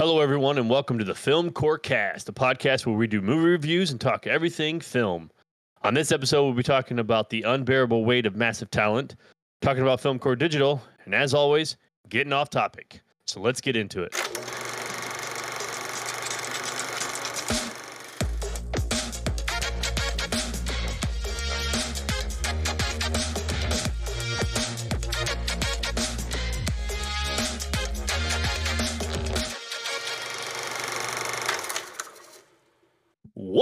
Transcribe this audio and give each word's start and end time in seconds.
Hello, 0.00 0.20
everyone, 0.20 0.56
and 0.56 0.70
welcome 0.70 0.98
to 0.98 1.04
the 1.04 1.14
Film 1.14 1.50
Core 1.50 1.76
Cast, 1.76 2.26
a 2.30 2.32
podcast 2.32 2.86
where 2.86 2.96
we 2.96 3.06
do 3.06 3.20
movie 3.20 3.50
reviews 3.50 3.90
and 3.90 4.00
talk 4.00 4.26
everything 4.26 4.80
film. 4.80 5.30
On 5.82 5.92
this 5.92 6.10
episode, 6.10 6.42
we'll 6.42 6.54
be 6.54 6.62
talking 6.62 7.00
about 7.00 7.28
the 7.28 7.42
unbearable 7.42 8.06
weight 8.06 8.24
of 8.24 8.34
massive 8.34 8.70
talent, 8.70 9.16
talking 9.60 9.82
about 9.82 10.00
Film 10.00 10.18
Core 10.18 10.36
Digital, 10.36 10.80
and 11.04 11.14
as 11.14 11.34
always, 11.34 11.76
getting 12.08 12.32
off 12.32 12.48
topic. 12.48 13.02
So 13.26 13.42
let's 13.42 13.60
get 13.60 13.76
into 13.76 14.02
it. 14.02 14.14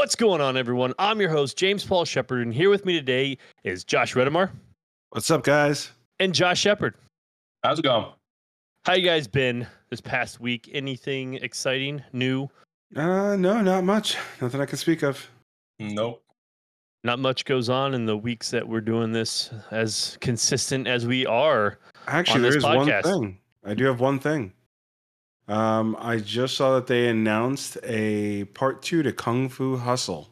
What's 0.08 0.16
going 0.16 0.40
on, 0.40 0.56
everyone? 0.56 0.94
I'm 0.98 1.20
your 1.20 1.28
host, 1.28 1.58
James 1.58 1.84
Paul 1.84 2.06
Shepard, 2.06 2.40
and 2.40 2.54
here 2.54 2.70
with 2.70 2.86
me 2.86 2.94
today 2.94 3.36
is 3.62 3.84
Josh 3.84 4.14
Redemar 4.14 4.48
What's 5.10 5.30
up, 5.30 5.42
guys? 5.42 5.90
and 6.18 6.34
Josh 6.34 6.58
Shepard. 6.58 6.94
How's 7.62 7.78
it 7.78 7.82
going? 7.82 8.06
How 8.86 8.94
you 8.94 9.04
guys 9.04 9.28
been 9.28 9.66
this 9.90 10.00
past 10.00 10.40
week? 10.40 10.70
Anything 10.72 11.34
exciting, 11.34 12.02
new? 12.14 12.48
Uh, 12.96 13.36
no, 13.36 13.60
not 13.60 13.84
much. 13.84 14.16
Nothing 14.40 14.62
I 14.62 14.64
can 14.64 14.78
speak 14.78 15.02
of. 15.02 15.28
Nope. 15.78 16.24
Not 17.04 17.18
much 17.18 17.44
goes 17.44 17.68
on 17.68 17.92
in 17.92 18.06
the 18.06 18.16
weeks 18.16 18.50
that 18.52 18.66
we're 18.66 18.80
doing 18.80 19.12
this 19.12 19.50
as 19.70 20.16
consistent 20.22 20.88
as 20.88 21.06
we 21.06 21.26
are. 21.26 21.78
Actually, 22.06 22.50
this 22.50 22.62
there 22.62 22.72
is 22.72 22.76
one 22.78 23.02
thing. 23.02 23.38
I 23.62 23.74
do 23.74 23.84
have 23.84 24.00
one 24.00 24.18
thing. 24.18 24.54
Um, 25.48 25.96
I 25.98 26.18
just 26.18 26.56
saw 26.56 26.74
that 26.74 26.86
they 26.86 27.08
announced 27.08 27.78
a 27.82 28.44
part 28.44 28.82
two 28.82 29.02
to 29.02 29.12
Kung 29.12 29.48
Fu 29.48 29.76
Hustle. 29.76 30.28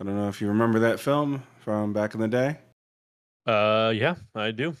I 0.00 0.04
don't 0.04 0.16
know 0.16 0.28
if 0.28 0.40
you 0.40 0.48
remember 0.48 0.78
that 0.80 1.00
film 1.00 1.42
from 1.60 1.92
back 1.92 2.14
in 2.14 2.20
the 2.20 2.28
day. 2.28 2.56
Uh, 3.46 3.92
yeah, 3.94 4.14
I 4.34 4.50
do. 4.52 4.74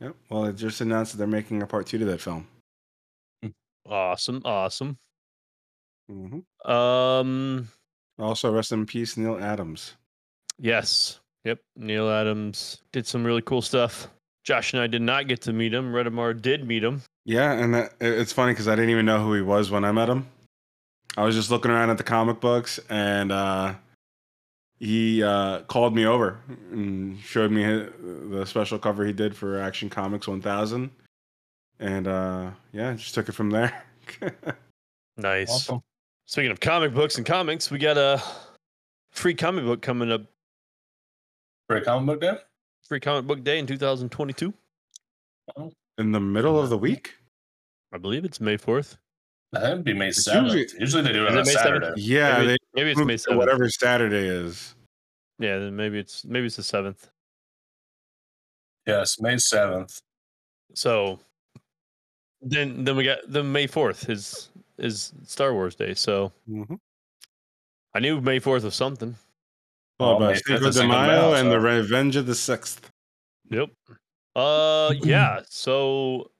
Yep. 0.00 0.16
Well, 0.28 0.46
it 0.46 0.56
just 0.56 0.80
announced 0.80 1.12
that 1.12 1.18
they're 1.18 1.26
making 1.28 1.62
a 1.62 1.66
part 1.66 1.86
two 1.86 1.98
to 1.98 2.04
that 2.06 2.20
film. 2.20 2.48
Awesome, 3.88 4.42
awesome. 4.44 4.96
hmm 6.08 6.40
Um, 6.70 7.68
Also, 8.18 8.52
rest 8.52 8.72
in 8.72 8.86
peace, 8.86 9.16
Neal 9.16 9.38
Adams. 9.38 9.94
yes, 10.58 11.20
yep. 11.44 11.60
Neal 11.76 12.08
Adams 12.10 12.80
did 12.92 13.06
some 13.06 13.24
really 13.24 13.42
cool 13.42 13.62
stuff. 13.62 14.08
Josh 14.44 14.72
and 14.72 14.82
I 14.82 14.86
did 14.88 15.02
not 15.02 15.28
get 15.28 15.42
to 15.42 15.52
meet 15.52 15.72
him. 15.74 15.92
Redemar 15.92 16.40
did 16.40 16.66
meet 16.66 16.82
him. 16.82 17.02
Yeah, 17.24 17.52
and 17.52 17.74
that, 17.74 17.92
it's 18.00 18.32
funny 18.32 18.52
because 18.52 18.68
I 18.68 18.74
didn't 18.74 18.90
even 18.90 19.06
know 19.06 19.22
who 19.22 19.34
he 19.34 19.42
was 19.42 19.70
when 19.70 19.84
I 19.84 19.92
met 19.92 20.08
him. 20.08 20.26
I 21.16 21.24
was 21.24 21.34
just 21.34 21.50
looking 21.50 21.70
around 21.70 21.90
at 21.90 21.98
the 21.98 22.04
comic 22.04 22.40
books, 22.40 22.80
and 22.88 23.30
uh, 23.30 23.74
he 24.78 25.22
uh, 25.22 25.60
called 25.62 25.94
me 25.94 26.06
over 26.06 26.40
and 26.70 27.18
showed 27.20 27.50
me 27.52 27.62
hi- 27.62 27.88
the 28.00 28.44
special 28.46 28.78
cover 28.78 29.04
he 29.04 29.12
did 29.12 29.36
for 29.36 29.60
Action 29.60 29.88
Comics 29.88 30.26
1000. 30.26 30.90
And 31.78 32.08
uh, 32.08 32.50
yeah, 32.72 32.94
just 32.94 33.14
took 33.14 33.28
it 33.28 33.32
from 33.32 33.50
there. 33.50 33.84
Nice. 35.16 35.50
Awesome. 35.50 35.82
Speaking 36.24 36.50
of 36.50 36.60
comic 36.60 36.94
books 36.94 37.18
and 37.18 37.26
comics, 37.26 37.70
we 37.70 37.78
got 37.78 37.98
a 37.98 38.22
free 39.10 39.34
comic 39.34 39.64
book 39.64 39.82
coming 39.82 40.10
up. 40.10 40.22
Free 41.68 41.82
comic 41.82 42.06
book 42.06 42.20
day? 42.20 42.38
Free 42.88 43.00
comic 43.00 43.26
book 43.26 43.44
day 43.44 43.58
in 43.58 43.66
2022. 43.66 44.54
In 45.98 46.12
the 46.12 46.20
middle 46.20 46.58
of 46.58 46.70
the 46.70 46.78
week? 46.78 47.14
I 47.92 47.98
believe 47.98 48.24
it's 48.24 48.40
May 48.40 48.56
4th. 48.56 48.96
That 49.52 49.74
would 49.76 49.84
be 49.84 49.92
May 49.92 50.08
7th. 50.10 50.44
usually- 50.54 50.80
Usually, 50.80 51.02
they 51.02 51.12
do 51.12 51.26
it 51.26 51.30
on 51.32 51.38
it 51.38 51.40
a 51.42 51.44
May 51.44 51.52
7th? 51.54 51.62
Saturday. 51.62 52.00
Yeah, 52.00 52.38
maybe, 52.38 52.46
they 52.46 52.56
maybe 52.74 52.90
it's 52.92 53.00
May 53.00 53.14
7th. 53.16 53.36
whatever 53.36 53.68
Saturday 53.68 54.26
is. 54.28 54.74
Yeah, 55.38 55.58
then 55.58 55.76
maybe 55.76 55.98
it's 55.98 56.24
maybe 56.24 56.46
it's 56.46 56.56
the 56.56 56.62
7th. 56.62 57.10
Yes, 58.86 59.20
May 59.20 59.34
7th. 59.34 60.00
So 60.74 61.20
then 62.40 62.84
then 62.84 62.96
we 62.96 63.04
got 63.04 63.18
the 63.30 63.42
May 63.44 63.66
4th 63.68 64.08
is 64.08 64.48
is 64.78 65.12
Star 65.26 65.52
Wars 65.52 65.74
Day. 65.74 65.92
So 65.94 66.32
Mm-hmm. 66.48 66.74
I 67.94 67.98
knew 68.00 68.20
May 68.22 68.40
4th 68.40 68.64
was 68.64 68.74
something. 68.74 69.16
Oh, 70.00 70.16
Oh, 70.16 70.18
but 70.18 70.30
May 70.30 70.34
Cinco 70.36 70.60
de 70.62 70.68
is 70.68 70.76
Cinco 70.76 70.88
de 70.94 70.98
Mayo 70.98 71.20
Mayo, 71.30 71.34
and 71.34 71.50
the 71.50 71.60
Revenge 71.60 72.16
of 72.16 72.24
the 72.26 72.34
Sixth. 72.34 72.90
Yep. 73.50 73.68
Uh 74.36 74.92
yeah, 75.02 75.40
so 75.48 76.30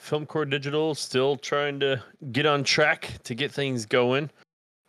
Filmcore 0.00 0.48
Digital 0.48 0.94
still 0.94 1.36
trying 1.36 1.80
to 1.80 2.02
get 2.32 2.46
on 2.46 2.62
track 2.64 3.10
to 3.24 3.34
get 3.34 3.50
things 3.52 3.86
going. 3.86 4.30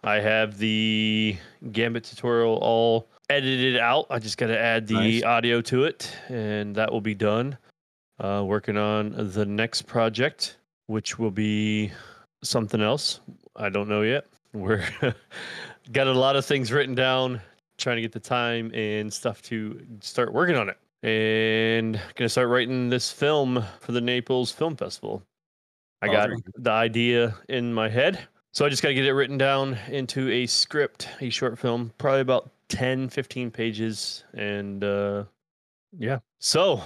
I 0.04 0.16
have 0.20 0.58
the 0.58 1.38
Gambit 1.72 2.04
tutorial 2.04 2.58
all 2.62 3.08
edited 3.30 3.78
out. 3.78 4.06
I 4.10 4.20
just 4.20 4.38
got 4.38 4.48
to 4.48 4.60
add 4.60 4.86
the 4.88 4.94
Nice. 4.94 5.24
audio 5.24 5.62
to 5.62 5.86
it 5.86 6.16
and 6.30 6.76
that 6.76 6.92
will 6.92 7.02
be 7.02 7.16
done. 7.16 7.58
Uh 8.20 8.44
working 8.46 8.78
on 8.78 9.14
the 9.34 9.46
next 9.46 9.84
project 9.84 10.58
which 10.88 11.18
will 11.18 11.32
be 11.32 11.92
something 12.44 12.82
else. 12.82 13.20
I 13.56 13.70
don't 13.70 13.88
know 13.90 14.04
yet. 14.04 14.26
We're 14.54 14.84
got 15.92 16.08
a 16.08 16.14
lot 16.14 16.36
of 16.36 16.46
things 16.46 16.72
written 16.72 16.94
down 16.96 17.42
trying 17.78 17.96
to 17.98 18.02
get 18.02 18.12
the 18.12 18.20
time 18.20 18.72
and 18.74 19.12
stuff 19.12 19.42
to 19.44 19.82
start 20.02 20.32
working 20.34 20.56
on 20.56 20.70
it 20.70 20.78
and 21.06 22.02
gonna 22.16 22.28
start 22.28 22.50
writing 22.50 22.90
this 22.90 23.12
film 23.12 23.64
for 23.80 23.92
the 23.92 24.02
Naples 24.02 24.52
Film 24.52 24.76
Festival. 24.76 25.22
I 26.02 26.08
got 26.08 26.30
the 26.58 26.72
idea 26.72 27.36
in 27.48 27.72
my 27.74 27.90
head, 27.90 28.20
so 28.52 28.66
I 28.66 28.70
just 28.70 28.82
got 28.82 28.90
to 28.90 28.96
get 28.96 29.06
it 29.06 29.14
written 29.14 29.38
down 29.38 29.78
into 29.90 30.30
a 30.32 30.46
script, 30.48 31.08
a 31.22 31.30
short 31.30 31.58
film, 31.58 31.92
probably 31.98 32.22
about 32.22 32.52
10, 32.70 33.10
15 33.10 33.52
pages, 33.52 34.24
and 34.34 34.84
uh, 34.84 35.24
yeah. 35.98 36.20
So 36.40 36.82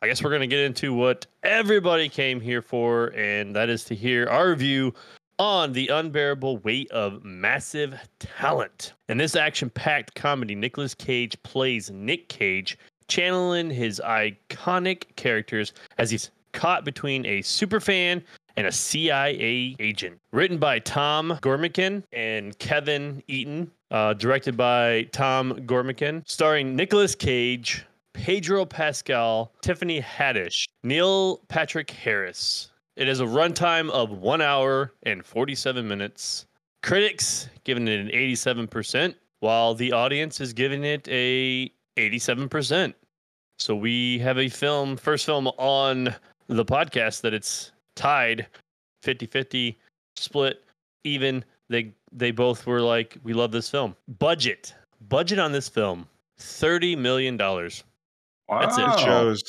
I 0.00 0.06
guess 0.06 0.22
we're 0.22 0.32
gonna 0.32 0.46
get 0.46 0.60
into 0.60 0.94
what 0.94 1.26
everybody 1.42 2.08
came 2.08 2.40
here 2.40 2.62
for, 2.62 3.08
and 3.08 3.54
that 3.56 3.68
is 3.68 3.84
to 3.84 3.94
hear 3.94 4.26
our 4.26 4.48
review 4.48 4.94
on 5.38 5.72
the 5.72 5.88
unbearable 5.88 6.58
weight 6.58 6.90
of 6.90 7.24
massive 7.24 7.98
talent. 8.18 8.94
In 9.08 9.18
this 9.18 9.36
action-packed 9.36 10.14
comedy, 10.14 10.54
Nicolas 10.54 10.94
Cage 10.94 11.42
plays 11.42 11.90
Nick 11.90 12.28
Cage, 12.28 12.76
channeling 13.10 13.68
his 13.68 14.00
iconic 14.02 15.04
characters 15.16 15.74
as 15.98 16.10
he's 16.10 16.30
caught 16.52 16.84
between 16.84 17.26
a 17.26 17.40
superfan 17.40 18.22
and 18.56 18.66
a 18.66 18.72
CIA 18.72 19.76
agent. 19.78 20.18
Written 20.32 20.58
by 20.58 20.78
Tom 20.78 21.38
Gormican 21.42 22.02
and 22.12 22.58
Kevin 22.58 23.22
Etten, 23.28 23.68
uh, 23.90 24.14
directed 24.14 24.56
by 24.56 25.04
Tom 25.12 25.52
Gormican, 25.66 26.22
starring 26.26 26.76
Nicolas 26.76 27.14
Cage, 27.14 27.84
Pedro 28.12 28.64
Pascal, 28.64 29.52
Tiffany 29.62 30.00
Haddish, 30.00 30.66
Neil 30.82 31.38
Patrick 31.48 31.90
Harris. 31.90 32.70
It 32.96 33.08
is 33.08 33.20
a 33.20 33.24
runtime 33.24 33.88
of 33.90 34.10
one 34.10 34.42
hour 34.42 34.92
and 35.04 35.24
47 35.24 35.86
minutes. 35.86 36.46
Critics 36.82 37.48
giving 37.64 37.88
it 37.88 38.00
an 38.00 38.08
87%, 38.08 39.14
while 39.40 39.74
the 39.74 39.92
audience 39.92 40.40
is 40.40 40.52
giving 40.52 40.84
it 40.84 41.08
a 41.08 41.70
87%. 42.08 42.94
So 43.58 43.76
we 43.76 44.18
have 44.20 44.38
a 44.38 44.48
film, 44.48 44.96
first 44.96 45.26
film 45.26 45.48
on 45.58 46.14
the 46.48 46.64
podcast 46.64 47.20
that 47.22 47.34
it's 47.34 47.72
tied 47.94 48.46
50-50 49.04 49.76
split 50.16 50.64
even 51.04 51.44
they 51.68 51.92
they 52.12 52.30
both 52.30 52.66
were 52.66 52.80
like 52.80 53.16
we 53.22 53.32
love 53.32 53.52
this 53.52 53.70
film 53.70 53.94
budget 54.18 54.74
budget 55.08 55.38
on 55.38 55.52
this 55.52 55.68
film 55.68 56.06
30 56.38 56.96
million 56.96 57.36
dollars 57.36 57.84
Wow. 58.48 58.60
That's 58.62 58.78
it. 58.78 58.84
It 58.84 58.98
shows. 59.00 59.42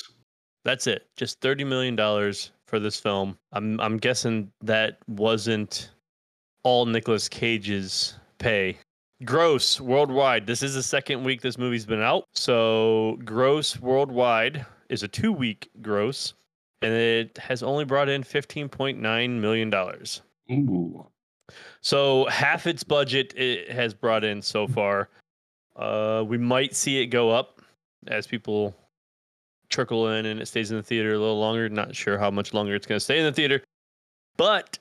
that's 0.64 0.88
it 0.88 1.08
just 1.18 1.42
30 1.42 1.64
million 1.66 1.96
dollars 1.96 2.52
for 2.68 2.80
this 2.80 3.00
film 3.00 3.38
i'm 3.52 3.80
i'm 3.82 3.98
guessing 3.98 4.52
that 4.62 5.00
wasn't 5.08 5.92
all 6.64 6.86
Nicolas 6.86 7.28
Cage's 7.28 8.14
pay 8.38 8.78
gross 9.24 9.80
worldwide 9.80 10.48
this 10.48 10.64
is 10.64 10.74
the 10.74 10.84
second 10.84 11.24
week 11.24 11.42
this 11.42 11.58
movie's 11.58 11.86
been 11.86 12.02
out 12.02 12.26
so 12.34 13.20
gross 13.24 13.80
worldwide 13.80 14.66
is 14.90 15.04
a 15.04 15.08
2 15.08 15.32
week 15.32 15.70
gross 15.82 16.34
and 16.82 16.94
it 16.94 17.38
has 17.38 17.62
only 17.62 17.86
brought 17.86 18.10
in 18.10 18.24
15.9 18.24 19.40
million 19.40 19.70
dollars 19.70 20.22
Ooh. 20.52 21.08
so 21.82 22.26
half 22.26 22.68
its 22.68 22.84
budget 22.84 23.34
it 23.38 23.72
has 23.72 23.94
brought 23.94 24.24
in 24.24 24.42
so 24.42 24.68
far. 24.68 25.10
Uh, 25.76 26.24
we 26.28 26.38
might 26.38 26.76
see 26.76 27.02
it 27.02 27.08
go 27.08 27.30
up 27.30 27.62
as 28.08 28.28
people 28.28 28.76
trickle 29.70 30.10
in 30.10 30.26
and 30.26 30.42
it 30.42 30.48
stays 30.48 30.72
in 30.72 30.78
the 30.78 30.84
theater 30.84 31.14
a 31.14 31.18
little 31.18 31.40
longer. 31.40 31.70
Not 31.70 31.96
sure 31.96 32.18
how 32.18 32.30
much 32.30 32.54
longer 32.54 32.76
it's 32.76 32.86
going 32.86 32.98
to 32.98 33.04
stay 33.04 33.20
in 33.20 33.26
the 33.26 33.32
theater. 33.32 33.64
But 34.38 34.78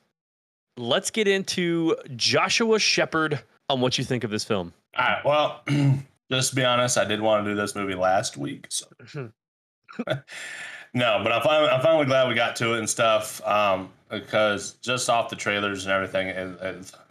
let's 0.76 1.10
get 1.10 1.28
into 1.28 1.96
Joshua 2.16 2.78
Shepard 2.78 3.42
on 3.70 3.80
what 3.80 3.98
you 3.98 4.04
think 4.04 4.24
of 4.24 4.30
this 4.30 4.44
film. 4.44 4.72
All 4.98 5.06
right. 5.06 5.24
Well, 5.24 5.62
just 6.30 6.50
to 6.50 6.56
be 6.56 6.64
honest, 6.64 6.98
I 6.98 7.04
did 7.04 7.20
want 7.20 7.44
to 7.44 7.50
do 7.50 7.56
this 7.56 7.74
movie 7.74 7.94
last 7.94 8.36
week. 8.36 8.66
So 8.68 8.86
no, 10.94 11.20
but 11.22 11.32
I'm 11.32 11.42
finally, 11.42 11.68
I'm 11.70 11.80
finally 11.80 12.06
glad 12.06 12.28
we 12.28 12.34
got 12.34 12.56
to 12.56 12.74
it 12.74 12.78
and 12.78 12.88
stuff. 12.88 13.44
Um, 13.46 13.90
because 14.08 14.72
just 14.82 15.08
off 15.08 15.30
the 15.30 15.36
trailers 15.36 15.84
and 15.84 15.92
everything, 15.92 16.28
it, 16.28 16.60
it, 16.60 16.92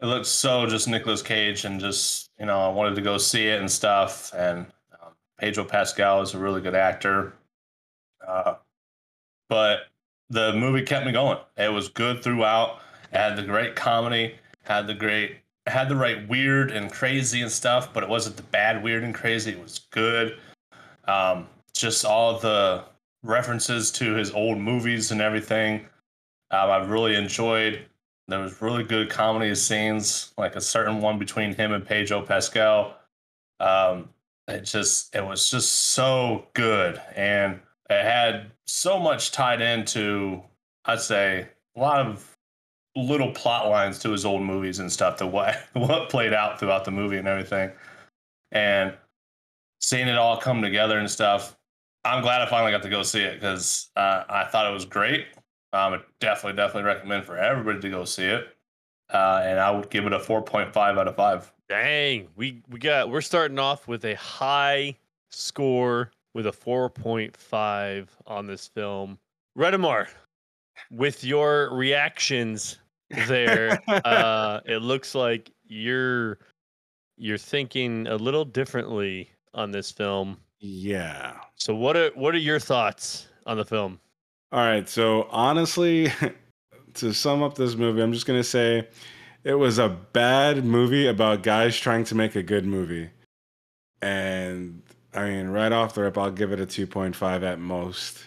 it 0.00 0.06
looks 0.06 0.28
so 0.28 0.66
just 0.66 0.88
Nicolas 0.88 1.22
Cage, 1.22 1.64
and 1.64 1.80
just 1.80 2.30
you 2.38 2.46
know, 2.46 2.58
I 2.58 2.68
wanted 2.68 2.96
to 2.96 3.02
go 3.02 3.18
see 3.18 3.46
it 3.46 3.60
and 3.60 3.70
stuff. 3.70 4.32
And 4.34 4.66
um, 5.02 5.12
Pedro 5.38 5.64
Pascal 5.64 6.22
is 6.22 6.34
a 6.34 6.38
really 6.38 6.60
good 6.60 6.74
actor, 6.74 7.34
uh, 8.26 8.54
but 9.48 9.86
the 10.28 10.52
movie 10.54 10.82
kept 10.82 11.06
me 11.06 11.12
going. 11.12 11.38
It 11.56 11.72
was 11.72 11.88
good 11.88 12.22
throughout. 12.22 12.80
It 13.12 13.18
had 13.18 13.36
the 13.36 13.42
great 13.42 13.76
comedy, 13.76 14.34
had 14.66 14.86
the 14.86 14.94
great, 14.94 15.38
had 15.66 15.88
the 15.88 15.96
right 15.96 16.28
weird 16.28 16.70
and 16.70 16.90
crazy 16.90 17.40
and 17.40 17.50
stuff, 17.50 17.92
but 17.92 18.02
it 18.02 18.08
wasn't 18.08 18.36
the 18.36 18.42
bad 18.42 18.82
weird 18.82 19.04
and 19.04 19.14
crazy. 19.14 19.52
It 19.52 19.62
was 19.62 19.80
good. 19.90 20.38
Um, 21.06 21.46
just 21.72 22.04
all 22.04 22.38
the 22.38 22.84
references 23.22 23.90
to 23.92 24.14
his 24.14 24.30
old 24.32 24.58
movies 24.58 25.10
and 25.12 25.20
everything. 25.20 25.86
Um, 26.50 26.70
I've 26.70 26.90
really 26.90 27.14
enjoyed. 27.14 27.84
There 28.28 28.40
was 28.40 28.60
really 28.60 28.82
good 28.82 29.08
comedy 29.08 29.54
scenes, 29.54 30.32
like 30.36 30.56
a 30.56 30.60
certain 30.60 31.00
one 31.00 31.18
between 31.18 31.54
him 31.54 31.72
and 31.72 31.86
Pedro 31.86 32.22
Pascal. 32.22 32.96
Um, 33.60 34.10
it 34.48 34.62
just 34.62 35.14
it 35.14 35.24
was 35.24 35.48
just 35.48 35.72
so 35.72 36.46
good, 36.54 37.00
and 37.14 37.60
it 37.88 38.02
had 38.02 38.50
so 38.64 38.98
much 38.98 39.30
tied 39.30 39.60
into 39.60 40.42
I'd 40.84 41.00
say 41.00 41.48
a 41.76 41.80
lot 41.80 42.06
of 42.06 42.35
little 42.96 43.30
plot 43.30 43.68
lines 43.68 43.98
to 44.00 44.10
his 44.10 44.24
old 44.24 44.42
movies 44.42 44.78
and 44.78 44.90
stuff 44.90 45.16
to 45.18 45.26
what 45.26 45.56
what 45.74 46.08
played 46.08 46.32
out 46.32 46.58
throughout 46.58 46.84
the 46.84 46.90
movie 46.90 47.18
and 47.18 47.28
everything. 47.28 47.70
And 48.52 48.94
seeing 49.80 50.08
it 50.08 50.16
all 50.16 50.38
come 50.38 50.62
together 50.62 50.98
and 50.98 51.10
stuff, 51.10 51.56
I'm 52.04 52.22
glad 52.22 52.40
I 52.40 52.46
finally 52.46 52.72
got 52.72 52.82
to 52.82 52.88
go 52.88 53.02
see 53.02 53.22
it 53.22 53.34
because 53.34 53.90
uh, 53.96 54.24
I 54.28 54.44
thought 54.44 54.68
it 54.68 54.72
was 54.72 54.84
great. 54.84 55.26
Um, 55.72 55.94
I 55.94 56.00
definitely, 56.20 56.56
definitely 56.56 56.84
recommend 56.84 57.24
for 57.24 57.36
everybody 57.36 57.80
to 57.80 57.90
go 57.90 58.04
see 58.04 58.24
it. 58.24 58.48
Uh, 59.12 59.42
and 59.44 59.60
I 59.60 59.70
would 59.70 59.90
give 59.90 60.06
it 60.06 60.12
a 60.12 60.18
4.5 60.18 60.76
out 60.76 61.06
of 61.06 61.16
5. 61.16 61.52
Dang, 61.68 62.28
we 62.36 62.62
we 62.70 62.78
got 62.78 63.10
we're 63.10 63.20
starting 63.20 63.58
off 63.58 63.88
with 63.88 64.04
a 64.04 64.14
high 64.14 64.96
score 65.30 66.12
with 66.34 66.46
a 66.46 66.52
4.5 66.52 68.08
on 68.26 68.46
this 68.46 68.68
film. 68.68 69.18
Redemar, 69.58 70.08
with 70.90 71.24
your 71.24 71.74
reactions 71.74 72.78
there, 73.10 73.82
uh, 73.88 74.60
it 74.64 74.82
looks 74.82 75.14
like 75.14 75.50
you're 75.66 76.38
you're 77.16 77.38
thinking 77.38 78.06
a 78.06 78.16
little 78.16 78.44
differently 78.44 79.30
on 79.54 79.70
this 79.70 79.90
film. 79.90 80.38
Yeah. 80.58 81.36
So 81.56 81.74
what 81.74 81.96
are 81.96 82.10
what 82.14 82.34
are 82.34 82.38
your 82.38 82.60
thoughts 82.60 83.28
on 83.46 83.56
the 83.56 83.64
film? 83.64 84.00
All 84.52 84.60
right. 84.60 84.88
So 84.88 85.28
honestly, 85.30 86.12
to 86.94 87.12
sum 87.12 87.42
up 87.42 87.54
this 87.54 87.74
movie, 87.74 88.02
I'm 88.02 88.12
just 88.12 88.26
gonna 88.26 88.44
say 88.44 88.88
it 89.44 89.54
was 89.54 89.78
a 89.78 89.88
bad 89.88 90.64
movie 90.64 91.06
about 91.06 91.42
guys 91.42 91.76
trying 91.76 92.04
to 92.04 92.14
make 92.14 92.36
a 92.36 92.42
good 92.42 92.66
movie. 92.66 93.10
And 94.02 94.82
I 95.14 95.30
mean, 95.30 95.48
right 95.48 95.72
off 95.72 95.94
the 95.94 96.02
rip, 96.02 96.18
I'll 96.18 96.30
give 96.30 96.52
it 96.52 96.60
a 96.60 96.66
2.5 96.66 97.42
at 97.42 97.58
most 97.58 98.18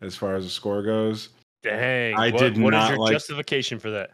as 0.00 0.16
far 0.16 0.34
as 0.36 0.44
the 0.44 0.50
score 0.50 0.82
goes. 0.82 1.30
Dang, 1.62 2.14
I 2.16 2.30
what, 2.30 2.38
did 2.40 2.58
What 2.58 2.74
is 2.74 2.78
not 2.80 2.90
your 2.90 2.98
like- 2.98 3.12
justification 3.12 3.78
for 3.78 3.90
that? 3.90 4.10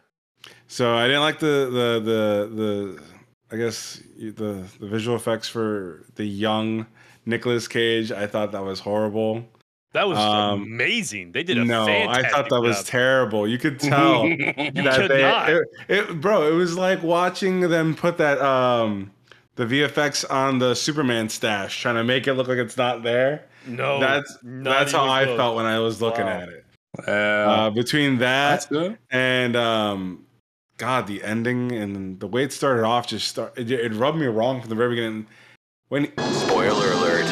So 0.67 0.95
I 0.95 1.07
didn't 1.07 1.21
like 1.21 1.39
the 1.39 1.69
the 1.71 2.01
the 2.03 2.55
the 2.55 3.03
I 3.51 3.57
guess 3.57 4.01
the 4.17 4.63
the 4.79 4.87
visual 4.87 5.15
effects 5.15 5.47
for 5.47 6.05
the 6.15 6.25
young 6.25 6.85
Nicolas 7.25 7.67
Cage. 7.67 8.11
I 8.11 8.27
thought 8.27 8.51
that 8.51 8.63
was 8.63 8.79
horrible. 8.79 9.45
That 9.93 10.07
was 10.07 10.17
Um, 10.17 10.63
amazing. 10.63 11.31
They 11.31 11.43
did 11.43 11.57
a 11.57 11.63
no, 11.65 11.85
I 11.85 12.27
thought 12.29 12.49
that 12.49 12.61
was 12.61 12.83
terrible. 12.83 13.47
You 13.47 13.57
could 13.57 13.79
tell 13.91 14.25
You 14.27 14.37
that 14.53 14.95
could 14.95 15.11
they, 15.11 15.21
not. 15.21 15.49
It, 15.49 15.63
it, 15.87 16.21
bro. 16.21 16.47
It 16.47 16.53
was 16.55 16.77
like 16.77 17.01
watching 17.03 17.61
them 17.61 17.95
put 17.95 18.17
that 18.17 18.39
um 18.41 19.11
the 19.55 19.65
VFX 19.65 20.29
on 20.29 20.59
the 20.59 20.75
Superman 20.75 21.29
stash, 21.29 21.81
trying 21.81 21.95
to 21.95 22.03
make 22.03 22.27
it 22.27 22.33
look 22.35 22.47
like 22.47 22.57
it's 22.59 22.77
not 22.77 23.01
there. 23.03 23.45
No, 23.65 23.99
that's 23.99 24.37
not 24.43 24.79
that's 24.79 24.91
how 24.91 25.03
even 25.05 25.09
I 25.11 25.23
close. 25.25 25.37
felt 25.37 25.55
when 25.55 25.65
I 25.65 25.79
was 25.79 26.01
looking 26.01 26.25
Wow. 26.25 26.41
at 26.41 26.49
it. 26.49 26.65
Yeah. 27.07 27.13
Uh, 27.13 27.69
between 27.69 28.17
that 28.19 28.67
and 29.11 29.55
um 29.55 30.25
god 30.77 31.07
the 31.07 31.23
ending 31.23 31.71
and 31.71 32.19
the 32.19 32.27
way 32.27 32.43
it 32.43 32.53
started 32.53 32.83
off 32.83 33.07
just 33.07 33.27
start 33.27 33.53
it, 33.57 33.69
it 33.71 33.93
rubbed 33.93 34.17
me 34.17 34.25
wrong 34.27 34.61
from 34.61 34.69
the 34.69 34.75
very 34.75 34.89
beginning 34.91 35.27
when 35.89 36.05
Spoiler 36.17 36.91
alert. 36.93 37.25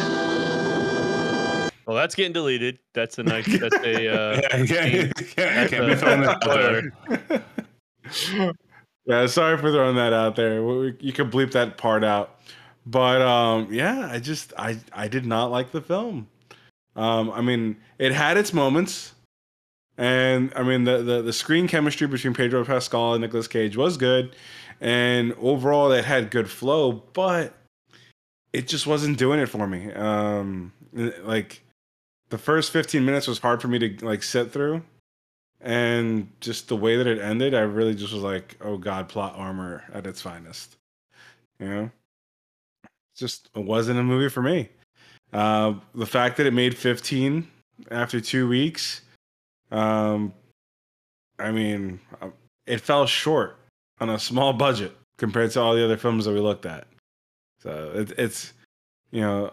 Well, 1.85 1.95
that's 1.95 2.15
getting 2.15 2.33
deleted. 2.33 2.79
That's 2.93 3.19
a 3.19 3.23
nice. 3.23 3.45
That's 3.59 3.75
a. 3.75 4.07
Uh, 4.07 4.41
yeah, 4.41 4.57
you 4.57 4.65
can't, 4.67 5.19
you 5.19 5.25
can't, 5.27 5.71
you 5.71 5.79
be 5.79 5.91
a- 5.91 5.97
throwing 5.97 6.21
that 6.21 6.47
out 6.47 6.91
there. 7.29 8.51
yeah 9.05 9.25
sorry 9.27 9.57
for 9.57 9.71
throwing 9.71 9.95
that 9.95 10.13
out 10.13 10.35
there 10.35 10.63
We- 10.63 10.95
you 10.99 11.11
could 11.13 11.31
bleep 11.31 11.51
that 11.51 11.77
part 11.77 12.03
out 12.03 12.39
but 12.85 13.21
um 13.21 13.67
yeah 13.71 14.09
i 14.11 14.19
just 14.19 14.53
i 14.57 14.77
i 14.93 15.07
did 15.07 15.25
not 15.25 15.49
like 15.51 15.71
the 15.71 15.81
film 15.81 16.27
um 16.95 17.31
i 17.31 17.41
mean 17.41 17.77
it 17.97 18.11
had 18.11 18.37
its 18.37 18.53
moments 18.53 19.13
and 19.97 20.51
i 20.55 20.63
mean 20.63 20.83
the 20.83 21.01
the, 21.01 21.21
the 21.21 21.33
screen 21.33 21.67
chemistry 21.67 22.07
between 22.07 22.33
pedro 22.33 22.65
pascal 22.65 23.13
and 23.13 23.21
nicolas 23.21 23.47
cage 23.47 23.77
was 23.77 23.97
good. 23.97 24.35
And 24.81 25.33
overall 25.39 25.91
it 25.93 26.03
had 26.03 26.31
good 26.31 26.49
flow 26.49 26.91
but 26.91 27.53
it 28.51 28.67
just 28.67 28.85
wasn't 28.85 29.17
doing 29.17 29.39
it 29.39 29.47
for 29.47 29.67
me. 29.67 29.91
Um 29.93 30.73
like 30.93 31.61
the 32.29 32.37
first 32.37 32.71
15 32.71 33.05
minutes 33.05 33.27
was 33.27 33.39
hard 33.39 33.61
for 33.61 33.67
me 33.67 33.79
to 33.79 34.05
like 34.05 34.23
sit 34.23 34.51
through. 34.51 34.83
And 35.61 36.29
just 36.41 36.67
the 36.67 36.75
way 36.75 36.97
that 36.97 37.07
it 37.07 37.19
ended 37.19 37.53
i 37.53 37.61
really 37.61 37.95
just 37.95 38.13
was 38.13 38.21
like 38.21 38.57
oh 38.61 38.77
god 38.77 39.07
plot 39.07 39.33
armor 39.37 39.83
at 39.93 40.05
its 40.05 40.21
finest. 40.21 40.75
You 41.59 41.69
know? 41.69 41.91
Just 43.15 43.49
wasn't 43.55 43.97
a 43.97 44.03
movie 44.03 44.27
for 44.27 44.41
me. 44.41 44.69
Uh, 45.31 45.75
the 45.93 46.05
fact 46.05 46.35
that 46.35 46.45
it 46.45 46.53
made 46.53 46.77
15 46.77 47.47
after 47.91 48.19
two 48.19 48.47
weeks 48.47 49.01
um, 49.71 50.33
i 51.39 51.51
mean 51.51 51.99
uh, 52.21 52.29
it 52.65 52.81
fell 52.81 53.05
short 53.05 53.57
on 53.99 54.09
a 54.09 54.19
small 54.19 54.53
budget 54.53 54.95
compared 55.17 55.51
to 55.51 55.61
all 55.61 55.75
the 55.75 55.83
other 55.83 55.97
films 55.97 56.25
that 56.25 56.33
we 56.33 56.39
looked 56.39 56.65
at 56.65 56.87
so 57.59 57.91
it, 57.95 58.11
it's 58.17 58.53
you 59.11 59.21
know 59.21 59.51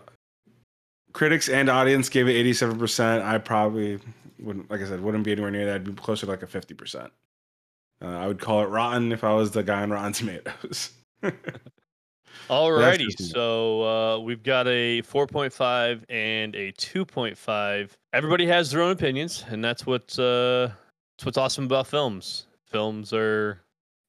critics 1.12 1.48
and 1.48 1.68
audience 1.68 2.08
gave 2.08 2.28
it 2.28 2.46
87% 2.46 3.22
i 3.22 3.38
probably 3.38 4.00
wouldn't 4.42 4.70
like 4.70 4.80
I 4.80 4.86
said, 4.86 5.00
wouldn't 5.00 5.24
be 5.24 5.32
anywhere 5.32 5.50
near 5.50 5.66
that. 5.66 5.76
I'd 5.76 5.84
be 5.84 5.92
closer 5.92 6.26
to 6.26 6.32
like 6.32 6.42
a 6.42 6.46
fifty 6.46 6.74
percent. 6.74 7.12
Uh, 8.02 8.18
I 8.18 8.26
would 8.26 8.40
call 8.40 8.62
it 8.62 8.66
rotten 8.66 9.12
if 9.12 9.24
I 9.24 9.32
was 9.32 9.52
the 9.52 9.62
guy 9.62 9.82
on 9.82 9.90
Rotten 9.90 10.12
Tomatoes. 10.12 10.90
Alrighty, 12.48 13.10
so 13.18 13.82
uh, 13.82 14.18
we've 14.18 14.42
got 14.42 14.66
a 14.66 15.02
4.5 15.02 16.02
and 16.08 16.54
a 16.54 16.72
2.5. 16.72 17.90
Everybody 18.12 18.46
has 18.46 18.70
their 18.70 18.82
own 18.82 18.92
opinions, 18.92 19.44
and 19.48 19.64
that's 19.64 19.86
what's 19.86 20.18
uh, 20.18 20.72
that's 21.16 21.26
what's 21.26 21.38
awesome 21.38 21.64
about 21.64 21.86
films. 21.86 22.46
Films 22.66 23.12
are 23.12 23.60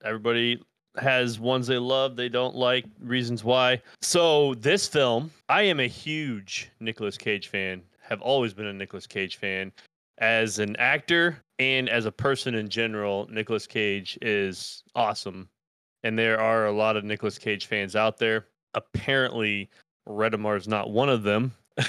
everybody 0.04 0.62
has 0.98 1.40
ones 1.40 1.68
they 1.68 1.78
love, 1.78 2.16
they 2.16 2.30
don't 2.30 2.56
like, 2.56 2.86
reasons 3.00 3.44
why. 3.44 3.82
So 4.02 4.54
this 4.56 4.88
film, 4.88 5.32
I 5.50 5.64
am 5.64 5.80
a 5.80 5.88
huge 5.88 6.70
Nicolas 6.80 7.18
Cage 7.18 7.48
fan. 7.48 7.82
Have 8.02 8.22
always 8.22 8.54
been 8.54 8.68
a 8.68 8.74
Nicolas 8.74 9.08
Cage 9.08 9.38
fan. 9.38 9.72
As 10.20 10.60
an 10.60 10.76
actor 10.76 11.40
and 11.60 11.90
as 11.90 12.06
a 12.06 12.12
person 12.12 12.54
in 12.56 12.70
general, 12.70 13.28
Nicolas 13.32 13.66
Cage 13.66 14.18
is 14.22 14.84
awesome 14.96 15.50
and 16.04 16.18
there 16.18 16.40
are 16.40 16.66
a 16.66 16.72
lot 16.72 16.98
of 16.98 17.04
Nicolas 17.04 17.38
Cage 17.38 17.66
fans 17.68 17.96
out 17.96 18.18
there. 18.18 18.48
Apparently, 18.74 19.70
Redemar's 20.06 20.68
not 20.68 20.90
one 20.92 21.10
of 21.10 21.24
them. 21.24 21.54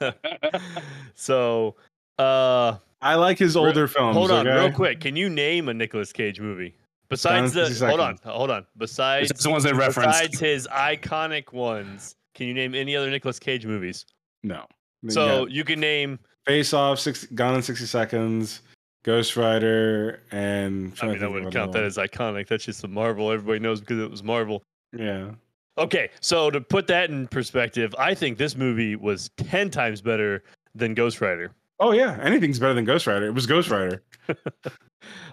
so, 1.14 1.74
uh, 2.18 2.76
I 3.02 3.14
like 3.14 3.38
his 3.38 3.54
Re- 3.54 3.62
older 3.62 3.86
films. 3.88 4.16
hold 4.16 4.30
on, 4.30 4.46
okay? 4.46 4.56
real 4.58 4.72
quick. 4.72 5.00
Can 5.00 5.16
you 5.16 5.28
name 5.28 5.68
a 5.68 5.74
Nicolas 5.74 6.12
Cage 6.12 6.40
movie 6.40 6.74
besides 7.08 7.52
the? 7.52 7.60
to 7.62 7.66
60 7.66 7.86
Hold 7.86 8.00
on, 8.00 8.18
hold 8.24 8.50
on. 8.50 8.66
Besides, 8.76 9.30
It's 9.30 9.42
the 9.42 9.50
ones 9.50 9.64
they 9.64 9.72
referenced. 9.72 10.20
besides 10.20 10.40
his 10.40 10.68
iconic 10.72 11.52
ones, 11.52 12.16
can 12.34 12.46
you 12.48 12.54
name 12.54 12.74
any 12.74 12.96
other 12.96 13.10
Nicolas 13.10 13.38
Cage 13.38 13.66
movies? 13.66 14.06
No. 14.42 14.64
So 15.08 15.46
Yeah. 15.46 15.54
you 15.54 15.64
can 15.64 15.80
name. 15.80 16.18
Face 16.46 16.72
Off, 16.72 16.98
six, 17.00 17.24
Gone 17.26 17.54
in 17.56 17.62
sixty 17.62 17.86
seconds, 17.86 18.60
Ghost 19.06 19.36
Rider, 19.36 20.20
and 20.32 20.92
I 21.00 21.06
mean, 21.06 21.22
I 21.22 21.28
wouldn't 21.28 21.52
count 21.52 21.70
that 21.72 21.84
as 21.84 21.96
iconic. 21.96 22.48
That's 22.48 22.64
just 22.64 22.82
a 22.82 22.88
Marvel. 22.88 23.30
Everybody 23.30 23.60
knows 23.60 23.78
because 23.80 24.00
it 24.00 24.10
was 24.10 24.22
Marvel. 24.22 24.62
yeah. 24.92 25.30
Okay, 25.78 26.08
so 26.20 26.50
to 26.50 26.60
put 26.60 26.86
that 26.86 27.10
in 27.10 27.28
perspective, 27.28 27.94
I 27.98 28.14
think 28.14 28.38
this 28.38 28.56
movie 28.56 28.96
was 28.96 29.30
ten 29.36 29.70
times 29.70 30.00
better 30.00 30.42
than 30.74 30.94
Ghost 30.94 31.20
Rider. 31.20 31.52
Oh 31.78 31.92
yeah, 31.92 32.18
anything's 32.20 32.58
better 32.58 32.74
than 32.74 32.84
Ghost 32.84 33.06
Rider. 33.06 33.26
It 33.26 33.32
was 33.32 33.46
Ghost 33.46 33.70
Rider. 33.70 34.02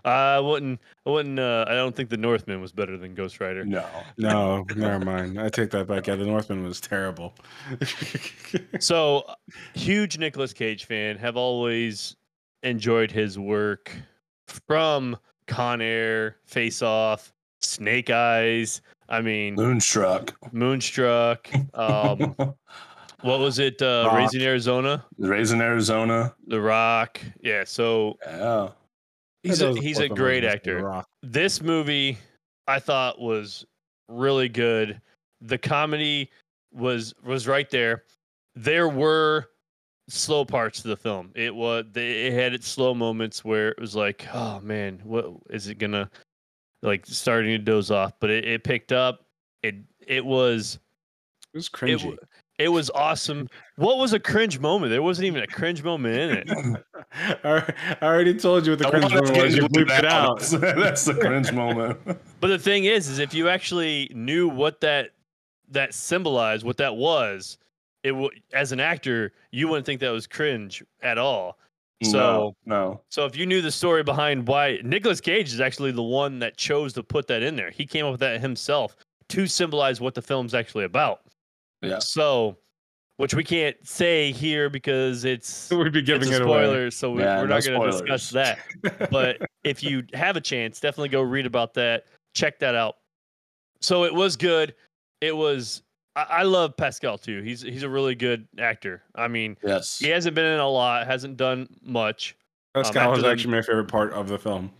I 0.05 0.39
wouldn't. 0.39 0.79
I 1.05 1.09
wouldn't. 1.09 1.39
Uh, 1.39 1.65
I 1.67 1.73
don't 1.73 1.95
think 1.95 2.09
the 2.09 2.17
Northman 2.17 2.61
was 2.61 2.71
better 2.71 2.97
than 2.97 3.15
Ghost 3.15 3.39
Rider. 3.39 3.65
No. 3.65 3.87
No, 4.17 4.65
never 4.75 5.03
mind. 5.03 5.39
I 5.39 5.49
take 5.49 5.71
that 5.71 5.87
back. 5.87 6.05
Yeah, 6.05 6.15
the 6.15 6.25
Northman 6.25 6.63
was 6.63 6.79
terrible. 6.79 7.33
So, 8.79 9.19
uh, 9.27 9.33
huge 9.73 10.19
Nicolas 10.19 10.53
Cage 10.53 10.85
fan. 10.85 11.17
Have 11.17 11.37
always 11.37 12.15
enjoyed 12.63 13.11
his 13.11 13.37
work 13.37 13.91
from 14.47 15.17
Con 15.47 15.81
Air, 15.81 16.37
Face 16.45 16.81
Off, 16.81 17.33
Snake 17.61 18.09
Eyes. 18.09 18.81
I 19.09 19.21
mean, 19.21 19.55
Moonstruck. 19.55 20.33
Moonstruck. 20.53 21.49
Um, 21.73 22.35
what 23.21 23.39
was 23.39 23.59
it? 23.59 23.81
Uh, 23.81 24.05
Rock. 24.07 24.17
Raising 24.17 24.41
Arizona, 24.41 25.05
Raising 25.17 25.61
Arizona. 25.61 26.33
The 26.47 26.59
Rock. 26.59 27.19
Yeah. 27.41 27.63
So 27.65 28.17
Yeah. 28.25 28.69
he's 29.43 29.61
a, 29.61 29.73
he's 29.75 29.99
a 29.99 30.09
great 30.09 30.43
actor. 30.43 31.03
This 31.21 31.61
movie 31.61 32.17
I 32.67 32.79
thought 32.79 33.19
was 33.19 33.65
really 34.07 34.49
good. 34.49 34.99
The 35.41 35.57
comedy 35.57 36.31
was 36.71 37.13
was 37.23 37.47
right 37.47 37.69
there. 37.69 38.03
There 38.55 38.87
were 38.87 39.49
slow 40.07 40.45
parts 40.45 40.81
to 40.81 40.87
the 40.87 40.97
film. 40.97 41.31
It 41.35 41.53
was 41.53 41.85
they, 41.91 42.27
it 42.27 42.33
had 42.33 42.53
its 42.53 42.67
slow 42.67 42.93
moments 42.93 43.43
where 43.45 43.69
it 43.69 43.79
was 43.79 43.95
like, 43.95 44.27
oh 44.33 44.59
man, 44.61 44.99
what 45.03 45.27
is 45.49 45.67
it 45.67 45.79
gonna 45.79 46.09
like 46.81 47.05
starting 47.05 47.51
to 47.51 47.57
doze 47.57 47.91
off? 47.91 48.13
But 48.19 48.29
it, 48.29 48.45
it 48.45 48.63
picked 48.63 48.91
up. 48.91 49.25
It 49.61 49.75
it 50.05 50.25
was 50.25 50.79
It 51.53 51.57
was 51.57 51.67
it, 51.67 51.71
cringy. 51.71 51.99
w- 51.99 52.17
it 52.59 52.67
was 52.67 52.89
awesome. 52.91 53.49
What 53.77 53.97
was 53.97 54.13
a 54.13 54.19
cringe 54.19 54.59
moment? 54.59 54.91
There 54.91 55.01
wasn't 55.01 55.25
even 55.25 55.41
a 55.41 55.47
cringe 55.47 55.83
moment 55.83 56.15
in 56.15 56.37
it. 56.37 56.85
I 57.43 57.73
I 58.01 58.05
already 58.05 58.33
told 58.35 58.65
you 58.65 58.73
what 58.73 58.79
the 58.79 58.87
I 58.87 58.91
cringe 58.91 59.13
moment 59.13 59.37
was. 59.37 59.55
You 59.55 59.65
into 59.65 59.79
bleeped 59.85 59.99
it 59.99 60.05
out. 60.05 60.39
That's, 60.39 60.51
that's 60.59 61.05
the 61.05 61.15
cringe 61.15 61.51
moment. 61.51 61.99
But 62.39 62.47
the 62.47 62.59
thing 62.59 62.83
is, 62.83 63.07
is 63.07 63.19
if 63.19 63.33
you 63.33 63.47
actually 63.47 64.11
knew 64.13 64.49
what 64.49 64.81
that 64.81 65.11
that 65.71 65.93
symbolized, 65.93 66.65
what 66.65 66.77
that 66.77 66.95
was, 66.97 67.57
it 68.03 68.11
would 68.11 68.41
as 68.53 68.71
an 68.71 68.79
actor, 68.79 69.31
you 69.51 69.67
wouldn't 69.67 69.85
think 69.85 69.99
that 70.01 70.09
was 70.09 70.27
cringe 70.27 70.83
at 71.01 71.17
all. 71.17 71.57
So, 72.03 72.55
no, 72.65 72.77
no. 72.77 73.01
so 73.07 73.25
if 73.25 73.35
you 73.37 73.45
knew 73.45 73.61
the 73.61 73.71
story 73.71 74.03
behind 74.03 74.47
why 74.47 74.79
Nicolas 74.83 75.21
Cage 75.21 75.53
is 75.53 75.61
actually 75.61 75.91
the 75.91 76.03
one 76.03 76.39
that 76.39 76.57
chose 76.57 76.91
to 76.93 77.03
put 77.03 77.27
that 77.27 77.43
in 77.43 77.55
there, 77.55 77.71
he 77.71 77.85
came 77.85 78.05
up 78.05 78.11
with 78.11 78.19
that 78.19 78.41
himself 78.41 78.97
to 79.29 79.47
symbolize 79.47 80.01
what 80.01 80.13
the 80.13 80.21
film's 80.21 80.53
actually 80.53 80.83
about. 80.83 81.21
Yeah. 81.81 81.99
So, 81.99 82.57
which 83.17 83.33
we 83.33 83.43
can't 83.43 83.75
say 83.87 84.31
here 84.31 84.69
because 84.69 85.23
it's 85.23 85.69
we'd 85.71 85.93
be 85.93 86.01
giving 86.01 86.29
it's 86.29 86.39
a 86.39 86.41
it 86.41 86.47
away. 86.47 86.89
so 86.89 87.11
we, 87.11 87.21
Yeah, 87.21 87.37
we're 87.37 87.47
no 87.47 87.55
not 87.55 87.65
going 87.65 87.81
to 87.81 87.91
discuss 87.91 88.29
that 88.31 88.59
but 89.11 89.37
if 89.63 89.81
you 89.83 90.03
have 90.13 90.35
a 90.35 90.41
chance, 90.41 90.79
definitely 90.79 91.09
go 91.09 91.21
read 91.21 91.45
about 91.45 91.73
that. 91.75 92.05
Check 92.33 92.59
that 92.59 92.75
out. 92.75 92.97
So 93.81 94.03
it 94.03 94.13
was 94.13 94.35
good. 94.35 94.75
It 95.21 95.35
was. 95.35 95.83
I, 96.15 96.23
I 96.29 96.43
love 96.43 96.75
Pascal 96.77 97.17
too. 97.17 97.41
He's 97.41 97.61
he's 97.61 97.83
a 97.83 97.89
really 97.89 98.15
good 98.15 98.47
actor. 98.59 99.01
I 99.15 99.27
mean, 99.27 99.57
Yes. 99.63 99.97
he 99.99 100.09
hasn't 100.09 100.35
been 100.35 100.45
in 100.45 100.59
a 100.59 100.67
lot, 100.69 101.05
hasn't 101.07 101.37
done 101.37 101.67
much. 101.83 102.35
Pascal 102.73 103.03
um, 103.03 103.07
after 103.09 103.15
was 103.17 103.23
the- 103.23 103.31
actually 103.31 103.51
my 103.51 103.61
favorite 103.61 103.87
part 103.87 104.13
of 104.13 104.27
the 104.27 104.37
film. 104.39 104.71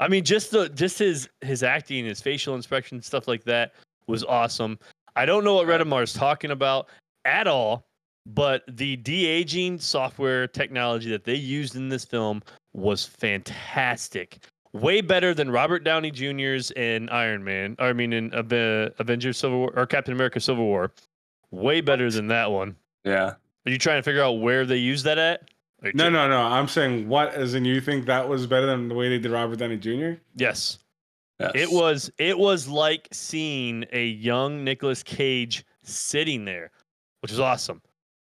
I 0.00 0.06
mean, 0.08 0.24
just 0.24 0.50
the 0.52 0.68
just 0.70 0.98
his 0.98 1.28
his 1.40 1.62
acting, 1.62 2.04
his 2.04 2.20
facial 2.20 2.56
expression, 2.56 3.02
stuff 3.02 3.26
like 3.28 3.44
that 3.44 3.72
was 4.06 4.22
awesome. 4.24 4.78
I 5.16 5.26
don't 5.26 5.42
know 5.44 5.54
what 5.54 5.66
Redemar 5.66 6.02
is 6.04 6.12
talking 6.12 6.52
about 6.52 6.88
at 7.24 7.48
all, 7.48 7.84
but 8.26 8.62
the 8.68 8.94
de 8.96 9.26
aging 9.26 9.80
software 9.80 10.46
technology 10.46 11.10
that 11.10 11.24
they 11.24 11.34
used 11.34 11.74
in 11.74 11.88
this 11.88 12.04
film 12.04 12.42
was 12.72 13.04
fantastic. 13.04 14.38
Way 14.72 15.00
better 15.00 15.34
than 15.34 15.50
Robert 15.50 15.84
Downey 15.84 16.10
Jr.'s 16.10 16.70
in 16.72 17.08
Iron 17.08 17.42
Man. 17.42 17.76
I 17.78 17.92
mean, 17.92 18.12
in 18.12 18.32
Ave- 18.34 18.90
Avengers 18.98 19.38
Civil 19.38 19.58
War 19.58 19.72
or 19.74 19.86
Captain 19.86 20.12
America 20.12 20.40
Civil 20.40 20.64
War. 20.64 20.92
Way 21.50 21.80
better 21.80 22.10
than 22.10 22.28
that 22.28 22.50
one. 22.50 22.76
Yeah. 23.04 23.34
Are 23.66 23.70
you 23.70 23.78
trying 23.78 23.98
to 23.98 24.02
figure 24.02 24.22
out 24.22 24.40
where 24.40 24.66
they 24.66 24.76
used 24.76 25.04
that 25.06 25.18
at? 25.18 25.48
No, 25.94 26.10
no, 26.10 26.28
no. 26.28 26.40
I'm 26.42 26.68
saying 26.68 27.08
what, 27.08 27.34
as 27.34 27.54
in 27.54 27.64
you 27.64 27.80
think 27.80 28.06
that 28.06 28.28
was 28.28 28.46
better 28.46 28.66
than 28.66 28.88
the 28.88 28.94
way 28.94 29.08
they 29.08 29.18
did 29.18 29.30
Robert 29.30 29.58
Downey 29.58 29.76
Jr. 29.76 30.20
Yes. 30.34 30.78
Yes. 31.38 31.52
It 31.54 31.70
was 31.70 32.10
it 32.18 32.36
was 32.36 32.66
like 32.66 33.08
seeing 33.12 33.84
a 33.92 34.06
young 34.06 34.64
Nicolas 34.64 35.04
Cage 35.04 35.64
sitting 35.84 36.44
there, 36.44 36.72
which 37.20 37.30
was 37.30 37.38
awesome. 37.38 37.80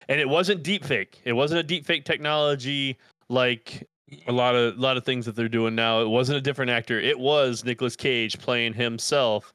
And 0.07 0.19
it 0.19 0.29
wasn't 0.29 0.61
deep 0.61 0.85
fake. 0.85 1.19
It 1.25 1.33
wasn't 1.33 1.61
a 1.61 1.63
deep 1.63 1.85
fake 1.85 2.05
technology 2.05 2.97
like 3.27 3.87
a 4.27 4.31
lot 4.31 4.55
of 4.55 4.77
a 4.77 4.81
lot 4.81 4.97
of 4.97 5.05
things 5.05 5.25
that 5.25 5.35
they're 5.35 5.49
doing 5.49 5.75
now. 5.75 6.01
It 6.01 6.09
wasn't 6.09 6.37
a 6.37 6.41
different 6.41 6.71
actor. 6.71 6.99
It 6.99 7.17
was 7.19 7.63
Nicolas 7.65 7.95
Cage 7.95 8.39
playing 8.39 8.73
himself 8.73 9.53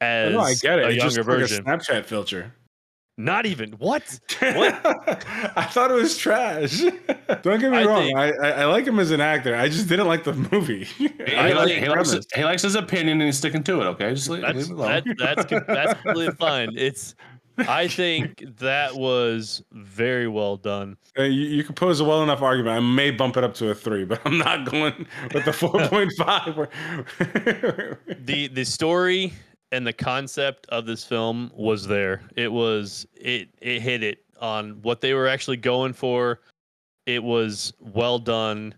Oh, 0.00 0.06
as 0.06 0.32
no, 0.32 0.40
I 0.40 0.54
get 0.54 0.78
it. 0.80 0.84
a 0.86 0.88
It's 0.90 1.02
just 1.02 1.16
younger 1.16 1.30
like 1.32 1.40
version. 1.40 1.64
a 1.66 1.68
Snapchat 1.78 2.04
filter. 2.04 2.52
Not 3.16 3.46
even 3.46 3.70
what? 3.74 4.02
What? 4.40 4.80
I 5.56 5.68
thought 5.70 5.92
it 5.92 5.94
was 5.94 6.16
trash. 6.18 6.80
Don't 7.42 7.60
get 7.60 7.70
me 7.70 7.78
I 7.78 7.84
wrong. 7.84 8.02
think- 8.02 8.18
I, 8.18 8.30
I 8.30 8.50
I 8.50 8.64
like 8.64 8.84
him 8.86 8.98
as 8.98 9.12
an 9.12 9.20
actor. 9.20 9.54
I 9.54 9.68
just 9.68 9.88
didn't 9.88 10.08
like 10.08 10.24
the 10.24 10.32
movie. 10.32 10.84
He, 10.98 11.06
I 11.36 11.48
he, 11.48 11.54
like- 11.54 11.68
he 11.70 11.88
likes, 11.88 12.08
premise. 12.10 12.26
he 12.34 12.44
likes 12.44 12.62
his 12.62 12.74
opinion 12.74 13.20
and 13.20 13.26
he's 13.28 13.38
sticking 13.38 13.62
to 13.64 13.82
it. 13.82 13.84
Okay, 13.84 14.12
just 14.14 14.28
leave, 14.28 14.42
That's 14.42 14.56
leave 14.56 14.66
it 14.70 14.72
alone. 14.72 15.02
that, 15.18 15.18
that's 15.46 15.66
that's 15.68 16.02
completely 16.02 16.34
fine. 16.34 16.70
It's 16.76 17.14
I 17.58 17.88
think 17.88 18.42
that 18.58 18.96
was 18.96 19.62
very 19.72 20.28
well 20.28 20.56
done. 20.56 20.96
Uh, 21.18 21.22
you, 21.22 21.42
you 21.42 21.64
could 21.64 21.76
pose 21.76 22.00
a 22.00 22.04
well 22.04 22.22
enough 22.22 22.42
argument. 22.42 22.76
I 22.76 22.80
may 22.80 23.10
bump 23.10 23.36
it 23.36 23.44
up 23.44 23.54
to 23.54 23.70
a 23.70 23.74
three, 23.74 24.04
but 24.04 24.20
I'm 24.24 24.38
not 24.38 24.70
going 24.70 25.06
with 25.32 25.44
the 25.44 25.50
4.5. 25.52 27.98
the 28.26 28.48
the 28.48 28.64
story 28.64 29.32
and 29.72 29.86
the 29.86 29.92
concept 29.92 30.66
of 30.68 30.86
this 30.86 31.04
film 31.04 31.50
was 31.54 31.86
there. 31.86 32.22
It 32.36 32.52
was 32.52 33.06
it 33.14 33.48
it 33.60 33.82
hit 33.82 34.02
it 34.02 34.24
on 34.40 34.82
what 34.82 35.00
they 35.00 35.14
were 35.14 35.28
actually 35.28 35.56
going 35.56 35.92
for. 35.92 36.40
It 37.06 37.22
was 37.22 37.72
well 37.80 38.18
done. 38.18 38.74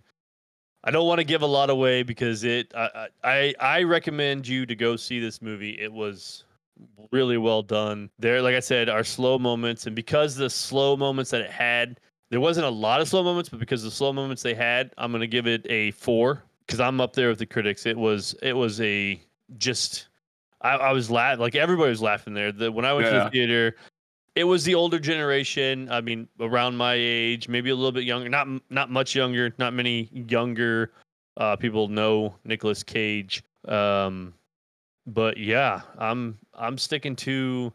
I 0.85 0.90
don't 0.90 1.06
want 1.06 1.18
to 1.18 1.25
give 1.25 1.42
a 1.42 1.47
lot 1.47 1.68
away 1.68 2.02
because 2.02 2.45
it 2.45 2.73
I 2.75 3.09
I 3.25 3.54
I 3.61 3.83
recommend 3.83 4.49
you 4.49 4.64
to 4.66 4.75
go 4.75 4.97
see 4.97 5.21
this 5.21 5.42
movie. 5.42 5.78
It 5.80 5.92
was 5.92 6.45
really 7.11 7.38
well 7.38 7.62
done. 7.62 8.11
There 8.18 8.42
like 8.42 8.54
I 8.54 8.61
said 8.61 8.88
are 8.88 9.04
slow 9.04 9.38
moments 9.38 9.87
and 9.87 9.95
because 9.95 10.35
the 10.35 10.50
slow 10.50 10.97
moments 10.97 11.30
that 11.30 11.40
it 11.40 11.50
had 11.50 12.00
there 12.30 12.40
wasn't 12.40 12.66
a 12.66 12.71
lot 12.71 13.00
of 13.00 13.09
slow 13.09 13.23
moments 13.23 13.49
but 13.49 13.61
because 13.61 13.83
the 13.83 13.90
slow 13.90 14.12
moments 14.12 14.42
they 14.42 14.54
had, 14.54 14.92
I'm 14.99 15.12
going 15.12 15.21
to 15.21 15.26
give 15.28 15.47
it 15.47 15.66
a 15.71 15.92
4 15.92 16.42
cuz 16.68 16.80
I'm 16.80 17.00
up 17.00 17.12
there 17.12 17.28
with 17.28 17.38
the 17.38 17.47
critics. 17.47 17.87
It 17.87 17.97
was 17.97 18.35
it 18.42 18.54
was 18.54 18.80
a 18.80 19.21
just 19.59 20.09
I, 20.61 20.71
I 20.76 20.92
was 20.92 21.11
laughing 21.11 21.40
like 21.40 21.54
everybody 21.54 21.90
was 21.90 22.02
laughing 22.02 22.35
there. 22.35 22.52
The, 22.52 22.73
when 22.73 22.85
I 22.85 22.92
went 22.92 23.06
to 23.06 23.12
the 23.12 23.30
theater, 23.30 23.76
it 24.35 24.45
was 24.45 24.64
the 24.64 24.75
older 24.75 24.99
generation. 24.99 25.88
I 25.90 26.00
mean, 26.02 26.28
around 26.40 26.76
my 26.76 26.95
age, 26.95 27.49
maybe 27.49 27.71
a 27.71 27.75
little 27.75 27.92
bit 27.92 28.04
younger, 28.04 28.28
not 28.28 28.47
not 28.71 28.90
much 28.90 29.14
younger. 29.14 29.52
Not 29.59 29.73
many 29.73 30.11
younger 30.12 30.92
uh, 31.38 31.56
people 31.56 31.88
know 31.88 32.35
Nicolas 32.45 32.83
Cage. 32.83 33.42
Um, 33.66 34.35
but 35.06 35.36
yeah, 35.36 35.82
I'm 35.98 36.38
I'm 36.54 36.78
sticking 36.78 37.16
to 37.16 37.72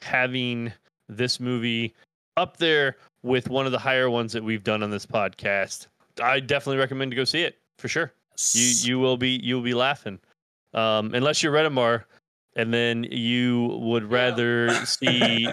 having 0.00 0.72
this 1.08 1.40
movie 1.40 1.94
up 2.36 2.56
there 2.56 2.96
with 3.22 3.48
one 3.48 3.66
of 3.66 3.72
the 3.72 3.78
higher 3.78 4.10
ones 4.10 4.32
that 4.32 4.44
we've 4.44 4.64
done 4.64 4.82
on 4.82 4.90
this 4.90 5.06
podcast. 5.06 5.86
I 6.22 6.40
definitely 6.40 6.78
recommend 6.78 7.10
to 7.12 7.16
go 7.16 7.24
see 7.24 7.42
it 7.42 7.58
for 7.78 7.88
sure. 7.88 8.12
You 8.52 8.62
you 8.62 8.98
will 8.98 9.16
be 9.16 9.40
you 9.42 9.56
will 9.56 9.62
be 9.62 9.74
laughing. 9.74 10.18
Um 10.74 11.14
unless 11.14 11.42
you're 11.42 11.52
Redemar 11.52 12.04
and 12.56 12.72
then 12.72 13.04
you 13.04 13.78
would 13.80 14.10
rather 14.10 14.72
see 14.84 15.48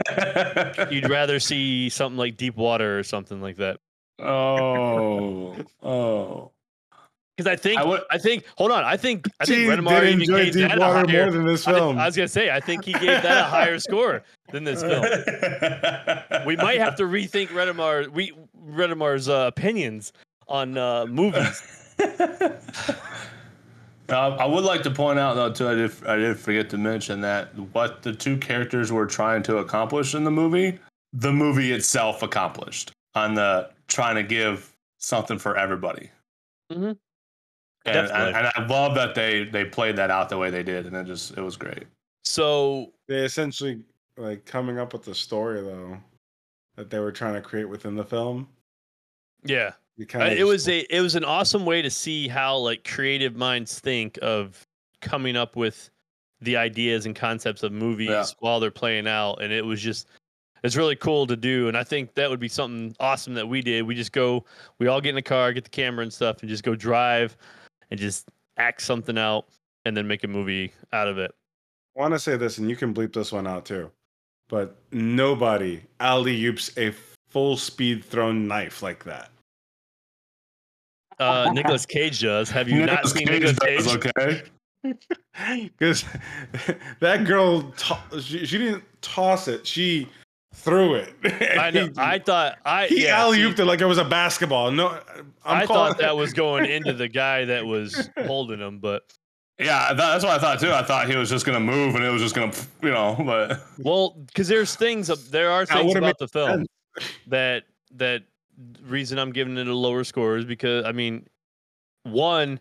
you'd 0.92 1.10
rather 1.10 1.40
see 1.40 1.90
something 1.90 2.18
like 2.18 2.38
deep 2.38 2.58
water 2.58 3.00
or 3.00 3.04
something 3.04 3.42
like 3.42 3.58
that. 3.58 3.80
Oh, 4.20 5.56
oh. 5.82 6.52
Because 7.44 7.60
i 7.60 7.62
think 7.62 7.80
I 7.80 8.00
I, 8.12 8.18
think 8.18 8.46
hold 8.58 8.72
on 8.72 8.84
i 8.84 8.98
think 8.98 9.28
i 9.40 9.46
think 9.46 9.58
Gee, 9.60 9.66
Redemar 9.66 10.02
did 10.02 10.22
even 10.22 10.36
gave 10.36 10.54
Deep 10.54 10.70
that 10.70 10.78
a 10.78 10.80
Water 10.80 11.08
higher 11.08 11.24
more 11.24 11.32
than 11.32 11.46
this 11.46 11.66
film. 11.66 11.98
I 11.98 12.06
was 12.06 12.16
gonna 12.16 12.28
say 12.28 12.52
i 12.52 12.60
think 12.60 12.86
he 12.86 12.94
gave 12.94 13.22
that 13.22 13.38
a 13.38 13.44
higher 13.44 13.80
score 13.80 14.24
than 14.52 14.64
this 14.64 14.82
film 14.82 15.04
we 16.46 16.56
might 16.58 16.80
have 16.80 16.96
to 16.98 17.04
rethink 17.04 17.48
Redemar 17.50 18.08
we 18.10 18.34
Redemar's 18.56 19.28
uh, 19.30 19.46
opinions 19.48 20.14
on 20.48 20.78
uh, 20.78 21.06
movies 21.06 21.96
Uh, 24.10 24.36
I 24.42 24.46
would 24.46 24.66
like 24.66 24.84
to 24.84 24.92
point 24.92 25.20
out 25.20 25.36
though 25.36 25.54
too. 25.54 25.70
I 25.70 25.76
did 25.76 25.92
I 26.06 26.18
did 26.18 26.38
forget 26.38 26.70
to 26.72 26.78
mention 26.78 27.22
that 27.22 27.58
what 27.74 28.02
the 28.02 28.12
two 28.12 28.36
characters 28.36 28.92
were 28.92 29.06
trying 29.06 29.42
to 29.44 29.60
accomplish 29.60 30.14
in 30.14 30.26
the 30.26 30.32
movie, 30.32 30.80
the 31.14 31.32
movie 31.32 31.72
itself 31.72 32.22
accomplished 32.22 32.92
on 33.16 33.36
the 33.36 33.70
trying 33.88 34.16
to 34.16 34.24
give 34.24 34.76
something 34.98 35.40
for 35.40 35.56
everybody. 35.56 36.12
Mhm. 36.72 36.98
And, 37.86 37.98
and, 37.98 38.36
and 38.36 38.48
I 38.56 38.66
love 38.68 38.94
that 38.96 39.16
they 39.16 39.46
they 39.46 39.66
played 39.66 39.96
that 39.96 40.12
out 40.12 40.30
the 40.30 40.38
way 40.38 40.50
they 40.52 40.64
did, 40.64 40.86
and 40.86 40.96
it 40.96 41.06
just 41.06 41.38
it 41.38 41.42
was 41.42 41.58
great. 41.58 41.86
so 42.24 42.94
they 43.08 43.20
essentially 43.26 43.80
like 44.18 44.46
coming 44.46 44.78
up 44.78 44.94
with 44.94 45.04
the 45.04 45.16
story 45.16 45.62
though 45.62 45.98
that 46.76 46.90
they 46.90 47.00
were 47.00 47.12
trying 47.12 47.34
to 47.34 47.42
create 47.42 47.66
within 47.68 47.96
the 47.96 48.04
film. 48.06 48.48
yeah 49.44 49.72
You 49.98 50.06
Uh, 50.06 50.08
kind 50.08 50.34
it 50.38 50.44
was 50.44 50.68
a 50.68 50.80
it 50.96 51.02
was 51.02 51.16
an 51.16 51.26
awesome 51.26 51.66
way 51.66 51.82
to 51.82 51.90
see 51.90 52.28
how 52.28 52.58
like 52.58 52.84
creative 52.88 53.36
minds 53.36 53.80
think 53.80 54.20
of 54.22 54.66
coming 55.02 55.36
up 55.36 55.56
with 55.56 55.90
the 56.42 56.56
ideas 56.58 57.06
and 57.08 57.16
concepts 57.16 57.64
of 57.64 57.72
movies 57.72 58.10
Yeah. 58.10 58.26
while 58.40 58.60
they're 58.60 58.70
playing 58.72 59.08
out 59.08 59.42
and 59.42 59.52
it 59.52 59.66
was 59.66 59.82
just 59.82 60.08
it's 60.64 60.76
really 60.76 60.96
cool 60.96 61.26
to 61.26 61.36
do, 61.36 61.68
and 61.70 61.76
I 61.76 61.84
think 61.84 62.14
that 62.14 62.30
would 62.30 62.40
be 62.40 62.48
something 62.48 62.96
awesome 63.00 63.34
that 63.34 63.48
we 63.48 63.62
did. 63.64 63.82
We 63.82 63.96
just 63.96 64.12
go, 64.12 64.46
we 64.78 64.86
all 64.86 65.02
get 65.02 65.10
in 65.10 65.16
the 65.16 65.22
car, 65.24 65.52
get 65.54 65.64
the 65.64 65.72
camera 65.72 66.04
and 66.04 66.14
stuff, 66.14 66.42
and 66.42 66.50
just 66.50 66.62
go 66.64 66.76
drive, 66.76 67.36
and 67.92 68.00
just 68.00 68.30
act 68.58 68.82
something 68.82 69.18
out, 69.18 69.46
and 69.86 69.96
then 69.96 70.08
make 70.08 70.24
a 70.24 70.28
movie 70.28 70.74
out 70.94 71.08
of 71.08 71.18
it. 71.18 71.32
I 71.96 72.02
want 72.02 72.14
to 72.14 72.20
say 72.20 72.38
this, 72.38 72.58
and 72.58 72.70
you 72.70 72.76
can 72.76 72.94
bleep 72.94 73.14
this 73.14 73.32
one 73.32 73.46
out 73.46 73.66
too. 73.66 73.92
But 74.50 74.76
nobody 74.92 75.82
alley 76.00 76.46
oops 76.46 76.76
a 76.78 76.94
full 77.30 77.58
speed 77.58 78.04
thrown 78.04 78.48
knife 78.48 78.82
like 78.82 79.04
that. 79.06 79.30
Uh, 81.20 81.52
Nicolas 81.54 81.86
Cage 81.86 82.22
does. 82.22 82.50
Have 82.50 82.68
you 82.68 82.86
not 82.86 83.08
seen 83.08 83.28
Cage 83.28 83.44
Nicolas 83.44 83.60
Cage? 83.60 83.84
does, 83.84 83.96
okay. 83.96 84.44
Because 85.78 86.04
that 87.00 87.26
girl, 87.26 87.72
to- 87.72 88.22
she, 88.22 88.46
she 88.48 88.58
didn't 88.58 88.84
toss 89.02 89.48
it; 89.48 89.66
she 89.66 90.10
threw 90.54 90.96
it. 90.96 91.14
I 91.58 91.72
know. 91.72 91.86
He- 91.88 91.92
I 91.98 92.20
thought 92.20 92.58
I 92.66 92.88
he 92.88 93.04
yeah, 93.06 93.20
alley 93.22 93.40
ooped 93.40 93.60
it 93.60 93.66
like 93.66 93.82
it 93.82 93.86
was 93.86 93.98
a 93.98 94.06
basketball. 94.06 94.72
No, 94.72 94.90
I'm 94.90 95.34
I 95.46 95.66
calling- 95.66 95.94
thought 95.94 95.98
that 96.00 96.16
was 96.16 96.34
going 96.34 96.66
into 96.70 96.94
the 96.94 97.08
guy 97.08 97.46
that 97.46 97.66
was 97.66 98.10
holding 98.26 98.60
him, 98.60 98.80
but 98.80 99.04
Yeah, 99.60 99.90
that, 99.90 99.96
that's 99.96 100.24
what 100.24 100.34
I 100.34 100.40
thought 100.40 100.60
too. 100.60 100.72
I 100.72 100.82
thought 100.84 101.08
he 101.10 101.16
was 101.16 101.30
just 101.30 101.46
gonna 101.46 101.60
move 101.60 101.94
and 101.96 102.04
it 102.04 102.10
was 102.10 102.22
just 102.22 102.34
gonna, 102.36 102.52
you 102.82 102.90
know, 102.92 103.16
but 103.26 103.62
well, 103.80 104.12
because 104.28 104.48
there's 104.48 104.76
things 104.76 105.08
there 105.30 105.52
are 105.52 105.66
That 105.66 105.78
things 105.78 105.96
about 105.96 106.18
the 106.18 106.28
film 106.28 106.66
sense. 106.98 107.12
that 107.28 107.64
that 107.96 108.24
reason 108.84 109.20
I'm 109.20 109.32
giving 109.32 109.58
it 109.58 109.68
a 109.68 109.74
lower 109.76 110.04
score 110.04 110.38
is 110.38 110.46
because 110.46 110.84
I 110.86 110.92
mean, 110.94 111.28
one, 112.04 112.60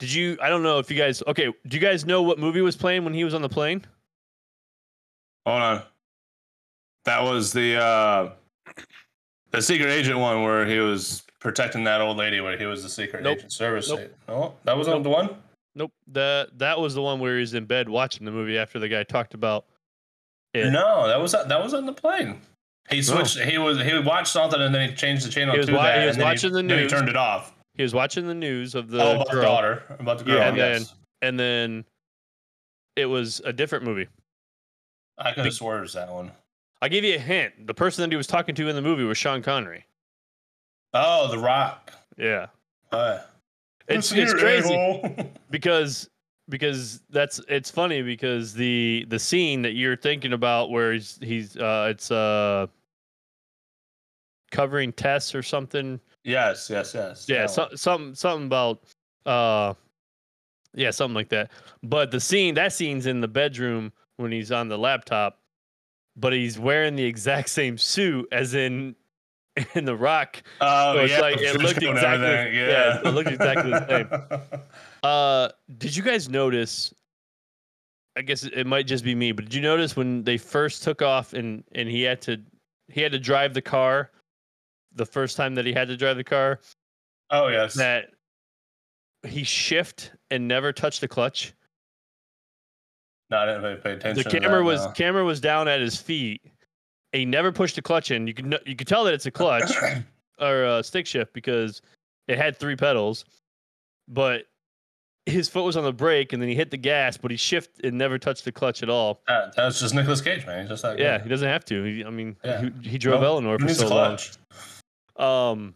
did 0.00 0.12
you? 0.12 0.36
I 0.42 0.48
don't 0.48 0.62
know 0.64 0.78
if 0.80 0.90
you 0.90 0.96
guys. 0.98 1.22
Okay, 1.26 1.46
do 1.66 1.76
you 1.76 1.80
guys 1.80 2.04
know 2.04 2.22
what 2.22 2.38
movie 2.38 2.60
was 2.62 2.76
playing 2.76 3.04
when 3.04 3.14
he 3.14 3.22
was 3.24 3.34
on 3.34 3.42
the 3.42 3.48
plane? 3.48 3.84
hold 5.46 5.62
on. 5.62 5.82
That 7.08 7.22
was 7.22 7.54
the 7.54 7.76
uh 7.82 8.30
the 9.50 9.62
secret 9.62 9.88
agent 9.88 10.18
one 10.18 10.42
where 10.42 10.66
he 10.66 10.78
was 10.78 11.22
protecting 11.40 11.84
that 11.84 12.02
old 12.02 12.18
lady 12.18 12.42
where 12.42 12.58
he 12.58 12.66
was 12.66 12.82
the 12.82 12.90
secret 12.90 13.22
Nope. 13.22 13.38
agent 13.38 13.52
service. 13.52 13.88
Nope. 13.88 14.00
agent. 14.00 14.14
No, 14.28 14.54
that 14.64 14.76
was 14.76 14.88
Nope. 14.88 15.02
the 15.04 15.08
one. 15.08 15.30
Nope. 15.74 15.90
That 16.08 16.58
that 16.58 16.78
was 16.78 16.92
the 16.94 17.00
one 17.00 17.18
where 17.18 17.38
he's 17.38 17.54
in 17.54 17.64
bed 17.64 17.88
watching 17.88 18.26
the 18.26 18.30
movie 18.30 18.58
after 18.58 18.78
the 18.78 18.88
guy 18.88 19.04
talked 19.04 19.32
about 19.32 19.64
it. 20.52 20.70
No, 20.70 21.08
that 21.08 21.18
was 21.18 21.32
that 21.32 21.48
was 21.62 21.72
on 21.72 21.86
the 21.86 21.94
plane. 21.94 22.42
He 22.90 23.00
switched. 23.00 23.38
He 23.38 23.56
was 23.56 23.80
he 23.80 23.98
watched 24.00 24.28
something 24.28 24.60
and 24.60 24.74
then 24.74 24.90
he 24.90 24.94
changed 24.94 25.26
the 25.26 25.30
channel 25.30 25.54
He 25.54 25.60
was 25.60 25.66
to 25.68 25.72
wa- 25.76 25.84
that. 25.84 26.00
he 26.02 26.06
was 26.08 26.16
and 26.16 26.20
then 26.20 26.28
watching 26.28 26.52
the 26.52 26.58
then 26.58 26.66
news. 26.66 26.92
He 26.92 26.98
turned 26.98 27.08
it 27.08 27.16
off. 27.16 27.54
He 27.72 27.82
was 27.84 27.94
watching 27.94 28.26
the 28.26 28.34
news 28.34 28.74
of 28.74 28.90
the 28.90 29.02
oh, 29.02 29.14
about 29.14 29.30
the 29.30 29.40
daughter, 29.40 29.82
about 29.98 30.18
the 30.18 30.24
girl. 30.24 30.36
Yeah, 30.36 30.48
and 30.48 30.56
yes. 30.58 30.94
and 31.22 31.40
then 31.40 31.86
it 32.96 33.06
was 33.06 33.40
a 33.46 33.52
different 33.54 33.84
movie. 33.86 34.08
I 35.16 35.32
could 35.32 35.46
have 35.46 35.54
sworn 35.54 35.78
it 35.78 35.80
was 35.80 35.94
that 35.94 36.12
one. 36.12 36.32
I'll 36.80 36.88
give 36.88 37.04
you 37.04 37.16
a 37.16 37.18
hint. 37.18 37.66
The 37.66 37.74
person 37.74 38.02
that 38.02 38.10
he 38.12 38.16
was 38.16 38.26
talking 38.26 38.54
to 38.54 38.68
in 38.68 38.76
the 38.76 38.82
movie 38.82 39.04
was 39.04 39.18
Sean 39.18 39.42
Connery. 39.42 39.84
Oh, 40.94 41.28
The 41.30 41.38
Rock. 41.38 41.92
Yeah. 42.16 42.46
Uh, 42.92 43.20
It's 43.88 44.12
it's 44.12 44.32
crazy 44.34 45.10
because 45.50 46.08
because 46.48 47.02
that's 47.10 47.40
it's 47.48 47.70
funny 47.70 48.02
because 48.02 48.54
the 48.54 49.04
the 49.08 49.18
scene 49.18 49.62
that 49.62 49.72
you're 49.72 49.96
thinking 49.96 50.32
about 50.32 50.70
where 50.70 50.92
he's 50.94 51.18
he's 51.20 51.56
uh 51.56 51.88
it's 51.90 52.10
uh 52.10 52.66
covering 54.50 54.92
tests 54.92 55.34
or 55.34 55.42
something. 55.42 56.00
yes, 56.24 56.70
yes, 56.70 56.94
yes. 56.94 57.26
Yeah, 57.28 57.46
so, 57.46 57.68
something 57.74 58.14
something 58.14 58.46
about 58.46 58.82
uh 59.26 59.74
yeah, 60.74 60.90
something 60.90 61.14
like 61.14 61.28
that. 61.30 61.50
But 61.82 62.10
the 62.10 62.20
scene 62.20 62.54
that 62.54 62.72
scene's 62.72 63.06
in 63.06 63.20
the 63.20 63.28
bedroom 63.28 63.92
when 64.16 64.32
he's 64.32 64.50
on 64.52 64.68
the 64.68 64.78
laptop, 64.78 65.38
but 66.18 66.32
he's 66.32 66.58
wearing 66.58 66.96
the 66.96 67.04
exact 67.04 67.48
same 67.50 67.78
suit 67.78 68.28
as 68.32 68.54
in 68.54 68.96
in 69.74 69.84
the 69.84 69.96
rock. 69.96 70.42
Oh, 70.60 70.94
so 70.94 71.00
it's 71.00 71.12
yeah, 71.12 71.20
like- 71.20 71.40
it 71.40 71.56
looked 71.60 71.82
exactly- 71.82 72.26
yeah, 72.58 73.00
Yeah, 73.02 73.08
it 73.08 73.10
looked 73.14 73.30
exactly 73.30 73.70
the 73.70 73.86
same. 73.86 74.60
Uh 75.04 75.48
did 75.78 75.94
you 75.94 76.02
guys 76.02 76.28
notice 76.28 76.92
I 78.16 78.22
guess 78.22 78.42
it 78.42 78.66
might 78.66 78.88
just 78.88 79.04
be 79.04 79.14
me, 79.14 79.30
but 79.30 79.44
did 79.44 79.54
you 79.54 79.60
notice 79.60 79.94
when 79.94 80.24
they 80.24 80.36
first 80.38 80.82
took 80.82 81.02
off 81.02 81.34
and 81.34 81.62
and 81.72 81.88
he 81.88 82.02
had 82.02 82.20
to 82.22 82.40
he 82.88 83.00
had 83.00 83.12
to 83.12 83.18
drive 83.20 83.54
the 83.54 83.62
car 83.62 84.10
the 84.92 85.06
first 85.06 85.36
time 85.36 85.54
that 85.54 85.64
he 85.66 85.72
had 85.72 85.86
to 85.86 85.96
drive 85.96 86.16
the 86.16 86.24
car 86.24 86.58
oh 87.30 87.46
yes. 87.46 87.74
that 87.74 88.06
he 89.24 89.44
shift 89.44 90.10
and 90.32 90.48
never 90.48 90.72
touched 90.72 91.00
the 91.00 91.06
clutch. 91.08 91.52
No, 93.30 93.38
I 93.38 93.46
didn't 93.46 93.62
really 93.62 93.76
pay 93.76 93.92
attention. 93.92 94.22
The 94.24 94.30
to 94.30 94.40
camera 94.40 94.58
that, 94.58 94.64
was 94.64 94.84
no. 94.84 94.90
camera 94.92 95.24
was 95.24 95.40
down 95.40 95.68
at 95.68 95.80
his 95.80 95.96
feet. 96.00 96.42
And 97.14 97.20
he 97.20 97.24
never 97.24 97.50
pushed 97.52 97.76
the 97.76 97.82
clutch 97.82 98.10
in. 98.10 98.26
You 98.26 98.34
could 98.34 98.50
kn- 98.50 98.62
you 98.66 98.76
could 98.76 98.86
tell 98.86 99.04
that 99.04 99.14
it's 99.14 99.24
a 99.26 99.30
clutch 99.30 99.70
or 100.40 100.64
a 100.64 100.82
stick 100.82 101.06
shift 101.06 101.32
because 101.32 101.80
it 102.26 102.36
had 102.36 102.56
three 102.58 102.76
pedals, 102.76 103.24
but 104.08 104.42
his 105.24 105.48
foot 105.48 105.64
was 105.64 105.76
on 105.76 105.84
the 105.84 105.92
brake 105.92 106.32
and 106.34 106.40
then 106.42 106.48
he 106.50 106.54
hit 106.54 106.70
the 106.70 106.76
gas, 106.76 107.16
but 107.16 107.30
he 107.30 107.36
shifted 107.38 107.84
and 107.86 107.96
never 107.96 108.18
touched 108.18 108.44
the 108.44 108.52
clutch 108.52 108.82
at 108.82 108.90
all. 108.90 109.22
That- 109.26 109.54
that's 109.56 109.80
just 109.80 109.94
Nicolas 109.94 110.20
Cage, 110.20 110.44
man. 110.46 110.60
He's 110.60 110.68
just 110.68 110.82
that. 110.82 110.98
Yeah, 110.98 111.16
good. 111.16 111.22
he 111.24 111.28
doesn't 111.30 111.48
have 111.48 111.64
to. 111.66 111.82
He, 111.84 112.04
I 112.04 112.10
mean, 112.10 112.36
Yeah. 112.44 112.68
he, 112.82 112.90
he 112.90 112.98
drove 112.98 113.20
Nope. 113.22 113.26
Eleanor 113.44 113.58
for 113.58 113.68
so 113.74 113.88
long. 113.88 114.16
clutch. 114.18 114.32
Um, 115.16 115.74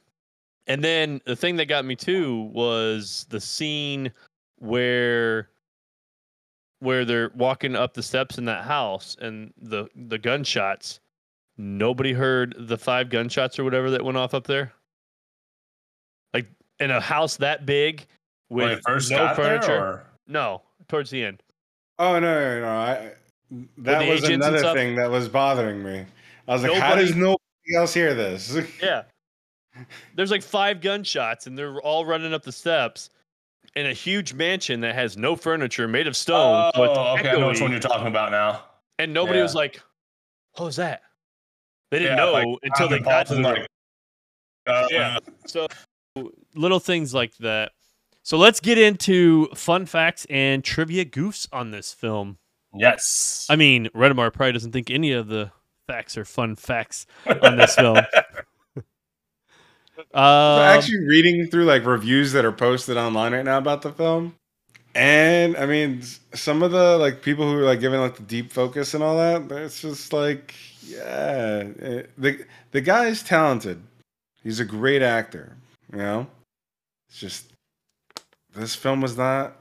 and 0.66 0.84
then 0.84 1.20
the 1.24 1.34
thing 1.34 1.56
that 1.56 1.64
got 1.66 1.84
me 1.86 1.96
too 1.96 2.50
was 2.52 3.26
the 3.30 3.40
scene 3.40 4.12
where 4.58 5.48
where 6.82 7.04
they're 7.04 7.30
walking 7.36 7.76
up 7.76 7.94
the 7.94 8.02
steps 8.02 8.38
in 8.38 8.44
that 8.46 8.64
house 8.64 9.16
and 9.20 9.54
the 9.56 9.86
the 9.94 10.18
gunshots. 10.18 10.98
Nobody 11.56 12.12
heard 12.12 12.56
the 12.58 12.76
five 12.76 13.08
gunshots 13.08 13.58
or 13.58 13.64
whatever 13.64 13.90
that 13.90 14.04
went 14.04 14.18
off 14.18 14.34
up 14.34 14.46
there. 14.46 14.72
Like 16.34 16.46
in 16.80 16.90
a 16.90 17.00
house 17.00 17.36
that 17.36 17.66
big 17.66 18.04
with 18.50 18.66
When 18.68 18.80
first 18.80 19.10
no 19.12 19.32
furniture. 19.34 20.04
No, 20.26 20.62
towards 20.88 21.10
the 21.10 21.22
end. 21.24 21.42
Oh 22.00 22.18
no, 22.18 22.20
no, 22.20 22.60
no! 22.62 22.68
I, 22.68 23.12
that 23.78 24.08
was 24.08 24.24
another 24.24 24.72
thing 24.74 24.96
that 24.96 25.08
was 25.10 25.28
bothering 25.28 25.84
me. 25.84 26.04
I 26.48 26.52
was 26.52 26.62
like, 26.64 26.72
how 26.72 26.90
Nobody- 26.90 27.06
does 27.06 27.16
nobody 27.16 27.76
else 27.76 27.94
hear 27.94 28.14
this? 28.14 28.58
Yeah. 28.82 29.02
There's 30.16 30.30
like 30.30 30.42
five 30.42 30.82
gunshots 30.82 31.46
and 31.46 31.56
they're 31.56 31.80
all 31.80 32.04
running 32.04 32.34
up 32.34 32.42
the 32.42 32.52
steps 32.52 33.08
in 33.74 33.86
a 33.86 33.92
huge 33.92 34.34
mansion 34.34 34.80
that 34.80 34.94
has 34.94 35.16
no 35.16 35.36
furniture 35.36 35.88
made 35.88 36.06
of 36.06 36.16
stone. 36.16 36.70
oh, 36.74 37.16
okay, 37.18 37.30
I 37.30 37.38
know 37.38 37.48
which 37.48 37.60
one 37.60 37.70
you're 37.70 37.80
talking 37.80 38.06
about 38.06 38.30
now. 38.30 38.62
and 38.98 39.12
nobody 39.12 39.38
yeah. 39.38 39.44
was 39.44 39.54
like, 39.54 39.80
What 40.56 40.66
was 40.66 40.76
that? 40.76 41.02
They 41.90 41.98
didn't 42.00 42.16
Yeah, 42.18 42.24
know 42.24 42.32
like, 42.32 42.46
until 42.62 42.88
they 42.88 42.98
got 42.98 43.26
to 43.28 43.34
the 43.36 43.40
like, 43.42 43.66
uh, 44.66 44.86
Yeah. 44.90 45.18
So 45.46 45.66
little 46.54 46.80
things 46.80 47.14
like 47.14 47.36
that. 47.38 47.72
So 48.22 48.36
let's 48.38 48.60
get 48.60 48.78
into 48.78 49.46
fun 49.54 49.86
facts 49.86 50.26
and 50.30 50.62
trivia 50.62 51.04
goofs 51.04 51.48
on 51.52 51.70
this 51.70 51.92
film. 51.92 52.38
Yes. 52.74 53.46
I 53.50 53.56
mean, 53.56 53.88
Redemar 53.94 54.32
probably 54.32 54.52
doesn't 54.52 54.72
think 54.72 54.90
any 54.90 55.12
of 55.12 55.26
the 55.28 55.50
facts 55.88 56.16
are 56.16 56.24
fun 56.24 56.54
facts 56.56 57.06
on 57.42 57.56
this 57.56 57.74
film. 57.74 57.98
Um, 60.14 60.60
actually 60.60 61.06
reading 61.06 61.46
through 61.46 61.64
like 61.64 61.84
reviews 61.84 62.32
that 62.32 62.44
are 62.44 62.52
posted 62.52 62.96
online 62.96 63.32
right 63.32 63.44
now 63.44 63.58
about 63.58 63.82
the 63.82 63.92
film, 63.92 64.34
and 64.94 65.56
I 65.56 65.66
mean, 65.66 66.02
some 66.34 66.62
of 66.62 66.70
the 66.70 66.98
like 66.98 67.22
people 67.22 67.50
who 67.50 67.58
are 67.58 67.62
like 67.64 67.80
giving 67.80 68.00
like 68.00 68.16
the 68.16 68.22
deep 68.22 68.52
focus 68.52 68.94
and 68.94 69.02
all 69.02 69.16
that. 69.16 69.50
It's 69.50 69.80
just 69.80 70.12
like, 70.12 70.54
yeah, 70.82 71.64
eh, 71.80 72.02
the 72.18 72.44
the 72.72 73.06
is 73.06 73.22
talented. 73.22 73.82
He's 74.42 74.60
a 74.60 74.64
great 74.64 75.02
actor. 75.02 75.56
You 75.92 75.98
know, 75.98 76.26
it's 77.08 77.18
just 77.18 77.52
this 78.54 78.74
film 78.74 79.00
was 79.00 79.16
not 79.16 79.56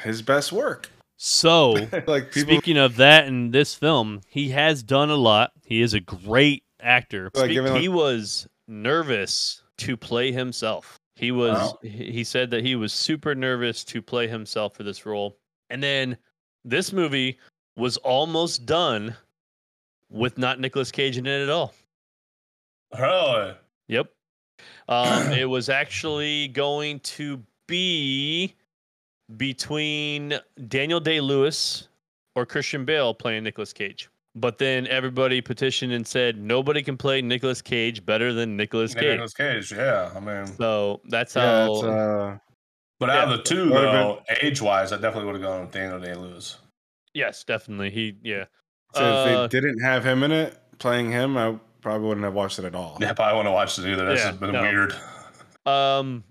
his 0.00 0.22
best 0.22 0.52
work. 0.52 0.90
so 1.16 1.72
like 2.06 2.32
people 2.32 2.52
Speaking 2.54 2.78
of 2.78 2.96
that 2.96 3.26
and 3.26 3.52
this 3.52 3.74
film, 3.74 4.22
he 4.28 4.50
has 4.50 4.82
done 4.82 5.10
a 5.10 5.16
lot. 5.16 5.52
He 5.64 5.82
is 5.82 5.92
a 5.92 6.00
great 6.00 6.62
actor. 6.80 7.30
Like, 7.34 7.44
Speak- 7.44 7.54
giving, 7.54 7.72
like- 7.72 7.82
he 7.82 7.88
was 7.88 8.46
nervous 8.68 9.62
to 9.78 9.96
play 9.96 10.30
himself. 10.32 10.98
He 11.16 11.32
was 11.32 11.58
Wow. 11.58 11.78
he 11.82 12.22
said 12.22 12.50
that 12.50 12.64
he 12.64 12.76
was 12.76 12.92
super 12.92 13.34
nervous 13.34 13.82
to 13.84 14.00
play 14.00 14.28
himself 14.28 14.74
for 14.76 14.84
this 14.84 15.04
role. 15.04 15.36
And 15.70 15.82
then 15.82 16.16
this 16.64 16.92
movie 16.92 17.38
was 17.76 17.96
almost 17.98 18.66
done 18.66 19.16
with 20.10 20.38
not 20.38 20.60
Nicolas 20.60 20.90
Cage 20.90 21.18
in 21.18 21.26
it 21.26 21.42
at 21.42 21.48
all. 21.50 21.74
Really? 22.98 23.54
Yep. 23.88 24.12
Um, 24.88 25.32
it 25.32 25.44
was 25.48 25.68
actually 25.68 26.48
going 26.48 27.00
to 27.00 27.42
be 27.66 28.54
between 29.36 30.34
Daniel 30.68 31.00
Day 31.00 31.20
Lewis 31.20 31.88
or 32.34 32.46
Christian 32.46 32.84
Bale 32.84 33.12
playing 33.12 33.44
Nicolas 33.44 33.72
Cage. 33.72 34.08
But 34.34 34.58
then 34.58 34.86
everybody 34.86 35.40
petitioned 35.40 35.92
and 35.92 36.06
said 36.06 36.38
nobody 36.38 36.82
can 36.82 36.96
play 36.96 37.22
Nicolas 37.22 37.60
Cage 37.62 38.04
better 38.06 38.32
than 38.32 38.56
Nicolas 38.56 38.94
Yeah, 38.94 39.00
Cage. 39.00 39.10
Nicolas 39.10 39.34
Cage. 39.34 39.72
Yeah, 39.72 40.12
I 40.14 40.20
mean, 40.20 40.46
So 40.46 41.00
that's 41.08 41.34
yeah, 41.34 41.64
how. 41.64 41.72
it's, 41.72 41.82
uh, 41.82 42.38
but 43.00 43.10
out 43.10 43.28
Yeah, 43.28 43.34
of 43.34 43.38
the 43.38 43.42
two, 43.44 43.70
would've 43.72 43.92
though, 43.92 44.22
age-wise, 44.42 44.92
I 44.92 44.96
definitely 44.96 45.24
would 45.26 45.34
have 45.40 45.42
gone 45.42 45.60
with 45.62 45.72
Daniel 45.72 45.98
Day 46.00 46.14
Lewis. 46.14 46.58
yes, 47.14 47.42
definitely. 47.44 47.90
He 47.90 48.16
yeah. 48.22 48.44
so 48.94 49.00
if 49.04 49.14
Uh, 49.14 49.46
they 49.48 49.60
didn't 49.60 49.80
have 49.80 50.04
him 50.04 50.22
in 50.22 50.30
it, 50.32 50.56
playing 50.78 51.10
him, 51.10 51.36
I 51.36 51.58
probably 51.80 52.06
wouldn't 52.08 52.24
have 52.24 52.34
watched 52.34 52.58
it 52.58 52.64
at 52.64 52.74
all. 52.74 52.98
Yeah, 53.00 53.10
I 53.10 53.12
probably 53.14 53.36
want 53.36 53.46
to 53.46 53.52
watch 53.52 53.78
it 53.78 53.86
either. 53.90 54.04
This 54.06 54.20
Yeah, 54.20 54.30
has 54.30 54.36
been 54.36 54.52
no. 54.52 54.62
weird. 54.62 54.94
Um, 55.66 56.24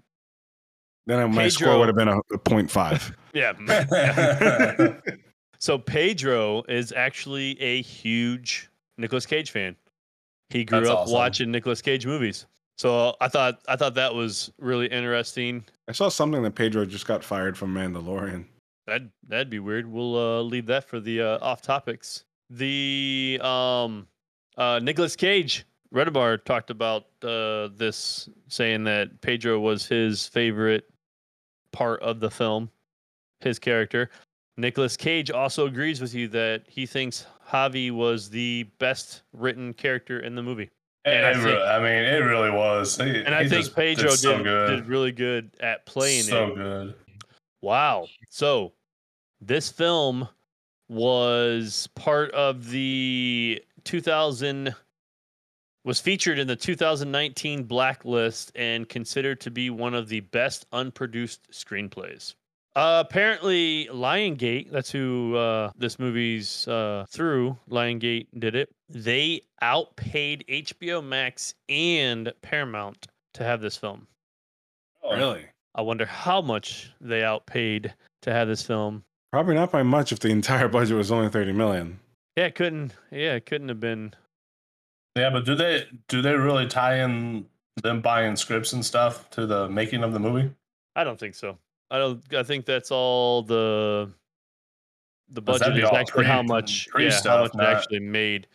Then 1.08 1.34
my 1.34 1.48
score 1.50 1.78
would 1.80 1.88
have 1.88 1.96
been 1.98 2.08
a, 2.10 2.20
a 2.34 2.38
point 2.38 2.70
five. 2.72 3.16
yeah. 3.34 3.54
So 5.60 5.78
Pedro 5.78 6.64
is 6.68 6.92
actually 6.92 7.60
a 7.62 7.82
huge 7.82 8.70
Nicolas 8.98 9.26
Cage 9.26 9.52
fan. 9.52 9.76
He 10.50 10.64
grew 10.64 10.80
That's 10.80 10.92
up 10.92 11.00
awesome. 11.00 11.14
watching 11.14 11.52
Nicolas 11.52 11.82
Cage 11.82 12.06
movies. 12.06 12.46
So 12.78 13.16
I 13.20 13.28
thought 13.28 13.62
I 13.68 13.76
thought 13.76 13.96
that 13.96 14.14
was 14.14 14.52
really 14.60 14.88
interesting. 14.88 15.66
I 15.88 15.92
saw 15.94 16.10
something 16.10 16.44
that 16.44 16.56
Pedro 16.56 16.86
just 16.86 17.08
got 17.08 17.24
fired 17.24 17.58
from 17.58 17.74
Mandalorian. 17.74 18.46
That 18.86 19.02
that'd 19.28 19.50
be 19.50 19.60
weird. 19.60 19.92
We'll 19.92 20.16
uh, 20.16 20.42
leave 20.42 20.68
that 20.68 20.84
for 20.84 21.00
the 21.00 21.22
uh, 21.22 21.40
off 21.42 21.62
topics. 21.62 22.24
The 22.50 23.40
um 23.44 24.08
uh 24.58 24.80
Nicolas 24.82 25.16
Cage 25.16 25.66
Redemar 25.94 26.44
talked 26.44 26.70
about 26.70 27.06
uh, 27.24 27.70
this, 27.76 28.30
saying 28.48 28.84
that 28.86 29.22
Pedro 29.22 29.60
was 29.60 29.86
his 29.86 30.28
favorite 30.28 30.90
part 31.72 32.02
of 32.02 32.20
the 32.20 32.30
film, 32.30 32.70
his 33.40 33.60
character. 33.60 34.10
Nicolas 34.58 34.98
Cage 34.98 35.30
also 35.30 35.68
agrees 35.68 36.02
with 36.02 36.14
you 36.14 36.28
that 36.30 36.64
he 36.68 36.86
thinks 36.86 37.26
Javi 37.50 37.92
was 37.92 38.30
the 38.30 38.64
best 38.80 39.22
written 39.34 39.74
character 39.74 40.20
in 40.20 40.36
the 40.36 40.42
movie. 40.44 40.70
And 41.06 41.26
I 41.26 41.34
think- 41.36 41.60
I 41.60 41.78
mean, 41.80 42.04
it 42.04 42.18
really 42.24 42.50
was. 42.50 42.98
He- 42.98 43.24
And 43.24 43.34
I 43.34 43.48
think 43.48 43.74
Pedro 43.74 44.10
did 44.10 44.20
so 44.20 44.44
did, 44.44 44.68
did 44.76 44.88
really 44.88 45.12
good 45.12 45.52
at 45.60 45.86
playing 45.86 46.24
so 46.24 46.48
it. 46.48 46.50
So 46.50 46.56
good. 46.56 46.96
Wow. 47.62 48.08
So 48.30 48.74
this 49.40 49.72
film 49.72 50.28
was 50.90 51.88
part 51.96 52.32
of 52.32 52.70
the 52.70 53.64
2000 53.84 54.76
was 55.86 56.02
featured 56.02 56.40
in 56.40 56.48
the 56.48 56.56
2019 56.56 57.64
blacklist 57.64 58.52
and 58.56 58.90
considered 58.90 59.40
to 59.40 59.52
be 59.52 59.70
one 59.70 59.94
of 59.94 60.10
the 60.10 60.20
best 60.20 60.66
unproduced 60.74 61.50
screenplays. 61.52 62.36
Uh, 62.78 63.04
apparently, 63.04 63.90
Liongate, 63.92 64.70
that's 64.70 64.92
who 64.92 65.36
uh, 65.36 65.72
this 65.80 65.98
movie's 65.98 66.68
uh, 66.68 67.08
through, 67.10 67.58
Liongate 67.72 68.28
did 68.38 68.54
it. 68.54 68.70
They 68.88 69.42
outpaid 69.64 70.46
HBO 70.48 71.04
Max 71.04 71.56
and 71.70 72.32
Paramount 72.44 73.08
to 73.34 73.44
have 73.44 73.62
this 73.62 73.76
film. 73.78 74.06
Oh, 75.02 75.18
Really? 75.18 75.48
I 75.74 75.82
wonder 75.82 76.06
how 76.06 76.40
much 76.40 76.92
they 77.02 77.24
outpaid 77.24 77.96
to 78.22 78.32
have 78.32 78.48
this 78.48 78.62
film. 78.62 79.04
Probably 79.32 79.56
not 79.56 79.72
by 79.72 79.82
much 79.82 80.12
if 80.12 80.20
the 80.20 80.30
entire 80.30 80.68
budget 80.68 80.98
was 80.98 81.12
only 81.12 81.30
30 81.30 81.54
million. 81.54 82.00
Yeah, 82.36 82.46
it 82.46 82.54
couldn't. 82.54 82.94
Yeah, 83.10 83.34
it 83.34 83.48
couldn't 83.48 83.70
have 83.70 83.80
been. 83.80 84.14
Yeah, 85.16 85.32
but 85.32 85.46
do 85.46 85.56
they 85.56 85.88
do 86.10 86.22
they 86.22 86.36
really 86.36 86.68
tie 86.68 87.00
in 87.00 87.48
them 87.82 88.02
buying 88.02 88.36
scripts 88.36 88.74
and 88.74 88.86
stuff 88.86 89.32
to 89.32 89.48
the 89.48 89.68
making 89.68 90.04
of 90.04 90.14
the 90.14 90.20
movie? 90.20 90.52
I 90.96 91.04
don't 91.04 91.20
think 91.20 91.34
so. 91.34 91.58
I 91.90 91.98
don't. 91.98 92.22
I 92.34 92.44
think 92.44 92.66
that's 92.66 92.92
all 92.92 93.44
the 93.44 94.12
the 95.30 95.42
budget 95.42 95.74
be 95.74 95.82
is 95.82 95.90
all 95.90 95.96
actually 95.96 96.26
how 96.26 96.42
much. 96.44 96.88
pre 96.90 97.06
yeah, 97.06 97.12
how 97.12 97.18
stuff, 97.18 97.54
much 97.54 97.64
it 97.64 97.70
actually 97.70 98.00
made, 98.00 98.48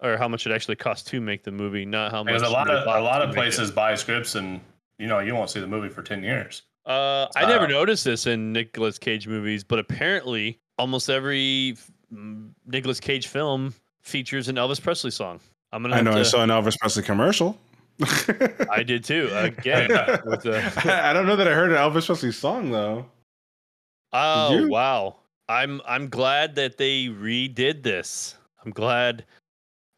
or 0.00 0.16
how 0.16 0.28
much 0.28 0.46
it 0.46 0.52
actually 0.52 0.76
cost 0.76 1.06
to 1.08 1.20
make 1.20 1.44
the 1.44 1.50
movie, 1.50 1.84
not 1.84 2.10
how 2.10 2.22
much. 2.22 2.34
Because 2.34 2.48
a 2.48 2.52
lot 2.52 2.70
of 2.70 2.86
a 2.86 3.00
lot 3.00 3.22
of 3.22 3.34
places 3.34 3.70
buy 3.70 3.94
scripts 3.94 4.34
and 4.34 4.60
you 4.98 5.06
know 5.06 5.18
you 5.20 5.34
won't 5.34 5.50
see 5.50 5.60
the 5.60 5.66
movie 5.66 5.88
for 5.88 6.02
ten 6.02 6.22
years. 6.22 6.62
Uh, 6.84 7.26
I 7.34 7.46
never 7.46 7.64
Uh, 7.64 7.68
noticed 7.68 8.04
this 8.04 8.26
in 8.26 8.52
Nicolas 8.52 8.98
Cage 8.98 9.26
movies, 9.26 9.64
but 9.64 9.78
apparently 9.80 10.60
almost 10.78 11.10
every 11.10 11.76
Nicolas 12.66 13.00
Cage 13.00 13.26
film 13.26 13.74
features 14.02 14.48
an 14.48 14.56
Elvis 14.56 14.80
Presley 14.80 15.10
song. 15.10 15.40
I'm 15.72 15.82
gonna. 15.82 15.94
I 15.94 15.98
have 15.98 16.04
know 16.04 16.12
I 16.12 16.22
saw 16.22 16.42
an 16.42 16.50
Elvis 16.50 16.78
Presley 16.78 17.02
commercial. 17.02 17.58
I 18.70 18.82
did 18.82 19.04
too. 19.04 19.30
Again, 19.32 19.88
with 20.24 20.42
the. 20.42 20.62
I 20.84 21.12
don't 21.12 21.26
know 21.26 21.36
that 21.36 21.48
I 21.48 21.54
heard 21.54 21.70
an 21.70 21.76
Elvis 21.76 22.06
Presley 22.06 22.32
song 22.32 22.70
though. 22.70 23.06
Oh 24.12 24.66
wow. 24.68 25.16
I'm 25.48 25.80
I'm 25.86 26.08
glad 26.08 26.54
that 26.56 26.76
they 26.76 27.06
redid 27.06 27.82
this. 27.82 28.36
I'm 28.64 28.72
glad. 28.72 29.24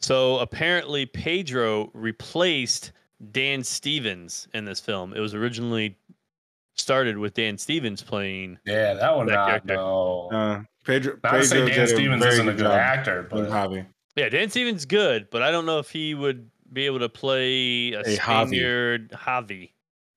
So 0.01 0.39
apparently 0.39 1.07
Pedro 1.07 1.91
replaced 1.95 2.93
Dan 3.33 3.65
Stevens 3.65 4.47
in 4.55 4.65
this 4.65 4.81
film. 4.81 5.15
It 5.15 5.21
was 5.21 5.35
originally 5.35 5.97
started 6.77 7.19
with 7.19 7.35
Dan 7.35 7.59
Stevens 7.59 8.03
playing. 8.03 8.59
Yeah, 8.65 8.95
that 8.95 9.17
one 9.17 9.27
That 9.27 9.35
not 9.35 9.67
no. 9.67 10.29
Uh, 10.31 10.63
Pedro, 10.85 11.19
Not 11.23 11.33
to 11.33 11.45
say 11.45 11.61
Pedro 11.61 11.75
Dan 11.75 11.89
Stevens 11.89 12.25
isn't 12.25 12.49
a 12.49 12.55
good 12.55 12.67
actor, 12.67 13.27
but 13.29 13.49
Javi. 13.49 13.87
Yeah, 14.17 14.29
Dan 14.29 14.51
Stevens 14.51 14.85
good, 14.85 15.29
but 15.31 15.43
I 15.43 15.51
don't 15.51 15.67
know 15.67 15.79
if 15.79 15.91
he 15.91 16.15
would 16.15 16.51
be 16.73 16.87
able 16.87 16.99
to 17.01 17.09
play 17.09 17.93
a, 17.93 18.01
A 18.01 18.05
Javi. 18.05 18.17
Spaniard 18.17 19.11
Javi. 19.11 19.71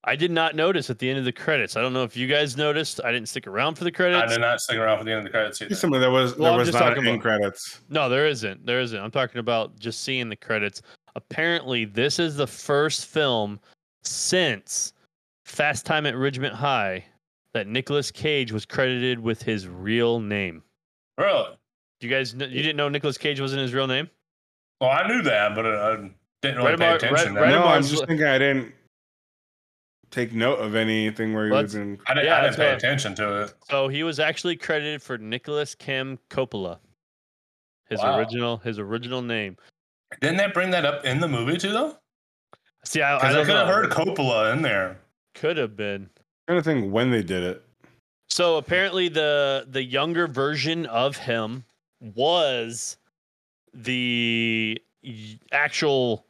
I 0.04 0.16
did 0.16 0.32
not 0.32 0.56
notice 0.56 0.90
at 0.90 0.98
the 0.98 1.08
end 1.08 1.20
of 1.20 1.26
the 1.26 1.32
credits. 1.32 1.76
I 1.78 1.82
don't 1.82 1.94
know 1.94 2.04
if 2.04 2.18
you 2.18 2.26
guys 2.26 2.58
noticed. 2.58 3.00
I 3.04 3.12
didn't 3.12 3.30
stick 3.30 3.46
around 3.46 3.76
for 3.76 3.84
the 3.84 3.92
credits. 3.92 4.24
I 4.24 4.26
did 4.34 4.42
not 4.42 4.60
stick 4.60 4.78
around 4.78 4.98
for 4.98 5.04
the 5.04 5.12
end 5.12 5.20
of 5.20 5.24
the 5.26 5.30
credits 5.30 5.62
either. 5.62 5.76
Similar, 5.76 6.00
there 6.00 6.10
was 6.10 6.36
Well, 6.36 6.54
there 6.54 6.60
I'm 6.62 6.66
was 6.66 6.74
not 6.74 6.80
talking 6.96 7.06
about- 7.08 7.22
credits. 7.22 7.82
No, 7.90 8.10
there 8.10 8.26
isn't. 8.28 8.66
There 8.66 8.80
isn't. 8.82 9.00
I'm 9.00 9.12
talking 9.12 9.38
about 9.40 9.78
just 9.80 10.04
seeing 10.04 10.28
the 10.28 10.36
credits. 10.36 10.82
Apparently, 11.16 11.86
this 11.86 12.18
is 12.18 12.36
the 12.36 12.48
first 12.48 13.06
film 13.06 13.60
since 14.04 14.94
Fast 15.46 15.86
Time 15.86 16.06
at 16.08 16.16
Ridgemont 16.16 16.54
High 16.54 17.06
that 17.54 17.68
Nicolas 17.68 18.10
Cage 18.12 18.52
was 18.52 18.66
credited 18.66 19.20
with 19.20 19.44
his 19.44 19.68
real 19.68 20.20
name. 20.20 20.64
Really? 21.18 21.50
Do 22.00 22.08
you 22.08 22.14
guys 22.14 22.34
you 22.34 22.40
didn't 22.40 22.78
know 22.78 22.90
Nicolas 22.90 23.18
Cage 23.18 23.40
wasn't 23.40 23.62
his 23.62 23.74
real 23.74 23.88
name? 23.88 24.10
Well, 24.80 24.90
I 24.90 25.08
knew 25.08 25.22
that, 25.22 25.54
but 25.54 25.66
I 25.68 26.10
didn't 26.42 26.58
really 26.58 26.70
Right 26.72 26.80
pay 26.80 26.86
about- 26.88 27.04
attention. 27.04 27.36
right- 27.36 27.42
right 27.42 27.50
no, 27.50 27.56
that. 27.60 27.66
I'm 27.66 27.70
Mark's- 27.72 27.90
just 27.90 28.06
thinking 28.08 28.26
I 28.28 28.38
didn't 28.38 28.74
take 30.10 30.34
note 30.34 30.56
of 30.60 30.76
anything 30.76 31.34
where 31.34 31.46
he 31.46 31.52
Well, 31.52 31.64
was 31.64 31.76
in. 31.76 32.00
I 32.08 32.14
didn't, 32.14 32.26
Yeah, 32.28 32.38
I 32.38 32.42
didn't 32.42 32.56
pay 32.58 32.74
attention 32.74 33.16
to 33.16 33.44
it. 33.44 33.54
So 33.70 33.88
he 33.88 34.04
was 34.04 34.20
actually 34.20 34.58
credited 34.58 35.02
for 35.02 35.18
Nicolas 35.18 35.76
Kim 35.76 36.20
Coppola. 36.30 36.80
His 37.90 38.00
Wow. 38.00 38.18
original 38.20 38.58
his 38.58 38.80
original 38.80 39.22
name. 39.22 39.58
Didn't 40.20 40.38
that 40.38 40.54
bring 40.54 40.72
that 40.72 40.86
up 40.86 41.06
in 41.06 41.20
the 41.20 41.28
movie 41.28 41.58
too, 41.58 41.72
though? 41.72 41.98
See, 42.84 43.02
I, 43.02 43.18
I 43.18 43.30
I, 43.30 43.34
don't 43.34 43.46
could 43.46 43.56
have 43.56 43.68
heard 43.68 43.90
Coppola 43.92 44.52
in 44.54 44.62
there. 44.62 45.00
Could 45.36 45.58
have 45.58 45.76
been. 45.78 46.10
trying 46.48 46.60
to 46.60 46.64
think 46.64 46.92
when 46.92 47.12
they 47.12 47.22
did 47.22 47.44
it. 47.44 47.64
So 48.30 48.58
apparently 48.58 49.08
the 49.10 49.66
the 49.70 49.84
younger 49.84 50.28
version 50.28 50.86
of 50.88 51.18
him 51.18 51.64
was 52.00 52.98
the 53.74 54.82
actual 55.52 56.26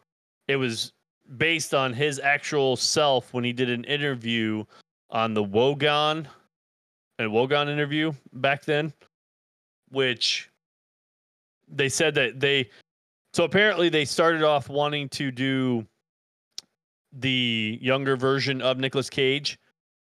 it 0.52 0.56
was 0.58 0.92
based 1.38 1.74
on 1.74 1.94
his 1.94 2.20
actual 2.20 2.76
self 2.76 3.34
when 3.34 3.44
he 3.44 3.54
did 3.54 3.70
an 3.70 3.84
interview 3.86 4.64
on 5.10 5.34
the 5.34 5.44
Wogan 5.44 6.28
and 7.20 7.32
Wogan 7.32 7.70
interview 7.70 8.12
back 8.34 8.64
then 8.66 8.94
which 9.92 10.50
they 11.68 11.90
said 11.90 12.16
that 12.16 12.40
they 12.40 12.70
so 13.34 13.44
apparently 13.46 13.88
they 13.88 14.04
started 14.04 14.44
off 14.44 14.68
wanting 14.68 15.08
to 15.10 15.32
do 15.32 15.86
the 17.14 17.80
younger 17.82 18.16
version 18.16 18.62
of 18.62 18.78
Nicolas 18.78 19.10
Cage 19.10 19.58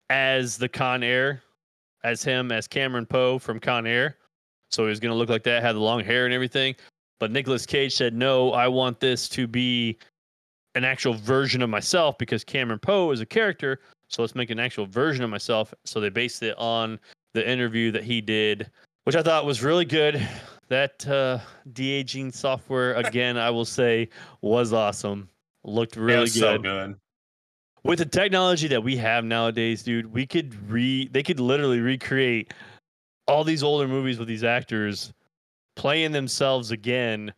as 0.09 0.57
the 0.57 0.69
Con 0.69 1.03
Air 1.03 1.41
as 2.03 2.23
him 2.23 2.51
as 2.51 2.67
Cameron 2.67 3.05
Poe 3.05 3.39
from 3.39 3.59
Con 3.59 3.87
Air. 3.87 4.17
So 4.71 4.83
he 4.83 4.89
was 4.89 4.99
going 4.99 5.11
to 5.11 5.17
look 5.17 5.29
like 5.29 5.43
that, 5.43 5.63
had 5.63 5.75
the 5.75 5.79
long 5.79 6.03
hair 6.03 6.25
and 6.25 6.33
everything. 6.33 6.75
But 7.19 7.31
Nicolas 7.31 7.65
Cage 7.65 7.95
said, 7.95 8.13
"No, 8.13 8.51
I 8.51 8.67
want 8.67 8.99
this 8.99 9.29
to 9.29 9.47
be 9.47 9.97
an 10.75 10.83
actual 10.83 11.13
version 11.13 11.61
of 11.61 11.69
myself 11.69 12.17
because 12.17 12.43
Cameron 12.43 12.79
Poe 12.79 13.11
is 13.11 13.21
a 13.21 13.25
character. 13.25 13.79
So 14.07 14.21
let's 14.21 14.35
make 14.35 14.49
an 14.49 14.59
actual 14.59 14.85
version 14.85 15.23
of 15.23 15.29
myself." 15.29 15.73
So 15.85 15.99
they 15.99 16.09
based 16.09 16.43
it 16.43 16.57
on 16.57 16.99
the 17.33 17.47
interview 17.47 17.91
that 17.91 18.03
he 18.03 18.21
did, 18.21 18.69
which 19.03 19.15
I 19.15 19.23
thought 19.23 19.45
was 19.45 19.63
really 19.63 19.85
good. 19.85 20.25
That 20.69 21.07
uh, 21.07 21.39
de 21.73 21.91
aging 21.91 22.31
software, 22.31 22.93
again, 23.05 23.37
I 23.37 23.49
will 23.49 23.65
say, 23.65 24.09
was 24.41 24.73
awesome. 24.73 25.29
Looked 25.63 25.95
really 25.95 26.17
it 26.17 26.21
was 26.21 26.33
good 26.33 26.41
so 26.41 26.57
good. 26.57 26.95
with 27.83 27.99
the 27.99 28.05
technology 28.05 28.67
that 28.67 28.83
we 28.83 28.97
have 28.97 29.23
nowadays, 29.23 29.83
dude, 29.83 30.11
we 30.11 30.25
could 30.25 30.53
re 30.69 31.07
they 31.07 31.23
could 31.23 31.39
literally 31.39 31.79
recreate 31.79 32.53
all 33.27 33.43
these 33.43 33.63
older 33.63 33.87
movies 33.87 34.19
with 34.19 34.27
these 34.27 34.43
actors 34.43 35.13
playing 35.75 36.11
themselves 36.11 36.71
again. 36.71 37.33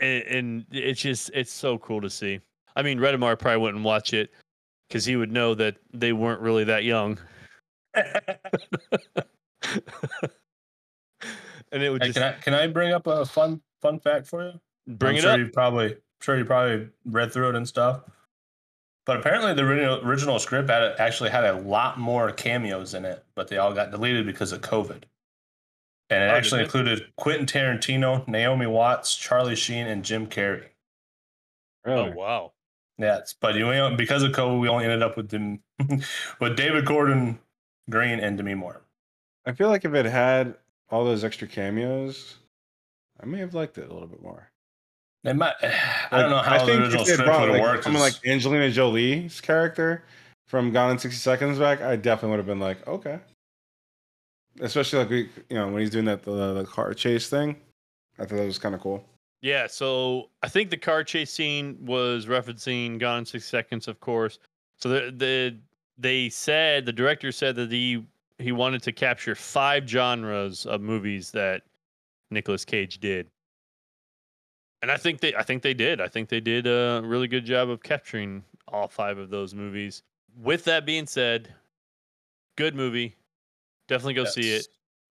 And, 0.00 0.22
and 0.24 0.66
it's 0.72 1.00
just 1.00 1.30
it's 1.34 1.52
so 1.52 1.78
cool 1.78 2.00
to 2.00 2.10
see. 2.10 2.40
I 2.76 2.82
mean, 2.82 2.98
Redemar 2.98 3.38
probably 3.38 3.58
wouldn't 3.58 3.84
watch 3.84 4.12
it 4.12 4.32
because 4.88 5.04
he 5.04 5.16
would 5.16 5.32
know 5.32 5.54
that 5.54 5.76
they 5.92 6.12
weren't 6.12 6.40
really 6.40 6.64
that 6.64 6.84
young. 6.84 7.18
and 7.94 8.12
it 11.72 11.90
would 11.90 12.02
Hey, 12.02 12.08
just 12.08 12.18
can 12.18 12.22
I 12.22 12.32
can 12.32 12.54
I 12.54 12.66
bring 12.66 12.92
up 12.92 13.06
a 13.06 13.24
fun 13.24 13.60
fun 13.80 14.00
fact 14.00 14.26
for 14.26 14.44
you? 14.44 14.60
bring 14.86 15.12
I'm 15.12 15.18
it 15.18 15.22
sure 15.22 15.32
up. 15.32 15.38
You 15.38 15.48
probably 15.48 15.92
I'm 15.92 15.98
sure 16.20 16.36
you 16.36 16.44
probably 16.44 16.88
read 17.04 17.32
through 17.32 17.50
it 17.50 17.54
and 17.56 17.66
stuff. 17.66 18.02
But 19.06 19.18
apparently, 19.18 19.52
the 19.52 19.64
original, 20.02 20.38
script 20.38 20.70
had, 20.70 20.94
actually 20.98 21.28
had 21.28 21.44
a 21.44 21.58
lot 21.58 21.98
more 21.98 22.30
cameos 22.32 22.94
in 22.94 23.04
it, 23.04 23.22
but 23.34 23.48
they 23.48 23.58
all 23.58 23.74
got 23.74 23.90
deleted 23.90 24.24
because 24.24 24.50
of 24.50 24.62
COVID. 24.62 25.02
And 26.10 26.22
it 26.22 26.26
Oh, 26.30 26.34
actually 26.34 26.60
it? 26.62 26.64
included 26.64 27.12
Quentin 27.16 27.46
Tarantino, 27.46 28.26
Naomi 28.28 28.66
Watts, 28.66 29.16
Charlie 29.16 29.56
Sheen, 29.56 29.86
and 29.86 30.04
Jim 30.04 30.26
Carrey. 30.26 30.66
Oh 31.86 32.10
wow. 32.10 32.52
Yeah, 32.98 33.18
it's, 33.18 33.34
but 33.34 33.54
you 33.56 33.60
know, 33.66 33.94
because 33.96 34.22
of 34.22 34.32
COVID, 34.32 34.60
we 34.60 34.68
only 34.68 34.84
ended 34.84 35.02
up 35.02 35.16
with 35.16 35.28
them, 35.28 35.60
with 36.40 36.56
David 36.56 36.86
Gordon 36.86 37.38
Green 37.90 38.20
and 38.20 38.36
Demi 38.36 38.54
Moore. 38.54 38.82
I 39.46 39.52
feel 39.52 39.68
like 39.68 39.84
if 39.84 39.92
it 39.94 40.06
had 40.06 40.54
all 40.90 41.04
those 41.04 41.24
extra 41.24 41.48
cameos, 41.48 42.36
I 43.20 43.26
may 43.26 43.38
have 43.40 43.52
liked 43.52 43.78
it 43.78 43.90
a 43.90 43.92
little 43.92 44.06
bit 44.08 44.22
more. 44.22 44.48
They 45.24 45.32
might, 45.32 45.54
I 45.62 46.20
don't 46.20 46.30
know 46.30 46.36
Like, 46.36 46.44
how 46.46 46.58
the 46.60 46.66
think 46.66 46.82
original 46.82 47.02
if 47.02 47.06
they 47.08 47.12
script 47.14 47.26
brought, 47.26 47.40
would 47.40 47.48
have 47.50 47.58
like, 47.60 47.62
worked. 47.72 47.84
Someone 47.84 48.02
It's- 48.02 48.20
like 48.22 48.30
Angelina 48.32 48.70
Jolie's 48.70 49.40
character 49.40 50.04
from 50.46 50.70
Gone 50.70 50.92
in 50.92 50.98
60 50.98 51.18
Seconds 51.18 51.58
back, 51.58 51.80
I 51.82 51.96
definitely 51.96 52.30
would 52.30 52.38
have 52.38 52.46
been 52.46 52.60
like, 52.60 52.86
okay. 52.86 53.18
Especially 54.60 54.98
like 55.00 55.10
we, 55.10 55.28
you 55.50 55.56
know, 55.56 55.68
when 55.68 55.80
he's 55.80 55.90
doing 55.90 56.04
that 56.04 56.22
the, 56.22 56.54
the 56.54 56.64
car 56.64 56.94
chase 56.94 57.28
thing, 57.28 57.56
I 58.18 58.24
thought 58.24 58.36
that 58.36 58.46
was 58.46 58.58
kind 58.58 58.74
of 58.74 58.80
cool. 58.80 59.04
Yeah, 59.40 59.66
so 59.66 60.30
I 60.42 60.48
think 60.48 60.70
the 60.70 60.76
car 60.78 61.04
chase 61.04 61.30
scene 61.30 61.76
was 61.84 62.26
referencing 62.26 62.98
Gone 62.98 63.18
in 63.18 63.26
Six 63.26 63.44
Seconds, 63.44 63.88
of 63.88 64.00
course. 64.00 64.38
So 64.78 64.88
the 64.88 65.10
the 65.14 65.56
they 65.98 66.28
said 66.30 66.86
the 66.86 66.92
director 66.92 67.30
said 67.30 67.56
that 67.56 67.70
he 67.70 68.04
he 68.38 68.52
wanted 68.52 68.82
to 68.84 68.92
capture 68.92 69.34
five 69.34 69.86
genres 69.86 70.66
of 70.66 70.80
movies 70.80 71.30
that 71.32 71.62
Nicolas 72.30 72.64
Cage 72.64 72.98
did, 73.00 73.28
and 74.80 74.90
I 74.90 74.96
think 74.96 75.20
they 75.20 75.34
I 75.34 75.42
think 75.42 75.62
they 75.62 75.74
did. 75.74 76.00
I 76.00 76.08
think 76.08 76.28
they 76.28 76.40
did 76.40 76.66
a 76.66 77.02
really 77.04 77.28
good 77.28 77.44
job 77.44 77.68
of 77.68 77.82
capturing 77.82 78.44
all 78.68 78.88
five 78.88 79.18
of 79.18 79.30
those 79.30 79.54
movies. 79.54 80.02
With 80.42 80.64
that 80.64 80.86
being 80.86 81.06
said, 81.06 81.52
good 82.56 82.74
movie. 82.74 83.14
Definitely 83.88 84.14
go 84.14 84.24
see 84.24 84.52
it 84.54 84.66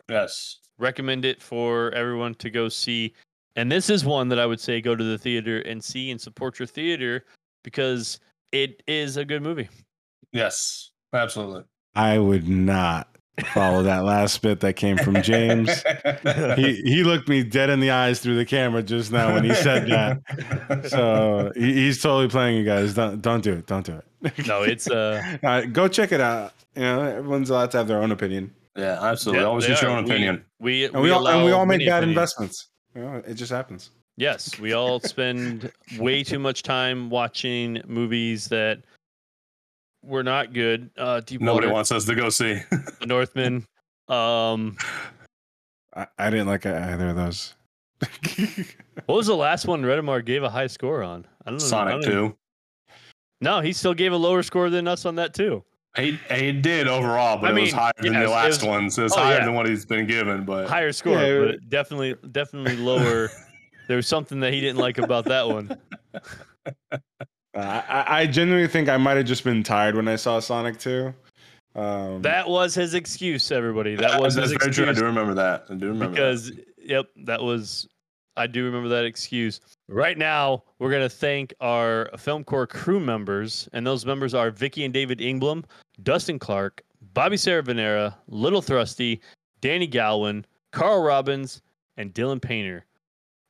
Yes. 0.09 0.57
recommend 0.79 1.25
it 1.25 1.41
for 1.41 1.91
everyone 1.91 2.35
to 2.35 2.49
go 2.49 2.69
see. 2.69 3.13
And 3.55 3.71
this 3.71 3.89
is 3.89 4.03
one 4.03 4.29
that 4.29 4.39
I 4.39 4.45
would 4.45 4.59
say 4.59 4.81
go 4.81 4.95
to 4.95 5.03
the 5.03 5.17
theater 5.17 5.59
and 5.59 5.83
see 5.83 6.09
and 6.11 6.19
support 6.19 6.57
your 6.59 6.65
theater 6.65 7.25
because 7.63 8.19
it 8.51 8.81
is 8.87 9.17
a 9.17 9.23
good 9.25 9.41
movie. 9.43 9.69
Yes. 10.31 10.91
Absolutely. 11.13 11.63
I 11.95 12.17
would 12.17 12.47
not 12.49 13.07
follow 13.53 13.83
that 13.83 13.99
last 14.03 14.41
bit 14.41 14.59
that 14.61 14.73
came 14.75 14.97
from 14.97 15.21
James. 15.21 15.83
he 16.55 16.81
he 16.83 17.03
looked 17.03 17.29
me 17.29 17.43
dead 17.43 17.69
in 17.69 17.79
the 17.79 17.91
eyes 17.91 18.19
through 18.19 18.35
the 18.37 18.45
camera 18.45 18.81
just 18.81 19.11
now 19.11 19.33
when 19.33 19.43
he 19.43 19.53
said 19.53 19.87
that. 19.87 20.89
So 20.89 21.51
he, 21.55 21.73
he's 21.73 22.01
totally 22.01 22.27
playing 22.29 22.57
you 22.57 22.65
guys. 22.65 22.95
Don't 22.95 23.21
don't 23.21 23.43
do 23.43 23.53
it. 23.53 23.67
Don't 23.67 23.85
do 23.85 24.01
it. 24.23 24.47
No, 24.47 24.63
it's 24.63 24.89
uh 24.89 25.37
Uh, 25.43 25.61
go 25.61 25.87
check 25.87 26.11
it 26.11 26.21
out. 26.21 26.53
You 26.75 26.81
know, 26.81 27.01
everyone's 27.03 27.51
allowed 27.51 27.69
to 27.71 27.77
have 27.77 27.87
their 27.87 28.01
own 28.01 28.11
opinion, 28.11 28.51
yeah, 28.75 28.99
absolutely. 29.01 29.41
yeah, 29.41 29.47
Always 29.47 29.67
get 29.67 29.81
your 29.81 29.91
own 29.91 30.03
opinion. 30.03 30.45
We 30.59 30.85
and 30.85 31.01
we, 31.01 31.11
all 31.11 31.27
and 31.27 31.43
we 31.45 31.51
all 31.51 31.65
make 31.65 31.79
bad 31.81 31.99
opinions. 32.03 32.09
investments. 32.09 32.67
You 32.95 33.01
know, 33.01 33.23
it 33.25 33.33
just 33.35 33.51
happens. 33.51 33.89
Yes, 34.17 34.59
we 34.59 34.73
all 34.73 34.99
spend 35.13 35.71
way 35.97 36.23
too 36.23 36.39
much 36.39 36.63
time 36.63 37.09
watching 37.09 37.81
movies 37.87 38.47
that 38.49 38.83
were 40.03 40.23
not 40.23 40.53
good. 40.53 40.89
Uh 40.97 41.19
Deepwater, 41.21 41.45
Nobody 41.45 41.67
wants 41.71 41.91
us 41.91 42.05
to 42.05 42.15
go 42.15 42.29
see. 42.29 42.59
The 42.99 43.05
Northman. 43.05 43.65
Um 44.07 44.77
I, 45.95 46.07
I 46.17 46.29
didn't 46.29 46.47
like 46.47 46.65
either 46.65 47.09
of 47.09 47.15
those. 47.15 47.53
what 49.05 49.15
was 49.15 49.27
the 49.27 49.35
last 49.35 49.65
one 49.67 49.81
Redemar 49.83 50.25
gave 50.25 50.43
a 50.43 50.49
high 50.49 50.67
score 50.67 51.03
on? 51.03 51.25
I 51.45 51.51
don't 51.51 51.59
know. 51.59 51.65
I 51.65 51.69
Sonic 51.69 51.93
don't 52.01 52.03
even- 52.11 52.29
2. 52.31 52.37
No, 53.41 53.59
he 53.59 53.73
still 53.73 53.93
gave 53.93 54.13
a 54.13 54.17
lower 54.17 54.41
score 54.43 54.69
than 54.69 54.87
us 54.87 55.05
on 55.05 55.15
that 55.15 55.33
too. 55.33 55.63
He, 55.95 56.19
he 56.31 56.51
did 56.51 56.87
overall, 56.87 57.37
but 57.37 57.47
I 57.47 57.57
it 57.57 57.61
was 57.61 57.71
mean, 57.71 57.73
higher 57.73 57.91
than 57.97 58.13
yes, 58.13 58.23
the 58.25 58.29
last 58.31 58.61
was- 58.61 58.67
ones. 58.67 58.97
It's 58.97 59.13
oh, 59.15 59.19
higher 59.19 59.37
yeah. 59.37 59.45
than 59.45 59.53
what 59.53 59.67
he's 59.67 59.85
been 59.85 60.07
given, 60.07 60.43
but 60.43 60.67
higher 60.67 60.91
score, 60.91 61.21
Yeah, 61.21 61.45
but 61.45 61.69
definitely 61.69 62.15
definitely 62.31 62.77
lower. 62.77 63.29
there 63.87 63.97
was 63.97 64.07
something 64.07 64.39
that 64.39 64.53
he 64.53 64.61
didn't 64.61 64.79
like 64.79 64.97
about 64.97 65.25
that 65.25 65.47
one. 65.47 65.77
Uh, 67.55 67.83
I, 67.87 68.21
I 68.21 68.25
genuinely 68.25 68.67
think 68.67 68.89
I 68.89 68.97
might 68.97 69.15
have 69.15 69.27
just 69.27 69.43
been 69.43 69.61
tired 69.61 69.95
when 69.95 70.07
I 70.07 70.15
saw 70.15 70.39
Sonic 70.39 70.79
2. 70.79 71.13
Um, 71.75 72.21
That 72.21 72.49
was 72.49 72.73
his 72.73 72.95
excuse, 72.95 73.51
everybody. 73.51 73.95
That 73.95 74.19
was 74.19 74.33
that's 74.33 74.49
his 74.49 74.57
very 74.59 74.73
true. 74.73 74.89
I 74.89 74.93
do 74.93 75.05
remember 75.05 75.35
that. 75.35 75.65
I 75.69 75.75
do 75.75 75.87
remember 75.89 76.09
because 76.09 76.51
yep, 76.79 77.05
that 77.25 77.41
was 77.41 77.87
I 78.35 78.47
do 78.47 78.65
remember 78.65 78.89
that 78.89 79.05
excuse. 79.05 79.61
Right 79.89 80.17
now, 80.17 80.63
we're 80.79 80.91
gonna 80.91 81.09
thank 81.09 81.53
our 81.59 82.09
Film 82.17 82.45
Corps 82.45 82.65
crew 82.67 83.01
members, 83.01 83.67
and 83.73 83.85
those 83.85 84.05
members 84.05 84.33
are 84.33 84.49
Vicky 84.49 84.85
and 84.85 84.93
David 84.93 85.19
Ingblam, 85.19 85.65
Dustin 86.03 86.39
Clark, 86.39 86.81
Bobby 87.13 87.35
Saravanera, 87.35 88.15
Little 88.27 88.61
Thrusty, 88.61 89.21
Danny 89.59 89.87
Galwin, 89.87 90.45
Carl 90.71 91.03
Robbins, 91.03 91.61
and 91.97 92.13
Dylan 92.13 92.41
Painter. 92.41 92.85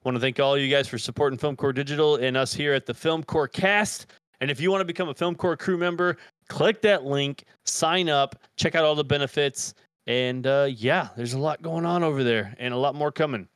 Want 0.04 0.16
to 0.16 0.20
thank 0.20 0.40
all 0.40 0.58
you 0.58 0.70
guys 0.70 0.88
for 0.88 0.98
supporting 0.98 1.38
Film 1.38 1.56
Corps 1.56 1.72
Digital 1.72 2.16
and 2.16 2.36
us 2.36 2.52
here 2.52 2.74
at 2.74 2.88
the 2.88 2.94
Film 2.94 3.24
Corps 3.24 3.48
Cast. 3.48 4.08
And 4.42 4.50
if 4.50 4.60
you 4.60 4.72
want 4.72 4.82
to 4.82 4.86
become 4.86 5.10
a 5.10 5.14
Film 5.14 5.36
Corps 5.36 5.56
crew 5.56 5.78
member, 5.78 6.18
click 6.50 6.82
that 6.82 7.06
link, 7.06 7.44
sign 7.64 8.10
up, 8.10 8.36
check 8.58 8.74
out 8.74 8.84
all 8.84 8.96
the 8.96 9.04
benefits, 9.04 9.76
and 10.08 10.48
uh, 10.48 10.68
yeah, 10.70 11.10
there's 11.16 11.34
a 11.34 11.40
lot 11.40 11.62
going 11.62 11.86
on 11.86 12.04
over 12.04 12.24
there, 12.24 12.56
and 12.58 12.74
a 12.74 12.78
lot 12.78 12.96
more 12.96 13.12
coming. 13.12 13.48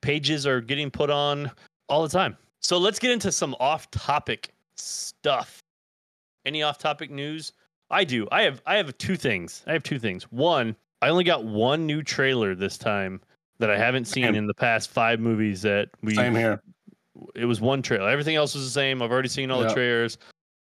Pages 0.00 0.46
are 0.46 0.60
getting 0.60 0.90
put 0.90 1.10
on 1.10 1.50
all 1.88 2.02
the 2.02 2.08
time. 2.08 2.36
So 2.60 2.78
let's 2.78 2.98
get 2.98 3.10
into 3.10 3.32
some 3.32 3.56
off-topic 3.58 4.52
stuff. 4.76 5.60
Any 6.44 6.62
off-topic 6.62 7.10
news? 7.10 7.52
I 7.90 8.04
do. 8.04 8.26
I 8.32 8.42
have. 8.42 8.62
I 8.66 8.76
have 8.76 8.96
two 8.98 9.16
things. 9.16 9.62
I 9.66 9.72
have 9.72 9.82
two 9.82 9.98
things. 9.98 10.24
One, 10.32 10.74
I 11.02 11.08
only 11.08 11.24
got 11.24 11.44
one 11.44 11.86
new 11.86 12.02
trailer 12.02 12.54
this 12.54 12.78
time 12.78 13.20
that 13.58 13.70
I 13.70 13.76
haven't 13.76 14.06
seen 14.06 14.24
Same. 14.24 14.34
in 14.34 14.46
the 14.46 14.54
past 14.54 14.90
five 14.90 15.20
movies 15.20 15.60
that 15.62 15.90
we. 16.02 16.14
Same 16.14 16.34
here. 16.34 16.62
It 17.34 17.44
was 17.44 17.60
one 17.60 17.82
trailer. 17.82 18.08
Everything 18.08 18.34
else 18.34 18.54
was 18.54 18.64
the 18.64 18.70
same. 18.70 19.02
I've 19.02 19.12
already 19.12 19.28
seen 19.28 19.50
all 19.50 19.60
the 19.60 19.72
trailers. 19.74 20.16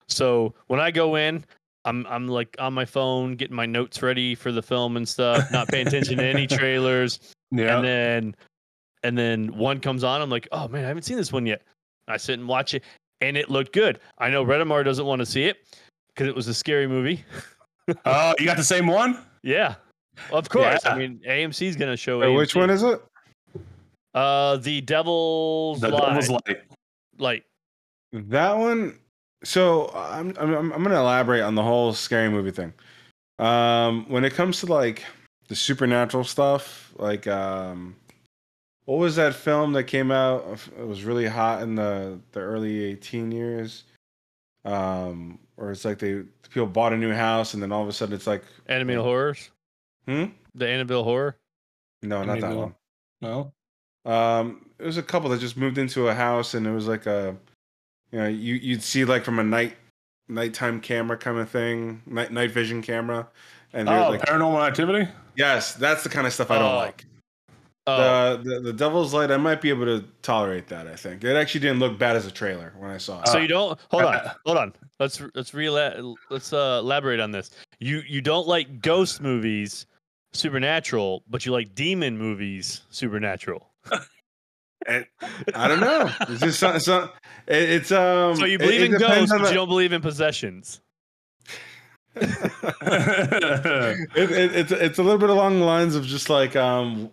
So 0.09 0.55
when 0.69 0.79
I 0.79 0.93
go 0.93 1.17
in, 1.17 1.45
I'm 1.85 2.07
I'm 2.09 2.29
like 2.29 2.55
on 2.59 2.73
my 2.73 2.85
phone 2.85 3.35
getting 3.35 3.57
my 3.57 3.67
notes 3.67 4.03
ready 4.03 4.35
for 4.35 4.53
the 4.53 4.63
film 4.63 4.97
and 4.97 5.09
stuff, 5.09 5.51
not 5.51 5.69
paying 5.69 5.87
attention 5.87 6.19
to 6.19 6.25
any 6.25 6.47
trailers. 6.47 7.19
Yeah. 7.51 7.77
And 7.77 7.85
then 7.85 8.37
and 9.07 9.17
then 9.17 9.57
one 9.57 9.79
comes 9.79 10.03
on, 10.03 10.21
I'm 10.21 10.31
like, 10.31 10.49
oh 10.51 10.67
man, 10.67 10.85
I 10.85 10.89
haven't 10.89 11.05
seen 11.05 11.17
this 11.17 11.33
one 11.33 11.47
yet. 11.47 11.63
I 12.09 12.17
sit 12.17 12.39
and 12.39 12.49
watch 12.49 12.75
it, 12.75 12.83
and 13.21 13.37
it 13.37 13.49
looked 13.49 13.73
good. 13.73 14.01
I 14.19 14.31
know 14.31 14.45
Redemar 14.45 14.85
doesn't 14.85 15.07
want 15.07 15.21
to 15.21 15.27
see 15.27 15.45
it 15.45 15.59
because 16.09 16.27
it 16.29 16.35
was 16.35 16.49
a 16.49 16.55
scary 16.55 16.89
movie. 16.89 17.25
oh, 18.05 18.35
you 18.39 18.47
got 18.47 18.57
the 18.57 18.65
same 18.65 18.89
one? 18.89 19.23
Yeah. 19.43 19.77
Of 20.33 20.49
course. 20.49 20.81
Yeah. 20.85 20.93
I 20.93 20.99
mean, 20.99 21.21
AMC's 21.27 21.77
gonna 21.77 21.97
show. 21.97 22.21
it. 22.23 22.31
which 22.31 22.57
one 22.57 22.69
is 22.71 22.83
it? 22.83 23.01
Uh, 24.13 24.57
the 24.57 24.81
Devil's 24.81 25.81
The 25.81 25.91
Lie. 25.91 26.09
Devil's 26.09 26.31
Light. 26.31 26.63
Like, 27.19 27.45
That 28.13 28.57
one. 28.57 28.99
So 29.45 29.93
I'm, 29.95 30.35
I'm 30.39 30.55
I'm 30.55 30.73
I'm 30.73 30.83
gonna 30.83 30.99
elaborate 30.99 31.43
on 31.43 31.55
the 31.55 31.63
whole 31.63 31.93
scary 31.93 32.29
movie 32.29 32.51
thing. 32.51 32.73
Um, 33.39 34.07
when 34.09 34.25
it 34.25 34.35
comes 34.35 34.61
to 34.61 34.67
like 34.67 35.05
the 35.49 35.55
supernatural 35.55 36.25
stuff, 36.25 36.93
like 36.97 37.27
um, 37.27 37.95
what 38.87 38.97
was 38.99 39.17
that 39.17 39.35
film 39.35 39.73
that 39.75 39.85
came 39.85 40.11
out? 40.11 40.59
It 40.79 40.87
was 40.87 41.05
really 41.05 41.27
hot 41.27 41.63
in 41.63 41.75
the 41.75 42.19
the 42.33 42.41
early 42.41 42.85
18 42.85 43.31
years. 43.31 43.85
Um, 44.65 45.39
or 45.57 45.71
it's 45.71 45.85
like 45.85 45.99
they 45.99 46.23
people 46.51 46.67
bought 46.67 46.93
a 46.93 46.97
new 46.97 47.13
house 47.13 47.55
and 47.55 47.63
then 47.63 47.71
all 47.71 47.83
of 47.83 47.89
a 47.89 47.93
sudden 47.93 48.15
it's 48.15 48.27
like, 48.27 48.43
Annabelle 48.67 49.03
horrors. 49.05 49.51
hmm, 50.07 50.25
The 50.55 50.67
Annabelle 50.69 51.05
horror. 51.05 51.37
no, 52.03 52.25
not 52.25 52.41
that 52.41 52.57
one. 52.57 52.75
No. 53.21 53.53
Um, 54.05 54.67
it 54.79 54.85
was 54.87 54.99
a 54.99 55.03
couple 55.03 55.29
that 55.31 55.41
just 55.41 55.57
moved 55.57 55.79
into 55.79 56.09
a 56.09 56.15
house, 56.15 56.55
and 56.55 56.67
it 56.67 56.71
was 56.71 56.87
like 56.87 57.07
a, 57.07 57.35
you 58.13 58.19
know, 58.21 58.29
you 58.29 58.55
you'd 58.55 58.83
see 58.83 59.05
like 59.05 59.25
from 59.25 59.39
a 59.41 59.45
night 59.45 59.77
nighttime 60.29 60.81
camera 60.81 61.17
kind 61.17 61.39
of 61.39 61.49
thing, 61.51 62.03
night 62.07 62.31
night 62.33 62.51
vision 62.53 62.83
camera, 62.83 63.27
and 63.73 63.89
Oh, 63.89 64.11
like, 64.11 64.21
Paranormal 64.23 64.65
Activity? 64.67 65.09
yes, 65.37 65.75
that's 65.75 66.03
the 66.05 66.09
kind 66.09 66.27
of 66.27 66.33
stuff 66.33 66.51
I 66.53 66.59
don't 66.59 66.73
Oh. 66.75 66.77
like. 66.77 67.05
Oh, 67.89 68.37
The, 68.37 68.43
the 68.55 68.61
the 68.61 68.73
Devil's 68.73 69.15
Light, 69.15 69.31
I 69.31 69.37
might 69.37 69.61
be 69.61 69.69
able 69.71 69.85
to 69.87 70.05
tolerate 70.23 70.67
that. 70.69 70.87
I 70.89 70.97
think 70.97 71.23
it 71.23 71.37
actually 71.37 71.61
didn't 71.61 71.79
look 71.79 71.99
bad 71.99 72.17
as 72.17 72.27
a 72.27 72.31
trailer 72.31 72.73
when 72.79 72.91
I 72.91 72.99
saw 72.99 73.23
it. 73.23 73.29
so 73.29 73.39
you 73.39 73.47
don't 73.49 73.79
hold 73.91 74.05
on, 74.05 74.21
hold 74.45 74.59
on. 74.59 74.73
Let's 74.99 75.21
let's 75.35 75.55
re 75.55 75.71
let's 75.71 76.53
uh, 76.53 76.79
elaborate 76.83 77.21
on 77.21 77.31
this. 77.31 77.51
You 77.79 78.03
you 78.09 78.21
don't 78.21 78.49
like 78.49 78.81
ghost 78.81 79.21
movies, 79.21 79.87
supernatural, 80.33 81.23
but 81.29 81.47
you 81.47 81.53
like 81.53 81.75
demon 81.75 82.19
movies, 82.19 82.83
supernatural. 82.91 83.69
It- 84.89 85.09
I 85.55 85.67
don't 85.67 85.81
know. 85.81 86.09
It's 86.29 86.41
just 86.41 86.61
some, 86.61 86.79
some, 86.79 87.11
it, 87.49 87.71
it's 87.71 87.91
um. 87.91 88.37
So 88.37 88.45
you 88.45 88.57
believe 88.59 88.83
it 88.83 88.93
in 88.93 88.99
ghosts, 89.01 89.33
but 89.33 89.43
the- 89.43 89.49
you 89.49 89.55
don't 89.55 89.67
believe 89.69 89.93
in 89.93 90.01
possessions. 90.01 90.81
it, 92.17 94.09
it, 94.17 94.55
it's 94.57 94.73
it's 94.73 94.99
a 94.99 95.03
little 95.03 95.19
bit 95.19 95.29
along 95.31 95.59
the 95.59 95.65
lines 95.65 95.95
of 95.97 96.05
just 96.07 96.31
like 96.31 96.55
um 96.57 97.11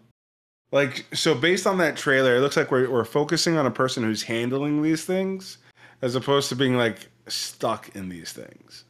like 0.74 1.06
so 1.14 1.34
based 1.34 1.66
on 1.66 1.78
that 1.78 1.96
trailer 1.96 2.36
it 2.36 2.42
looks 2.42 2.58
like 2.58 2.70
we're, 2.72 2.90
we're 2.90 3.06
focusing 3.06 3.56
on 3.58 3.66
a 3.66 3.72
person 3.72 4.04
who's 4.04 4.24
handling 4.24 4.82
these 4.82 5.06
things 5.06 5.60
as 6.02 6.16
opposed 6.16 6.50
to 6.50 6.56
being 6.58 6.76
like 6.76 7.08
stuck 7.28 7.96
in 7.96 8.10
these 8.10 8.34
things 8.34 8.84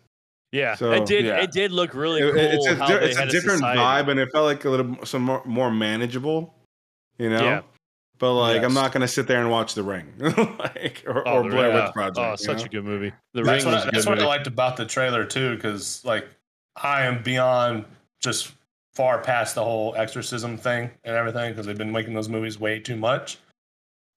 Yeah, 0.52 0.76
So- 0.76 0.92
it 0.92 1.06
did. 1.06 1.26
Yeah. 1.26 1.42
It 1.42 1.52
did 1.52 1.72
look 1.72 1.94
really 1.96 2.22
It- 2.22 2.32
cool. 2.34 2.40
it's 2.42 2.68
a, 2.68 2.76
how 2.76 2.88
di- 2.88 3.00
they 3.00 3.06
it's 3.10 3.18
a 3.18 3.22
had 3.22 3.30
different 3.30 3.60
society. 3.60 3.80
vibe, 3.80 4.08
and 4.12 4.20
it 4.20 4.30
felt 4.32 4.46
like 4.46 4.66
a 4.66 4.70
little 4.70 5.04
some 5.06 5.24
more, 5.24 5.42
more 5.46 5.72
manageable. 5.72 6.54
You 7.18 7.30
know. 7.32 7.44
Yeah. 7.44 7.62
But 8.20 8.34
like, 8.36 8.62
I'm 8.64 8.74
not 8.76 8.92
gonna 8.92 9.08
sit 9.08 9.26
there 9.28 9.42
and 9.42 9.50
watch 9.50 9.74
The 9.74 9.82
Ring, 9.84 10.14
like 10.60 11.04
or, 11.08 11.28
Oh, 11.28 11.38
or 11.40 11.50
Blair 11.50 11.70
Ring, 11.70 11.84
Witch. 11.84 11.94
Project. 11.94 12.18
Oh, 12.20 12.36
such 12.36 12.60
know? 12.60 12.66
a 12.66 12.70
good 12.70 12.86
movie. 12.86 13.12
The 13.34 13.42
that's 13.42 13.66
Ring 13.66 13.74
what, 13.74 13.78
was 13.78 13.84
I, 13.86 13.88
a 13.88 13.92
good 13.92 13.94
that's 13.96 14.06
what 14.06 14.20
I 14.22 14.26
liked 14.26 14.48
about 14.48 14.78
the 14.78 14.86
trailer 14.86 15.26
too, 15.26 15.56
because 15.56 16.06
like 16.06 16.28
I 16.76 17.06
am 17.06 17.24
beyond 17.24 17.86
just 18.22 18.54
far 18.96 19.20
past 19.20 19.56
the 19.56 19.64
whole 19.64 19.96
exorcism 19.96 20.58
thing 20.58 20.90
and 21.04 21.16
everything, 21.16 21.52
because 21.52 21.66
they've 21.66 21.78
been 21.78 21.92
making 21.92 22.14
those 22.14 22.30
movies 22.30 22.60
way 22.60 22.80
too 22.80 22.96
much. 22.96 23.38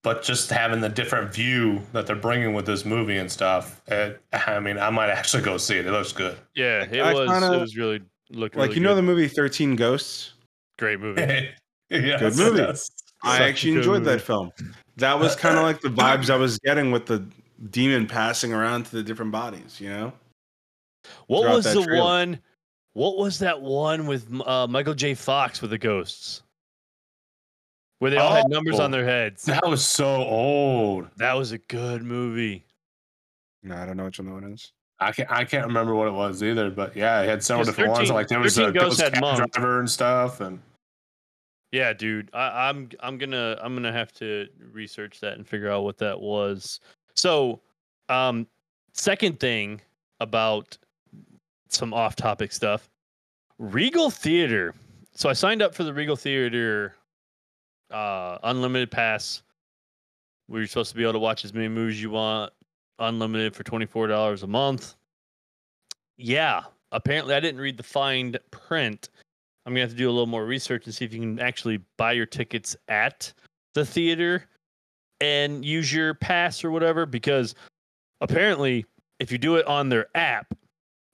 But 0.03 0.23
just 0.23 0.51
having 0.51 0.81
the 0.81 0.89
different 0.89 1.33
view 1.35 1.83
that 1.93 2.07
they're 2.07 2.15
bringing 2.15 2.55
with 2.55 2.65
this 2.67 2.85
movie 2.85 3.17
and 3.17 3.31
stuff, 3.33 3.83
it, 3.89 4.21
I 4.33 4.61
mean, 4.61 4.79
I 4.79 4.91
might 4.91 5.11
actually 5.11 5.43
go 5.43 5.57
see 5.57 5.79
it. 5.79 5.87
It 5.87 5.91
looks 5.91 6.13
good. 6.13 6.37
Yeah, 6.55 6.85
it 6.91 7.01
I 7.01 7.13
was. 7.13 7.29
kinda- 7.29 7.53
it 7.57 7.61
was 7.61 7.77
really 7.77 8.03
looked 8.31 8.55
Like 8.57 8.67
really 8.69 8.77
you 8.77 8.83
know 8.83 8.91
good. 8.91 8.97
the 8.99 9.03
movie 9.03 9.29
Thirteen 9.29 9.75
Ghosts. 9.77 10.35
great 10.79 11.01
movie. 11.01 11.23
yeah, 11.91 12.19
Good 12.19 12.37
movie. 12.37 12.59
That's, 12.59 12.91
I 13.25 13.39
Such 13.39 13.49
actually 13.49 13.73
enjoyed 13.77 14.03
movie. 14.03 14.17
that 14.17 14.21
film. 14.21 14.53
That 14.99 15.19
was 15.19 15.35
kind 15.35 15.57
of 15.57 15.63
like 15.65 15.81
the 15.81 15.89
vibes 15.89 16.31
I 16.31 16.37
was 16.37 16.59
getting 16.61 16.91
with 16.93 17.07
the 17.07 17.25
demon 17.71 18.07
passing 18.07 18.53
around 18.53 18.85
to 18.87 18.97
the 18.97 19.03
different 19.03 19.33
bodies. 19.33 19.81
You 19.81 19.89
know. 19.89 20.13
What 21.27 21.43
throughout 21.43 21.55
was 21.57 21.65
that 21.65 21.75
the 21.75 21.83
trailer. 21.85 22.05
one? 22.05 22.41
What 22.97 23.19
was 23.19 23.39
that 23.41 23.61
one 23.61 24.07
with 24.07 24.27
uh, 24.47 24.67
Michael 24.67 24.95
J. 24.95 25.13
Fox 25.13 25.61
with 25.61 25.69
the 25.71 25.77
ghosts? 25.77 26.43
Where 27.99 28.11
they 28.11 28.17
all 28.17 28.35
had 28.35 28.49
numbers 28.49 28.81
Oh. 28.81 28.85
on 28.85 28.91
their 28.91 29.05
heads. 29.05 29.43
that 29.45 29.69
was 29.69 29.85
so 29.85 30.07
old. 30.07 31.11
That 31.19 31.35
was 31.35 31.53
a 31.53 31.59
good 31.59 32.03
movie. 32.03 32.65
No, 33.63 33.77
I 33.77 33.85
don't 33.85 33.99
know 33.99 34.07
which 34.07 34.19
one 34.19 34.29
that 34.29 34.33
one 34.33 34.51
is. 34.51 34.73
I 34.99 35.13
can't. 35.13 35.31
I 35.31 35.45
can't 35.45 35.67
remember 35.67 35.95
what 35.95 36.09
it 36.09 36.13
was 36.13 36.43
either. 36.43 36.71
But 36.71 36.97
yeah, 36.97 37.21
it 37.21 37.29
had 37.29 37.43
several 37.45 37.67
Just 37.67 37.77
different 37.77 37.99
ones. 37.99 38.11
Like 38.11 38.29
there 38.29 38.41
was 38.41 38.57
a 38.57 38.73
Ghosts 38.73 38.99
ghost 38.99 39.01
had 39.03 39.13
cab 39.23 39.53
driver 39.53 39.79
and 39.81 39.91
stuff, 39.91 40.41
and 40.41 40.59
Yeah, 41.73 41.93
dude. 41.93 42.31
I, 42.33 42.71
I'm 42.71 42.89
I'm 43.01 43.19
gonna 43.19 43.59
I'm 43.61 43.75
gonna 43.75 43.93
have 43.93 44.11
to 44.15 44.49
research 44.73 45.21
that 45.21 45.35
and 45.35 45.47
figure 45.47 45.71
out 45.71 45.85
what 45.85 45.99
that 45.99 46.19
was. 46.19 46.81
So, 47.15 47.61
um, 48.09 48.47
second 48.95 49.39
thing 49.39 49.83
about 50.21 50.79
some 51.69 51.95
off-topic 51.95 52.53
stuff, 52.53 52.89
Regal 53.59 54.11
Theater. 54.11 54.75
So 55.15 55.29
I 55.29 55.33
signed 55.33 55.63
up 55.63 55.75
for 55.75 55.85
the 55.85 55.95
Regal 55.95 56.17
Theater 56.17 56.95
uh, 57.91 58.39
unlimited 58.43 58.91
pass. 58.91 59.43
Where 60.49 60.61
you're 60.61 60.69
supposed 60.69 60.91
to 60.91 60.97
be 60.97 61.03
able 61.03 61.15
to 61.15 61.19
watch 61.19 61.45
as 61.45 61.53
many 61.53 61.67
movies 61.67 62.01
you 62.01 62.11
want, 62.11 62.53
unlimited 63.01 63.57
for 63.57 63.65
twenty 63.65 63.85
four 63.85 64.07
dollars 64.07 64.45
a 64.45 64.47
month. 64.47 64.95
Yeah, 66.19 66.63
apparently 66.93 67.35
I 67.35 67.41
didn't 67.41 67.61
read 67.61 67.77
the 67.77 67.83
fine 67.83 68.37
print. 68.53 69.09
I'm 69.65 69.73
gonna 69.73 69.81
have 69.81 69.91
to 69.91 69.97
do 69.97 70.09
a 70.09 70.13
little 70.13 70.29
more 70.29 70.47
research 70.47 70.87
and 70.87 70.95
see 70.95 71.05
if 71.05 71.13
you 71.13 71.19
can 71.19 71.41
actually 71.41 71.81
buy 71.97 72.13
your 72.13 72.27
tickets 72.27 72.77
at 72.87 73.33
the 73.75 73.85
theater 73.85 74.45
and 75.21 75.65
use 75.65 75.93
your 75.93 76.15
pass 76.15 76.63
or 76.63 76.71
whatever. 76.71 77.07
Because 77.07 77.57
apparently, 78.21 78.87
if 79.19 79.33
you 79.33 79.39
do 79.39 79.57
it 79.57 79.67
on 79.67 79.89
their 79.89 80.07
app, 80.15 80.55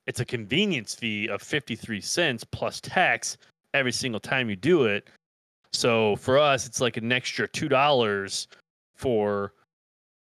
it's 0.06 0.20
a 0.20 0.24
convenience 0.24 0.94
fee 0.94 1.28
of 1.28 1.42
53 1.42 2.00
cents 2.00 2.44
plus 2.44 2.80
tax 2.80 3.36
every 3.74 3.92
single 3.92 4.20
time 4.20 4.50
you 4.50 4.56
do 4.56 4.84
it. 4.84 5.08
So 5.72 6.16
for 6.16 6.38
us, 6.38 6.66
it's 6.66 6.80
like 6.80 6.96
an 6.96 7.10
extra 7.12 7.48
two 7.48 7.68
dollars 7.68 8.48
for. 8.94 9.54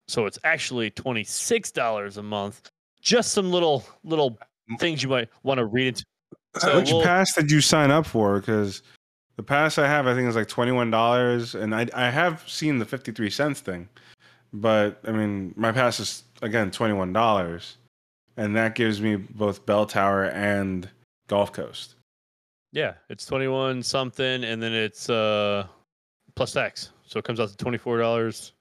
So 0.08 0.26
it's 0.26 0.40
actually 0.44 0.90
twenty 0.92 1.24
six 1.24 1.72
dollars 1.72 2.18
a 2.18 2.24
month. 2.24 2.70
Just 3.02 3.34
some 3.34 3.52
little 3.52 3.84
little 4.04 4.38
things 4.80 5.04
you 5.04 5.10
might 5.10 5.30
want 5.44 5.58
to 5.58 5.66
read 5.66 5.88
into. 5.88 6.04
So 6.60 6.78
Which 6.80 6.92
we'll- 6.92 7.04
pass 7.04 7.34
did 7.34 7.52
you 7.52 7.60
sign 7.62 7.92
up 7.92 8.06
for? 8.06 8.40
Because 8.40 8.84
the 9.36 9.44
pass 9.44 9.78
I 9.78 9.88
have, 9.88 10.08
I 10.08 10.14
think, 10.14 10.30
is 10.30 10.36
like 10.36 10.48
twenty 10.48 10.72
one 10.72 10.92
dollars, 10.92 11.56
and 11.56 11.74
I 11.76 11.88
I 11.94 12.10
have 12.10 12.48
seen 12.48 12.80
the 12.80 12.86
fifty 12.86 13.12
three 13.12 13.30
cents 13.30 13.60
thing, 13.60 13.90
but 14.54 15.00
I 15.06 15.12
mean, 15.12 15.54
my 15.58 15.72
pass 15.74 16.00
is 16.00 16.24
again 16.42 16.72
twenty 16.72 16.94
one 16.94 17.12
dollars, 17.12 17.78
and 18.38 18.56
that 18.56 18.76
gives 18.76 19.02
me 19.02 19.16
both 19.16 19.66
Bell 19.66 19.86
Tower 19.86 20.26
and 20.26 20.90
Gulf 21.28 21.52
Coast. 21.54 21.96
Yeah, 22.72 22.94
it's 23.10 23.26
twenty 23.26 23.48
one 23.48 23.84
something, 23.84 24.44
and 24.44 24.62
then 24.62 24.74
it's 24.74 25.10
uh 25.10 25.68
plus 26.36 26.54
tax, 26.54 26.92
so 27.06 27.20
it 27.20 27.26
comes 27.26 27.40
out 27.40 27.50
to 27.50 27.58
twenty 27.58 27.78
four 27.78 28.00
dollars 28.00 28.54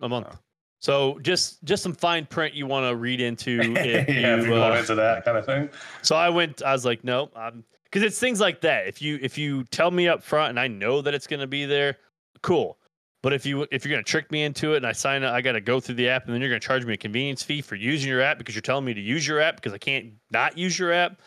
a 0.00 0.08
month. 0.08 0.28
Oh. 0.32 0.38
So 0.80 1.18
just 1.20 1.62
just 1.64 1.82
some 1.82 1.92
fine 1.92 2.26
print 2.26 2.54
you 2.54 2.66
want 2.66 2.88
to 2.88 2.96
read 2.96 3.20
into. 3.20 3.58
If 3.78 3.86
yeah, 3.86 3.92
if 4.00 4.08
you, 4.08 4.20
you're 4.20 4.46
going 4.46 4.72
uh, 4.72 4.76
into 4.76 4.94
that 4.94 5.24
kind 5.24 5.36
of 5.36 5.46
thing. 5.46 5.70
so 6.02 6.16
I 6.16 6.28
went. 6.28 6.62
I 6.62 6.72
was 6.72 6.84
like, 6.84 7.04
nope, 7.04 7.36
because 7.84 8.02
it's 8.02 8.18
things 8.18 8.40
like 8.40 8.60
that. 8.62 8.86
If 8.86 9.02
you 9.02 9.18
if 9.22 9.36
you 9.38 9.64
tell 9.64 9.90
me 9.90 10.08
up 10.08 10.22
front 10.22 10.50
and 10.50 10.60
I 10.60 10.68
know 10.68 11.02
that 11.02 11.14
it's 11.14 11.26
going 11.26 11.40
to 11.40 11.46
be 11.46 11.64
there, 11.64 11.98
cool. 12.42 12.78
But 13.22 13.32
if 13.32 13.44
you 13.44 13.66
if 13.70 13.84
you're 13.84 13.92
going 13.92 14.04
to 14.04 14.10
trick 14.10 14.30
me 14.30 14.44
into 14.44 14.74
it 14.74 14.78
and 14.78 14.86
I 14.86 14.92
sign 14.92 15.24
up, 15.24 15.34
I 15.34 15.40
got 15.40 15.52
to 15.52 15.60
go 15.60 15.80
through 15.80 15.96
the 15.96 16.08
app 16.08 16.26
and 16.26 16.34
then 16.34 16.40
you're 16.40 16.50
going 16.50 16.60
to 16.60 16.66
charge 16.66 16.84
me 16.84 16.94
a 16.94 16.96
convenience 16.96 17.42
fee 17.42 17.60
for 17.60 17.74
using 17.74 18.08
your 18.08 18.20
app 18.20 18.38
because 18.38 18.54
you're 18.54 18.62
telling 18.62 18.84
me 18.84 18.94
to 18.94 19.00
use 19.00 19.26
your 19.26 19.40
app 19.40 19.56
because 19.56 19.72
I 19.72 19.78
can't 19.78 20.12
not 20.30 20.56
use 20.56 20.78
your 20.78 20.92
app. 20.92 21.20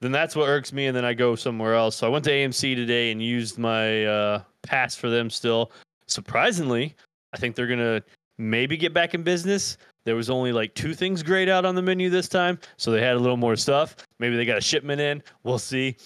Then 0.00 0.12
that's 0.12 0.34
what 0.34 0.48
irks 0.48 0.72
me, 0.72 0.86
and 0.86 0.96
then 0.96 1.04
I 1.04 1.12
go 1.12 1.36
somewhere 1.36 1.74
else. 1.74 1.96
So 1.96 2.06
I 2.06 2.10
went 2.10 2.24
to 2.24 2.30
AMC 2.30 2.74
today 2.74 3.12
and 3.12 3.22
used 3.22 3.58
my 3.58 4.06
uh, 4.06 4.42
pass 4.62 4.94
for 4.94 5.10
them. 5.10 5.28
Still, 5.28 5.72
surprisingly, 6.06 6.96
I 7.34 7.36
think 7.36 7.54
they're 7.54 7.66
gonna 7.66 8.02
maybe 8.38 8.78
get 8.78 8.94
back 8.94 9.14
in 9.14 9.22
business. 9.22 9.76
There 10.04 10.16
was 10.16 10.30
only 10.30 10.52
like 10.52 10.74
two 10.74 10.94
things 10.94 11.22
grayed 11.22 11.50
out 11.50 11.66
on 11.66 11.74
the 11.74 11.82
menu 11.82 12.08
this 12.08 12.28
time, 12.28 12.58
so 12.78 12.90
they 12.90 13.02
had 13.02 13.16
a 13.16 13.18
little 13.18 13.36
more 13.36 13.56
stuff. 13.56 13.94
Maybe 14.18 14.36
they 14.36 14.46
got 14.46 14.56
a 14.56 14.62
shipment 14.62 15.02
in. 15.02 15.22
We'll 15.44 15.58
see. 15.58 15.96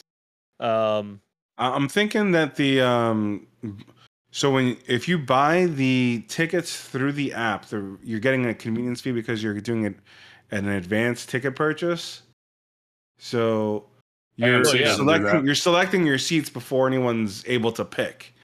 Um, 0.58 1.20
I'm 1.56 1.88
thinking 1.88 2.32
that 2.32 2.56
the 2.56 2.80
um, 2.80 3.46
so 4.34 4.50
when 4.50 4.76
if 4.88 5.06
you 5.06 5.16
buy 5.16 5.66
the 5.66 6.24
tickets 6.26 6.76
through 6.76 7.12
the 7.12 7.32
app, 7.34 7.66
the, 7.66 7.96
you're 8.02 8.18
getting 8.18 8.46
a 8.46 8.52
convenience 8.52 9.00
fee 9.00 9.12
because 9.12 9.44
you're 9.44 9.60
doing 9.60 9.84
it 9.84 9.94
an 10.50 10.66
advanced 10.66 11.28
ticket 11.28 11.54
purchase. 11.54 12.22
So 13.20 13.84
you're, 14.34 14.64
selecting 14.64 15.46
you're 15.46 15.54
selecting 15.54 16.04
your 16.04 16.18
seats 16.18 16.50
before 16.50 16.88
anyone's 16.88 17.44
able 17.46 17.70
to 17.72 17.84
pick. 17.84 18.34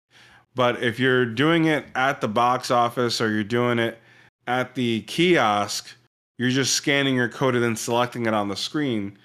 But 0.55 0.81
if 0.81 1.01
you're 1.01 1.27
doing 1.27 1.65
it 1.65 1.87
at 1.97 2.21
the 2.21 2.29
box 2.29 2.71
office 2.71 3.21
or 3.21 3.33
you're 3.33 3.43
doing 3.43 3.81
it 3.81 3.99
at 4.47 4.77
the 4.77 5.01
kiosk, 5.03 5.91
you're 6.39 6.51
just 6.51 6.75
scanning 6.75 7.17
your 7.17 7.29
code 7.29 7.57
and 7.57 7.65
then 7.65 7.75
selecting 7.75 8.27
it 8.27 8.33
on 8.35 8.47
the 8.47 8.57
screen. 8.57 9.19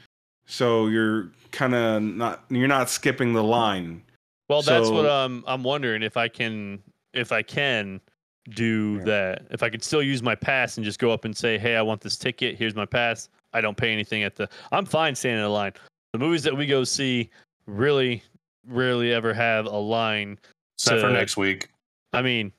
So 0.48 0.88
you're 0.88 1.32
kind 1.52 1.76
of 1.76 2.02
not 2.02 2.44
you're 2.50 2.68
not 2.68 2.90
skipping 2.90 3.34
the 3.34 3.44
line. 3.44 4.02
Well, 4.50 4.62
that's 4.62 4.90
what 4.90 5.04
So- 5.06 5.12
um, 5.12 5.44
I'm 5.48 5.64
wondering 5.64 6.04
if 6.04 6.18
I 6.18 6.28
can 6.28 6.82
if 7.14 7.32
I 7.32 7.42
can 7.42 8.02
do 8.50 8.98
Yeah. 9.00 9.04
that. 9.06 9.48
If 9.52 9.64
I 9.64 9.70
could 9.70 9.84
still 9.84 10.04
use 10.04 10.22
my 10.22 10.36
pass 10.36 10.78
and 10.78 10.84
just 10.86 11.00
go 11.00 11.12
up 11.12 11.26
and 11.26 11.36
say, 11.36 11.58
"Hey, 11.58 11.76
I 11.78 11.82
want 11.82 12.02
this 12.02 12.18
ticket. 12.18 12.56
Here's 12.58 12.76
my 12.76 12.86
pass." 12.86 13.30
I 13.54 13.62
don't 13.62 13.78
pay 13.78 13.92
anything 13.92 14.24
at 14.24 14.36
the. 14.36 14.50
I'm 14.72 14.86
fine 14.86 15.16
standing 15.16 15.44
in 15.44 15.52
line. 15.52 15.72
The 16.14 16.20
movies 16.20 16.44
that 16.44 16.56
we 16.56 16.66
go 16.66 16.84
see 16.84 17.30
really 17.66 18.22
rarely 18.68 19.14
ever 19.14 19.34
have 19.34 19.66
a 19.66 19.78
line 19.78 20.38
Except 20.78 21.02
for 21.02 21.10
next 21.10 21.38
week. 21.38 21.70
I 22.14 22.22
mean, 22.22 22.52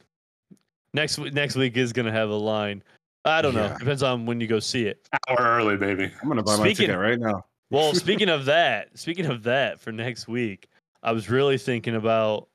next 0.94 1.18
week 1.18 1.34
next 1.34 1.54
week 1.56 1.76
is 1.76 1.92
gonna 1.92 2.12
have 2.12 2.30
a 2.30 2.34
line. 2.34 2.82
I 3.24 3.42
don't 3.42 3.54
know. 3.54 3.64
Yeah. 3.66 3.76
Depends 3.78 4.02
on 4.02 4.24
when 4.24 4.40
you 4.40 4.46
go 4.46 4.58
see 4.60 4.86
it. 4.86 5.06
Hour 5.28 5.36
early, 5.40 5.76
baby. 5.76 6.10
I'm 6.22 6.28
gonna 6.28 6.42
buy 6.42 6.56
my 6.56 6.72
ticket 6.72 6.96
right 6.98 7.18
now. 7.18 7.44
Well, 7.70 7.92
speaking 7.94 8.28
of 8.28 8.44
that, 8.46 8.96
speaking 8.98 9.26
of 9.26 9.42
that, 9.44 9.80
for 9.80 9.92
next 9.92 10.28
week, 10.28 10.68
I 11.06 11.12
was 11.12 11.30
really 11.30 11.56
thinking 11.56 11.94
about 11.94 12.48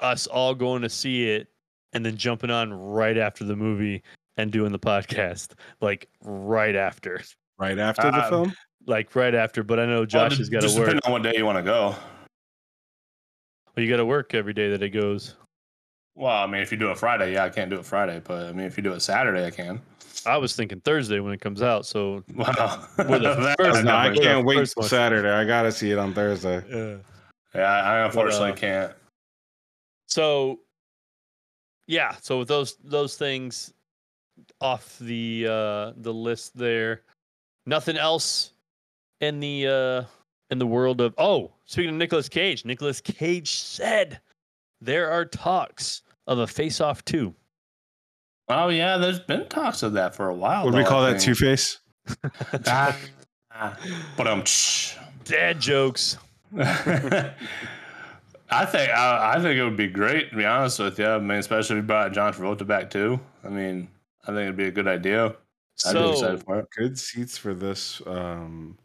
us 0.00 0.26
all 0.26 0.54
going 0.54 0.80
to 0.82 0.88
see 0.88 1.28
it 1.30 1.48
and 1.92 2.04
then 2.04 2.16
jumping 2.16 2.50
on 2.50 2.72
right 2.72 3.16
after 3.16 3.44
the 3.44 3.54
movie 3.54 4.02
and 4.38 4.50
doing 4.50 4.72
the 4.72 4.78
podcast, 4.78 5.52
like 5.80 6.08
right 6.22 6.74
after, 6.74 7.20
Right 7.58 7.78
after 7.78 8.10
the 8.10 8.24
Um, 8.24 8.28
film. 8.30 8.54
like 8.86 9.14
right 9.14 9.34
after. 9.34 9.62
But 9.62 9.78
I 9.78 9.86
know 9.86 10.04
Josh 10.06 10.32
it 10.32 10.38
has 10.38 10.48
got 10.48 10.62
to 10.62 10.68
work. 10.68 10.76
depending 10.86 11.00
on 11.04 11.12
what 11.12 11.22
day 11.22 11.34
you 11.36 11.44
want 11.44 11.56
to 11.58 11.62
go. 11.62 11.94
Well, 13.74 13.84
you 13.84 13.88
got 13.90 13.98
to 13.98 14.04
work 14.06 14.34
every 14.34 14.52
day 14.54 14.70
that 14.70 14.82
it 14.82 14.90
goes. 14.90 15.34
Well, 16.14 16.34
I 16.34 16.46
mean, 16.46 16.62
if 16.62 16.72
you 16.72 16.78
do 16.78 16.90
it 16.90 16.98
Friday, 16.98 17.34
yeah, 17.34 17.44
I 17.44 17.50
can't 17.50 17.68
do 17.70 17.76
it 17.78 17.84
Friday. 17.84 18.22
But 18.24 18.46
I 18.46 18.52
mean, 18.52 18.66
if 18.66 18.76
you 18.78 18.82
do 18.82 18.92
it 18.94 19.00
Saturday, 19.00 19.44
I 19.46 19.50
can. 19.50 19.80
I 20.24 20.38
was 20.38 20.56
thinking 20.56 20.80
Thursday 20.80 21.20
when 21.20 21.32
it 21.34 21.40
comes 21.42 21.60
out. 21.62 21.84
So 21.84 22.24
Well, 22.34 22.88
We're 22.98 23.18
the 23.18 23.54
first- 23.58 23.84
no, 23.84 23.94
I 23.94 24.14
can't 24.16 24.46
wait 24.46 24.56
first 24.56 24.74
till 24.74 24.80
one. 24.82 24.88
Saturday. 24.88 25.28
I 25.30 25.44
gotta 25.44 25.70
see 25.70 25.90
it 25.90 25.98
on 25.98 26.14
Thursday. 26.14 26.62
yeah. 26.70 26.96
Yeah, 27.56 27.72
I 27.72 28.04
unfortunately 28.04 28.52
uh, 28.52 28.56
can't. 28.56 28.92
So 30.06 30.60
yeah, 31.86 32.16
so 32.20 32.38
with 32.40 32.48
those 32.48 32.76
those 32.84 33.16
things 33.16 33.72
off 34.60 34.98
the 34.98 35.46
uh 35.48 35.92
the 35.96 36.12
list 36.12 36.56
there, 36.56 37.02
nothing 37.64 37.96
else 37.96 38.52
in 39.20 39.40
the 39.40 39.66
uh 39.66 40.04
in 40.50 40.58
the 40.58 40.66
world 40.66 41.00
of 41.00 41.14
oh, 41.18 41.52
speaking 41.64 41.90
of 41.90 41.96
Nicolas 41.96 42.28
Cage, 42.28 42.64
Nicolas 42.64 43.00
Cage 43.00 43.54
said 43.54 44.20
there 44.80 45.10
are 45.10 45.24
talks 45.24 46.02
of 46.26 46.38
a 46.38 46.46
face 46.46 46.80
off 46.80 47.04
too. 47.04 47.34
Oh 48.48 48.68
yeah, 48.68 48.96
there's 48.98 49.20
been 49.20 49.48
talks 49.48 49.82
of 49.82 49.94
that 49.94 50.14
for 50.14 50.28
a 50.28 50.34
while. 50.34 50.64
What 50.64 50.72
do 50.72 50.78
we 50.78 50.84
call 50.84 51.04
I 51.04 51.12
that? 51.12 51.20
Two 51.20 51.34
Face. 51.34 51.80
Ah, 53.58 53.74
but 54.18 54.26
um, 54.26 54.44
dad 55.24 55.58
jokes. 55.58 56.18
I 58.48 58.64
think 58.64 58.90
I, 58.90 59.34
I, 59.34 59.40
think 59.40 59.58
it 59.58 59.64
would 59.64 59.76
be 59.76 59.88
great 59.88 60.30
to 60.30 60.36
be 60.36 60.44
honest 60.44 60.78
with 60.78 60.98
you. 60.98 61.06
I 61.06 61.18
mean, 61.18 61.38
especially 61.38 61.76
if 61.76 61.82
you 61.82 61.86
brought 61.86 62.12
John 62.12 62.32
Travolta 62.32 62.66
back 62.66 62.90
too. 62.90 63.20
I 63.44 63.48
mean, 63.48 63.88
I 64.22 64.26
think 64.28 64.38
it'd 64.38 64.56
be 64.56 64.68
a 64.68 64.70
good 64.70 64.88
idea. 64.88 65.26
I'd 65.26 65.34
so, 65.92 66.02
be 66.04 66.10
excited 66.12 66.44
for 66.44 66.60
it. 66.60 66.66
Good 66.76 66.98
seats 66.98 67.36
for 67.36 67.52
this 67.54 68.00
um, 68.06 68.78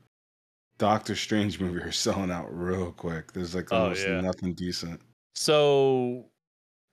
Doctor 0.78 1.16
Strange 1.16 1.60
movie 1.60 1.80
are 1.80 1.92
selling 1.92 2.32
out 2.32 2.48
real 2.52 2.92
quick. 2.92 3.32
There's 3.32 3.56
like 3.56 3.68
oh, 3.72 3.84
almost 3.84 4.06
oh, 4.06 4.16
yeah. 4.16 4.22
nothing 4.22 4.54
decent. 4.54 5.00
So, 5.36 6.26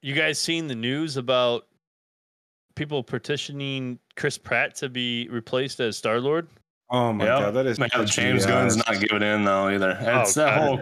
you 0.02 0.14
guys 0.14 0.38
seen 0.38 0.68
the 0.68 0.74
news 0.74 1.16
about 1.16 1.66
people 2.76 3.02
petitioning 3.02 3.98
Chris 4.14 4.38
Pratt 4.38 4.76
to 4.76 4.88
be 4.88 5.28
replaced 5.30 5.80
as 5.80 5.96
Star 5.96 6.20
Lord? 6.20 6.46
Oh 6.91 7.12
my 7.12 7.24
yep. 7.24 7.39
god, 7.39 7.55
that 7.55 7.66
is 7.66 7.78
Man, 7.78 7.91
James 8.07 8.47
Gunn's 8.47 8.76
not 8.76 9.01
giving 9.01 9.22
in 9.22 9.45
though 9.45 9.68
either. 9.68 9.99
It's 10.01 10.36
oh, 10.36 10.45
that 10.45 10.59
whole 10.59 10.80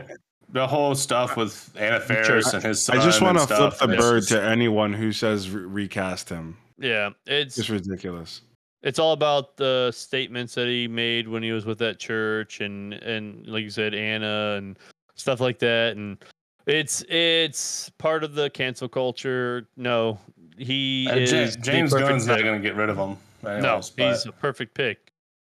the 0.51 0.67
whole 0.67 0.95
stuff 0.95 1.37
with 1.37 1.71
Anna 1.77 2.01
Faris 2.01 2.53
and 2.53 2.63
his 2.63 2.83
son. 2.83 2.99
I 2.99 3.05
just 3.05 3.21
want 3.21 3.39
to 3.39 3.47
flip 3.47 3.75
the 3.79 3.89
bird 3.89 4.27
to 4.29 4.43
anyone 4.43 4.93
who 4.93 5.13
says 5.13 5.51
re- 5.51 5.65
recast 5.65 6.29
him. 6.29 6.57
Yeah, 6.79 7.11
it's 7.27 7.57
just 7.57 7.69
ridiculous. 7.69 8.43
It's 8.83 9.01
all 9.01 9.13
about 9.13 9.57
the 9.57 9.91
statements 9.91 10.55
that 10.55 10.69
he 10.69 10.87
made 10.87 11.27
when 11.27 11.43
he 11.43 11.51
was 11.51 11.67
with 11.67 11.79
that 11.79 11.99
church 11.99 12.61
and 12.61 12.95
and 12.95 13.47
like 13.47 13.65
you 13.65 13.71
said, 13.71 13.95
Anna 13.95 14.55
and 14.59 14.79
stuff 15.17 15.41
like 15.41 15.59
that. 15.59 15.97
And 15.97 16.19
it's 16.67 17.03
it's 17.09 17.91
part 17.99 18.23
of 18.23 18.35
the 18.35 18.49
cancel 18.51 18.89
culture. 18.89 19.67
No, 19.77 20.21
he 20.57 21.09
uh, 21.11 21.17
is 21.17 21.57
James 21.57 21.93
Gunn's 21.93 22.27
pick. 22.27 22.37
not 22.37 22.43
going 22.43 22.63
to 22.63 22.69
get 22.69 22.77
rid 22.77 22.89
of 22.89 22.97
him. 22.97 23.17
Anyways, 23.45 23.93
no, 23.99 24.09
he's 24.09 24.27
a 24.27 24.33
perfect 24.33 24.75
pick. 24.75 25.06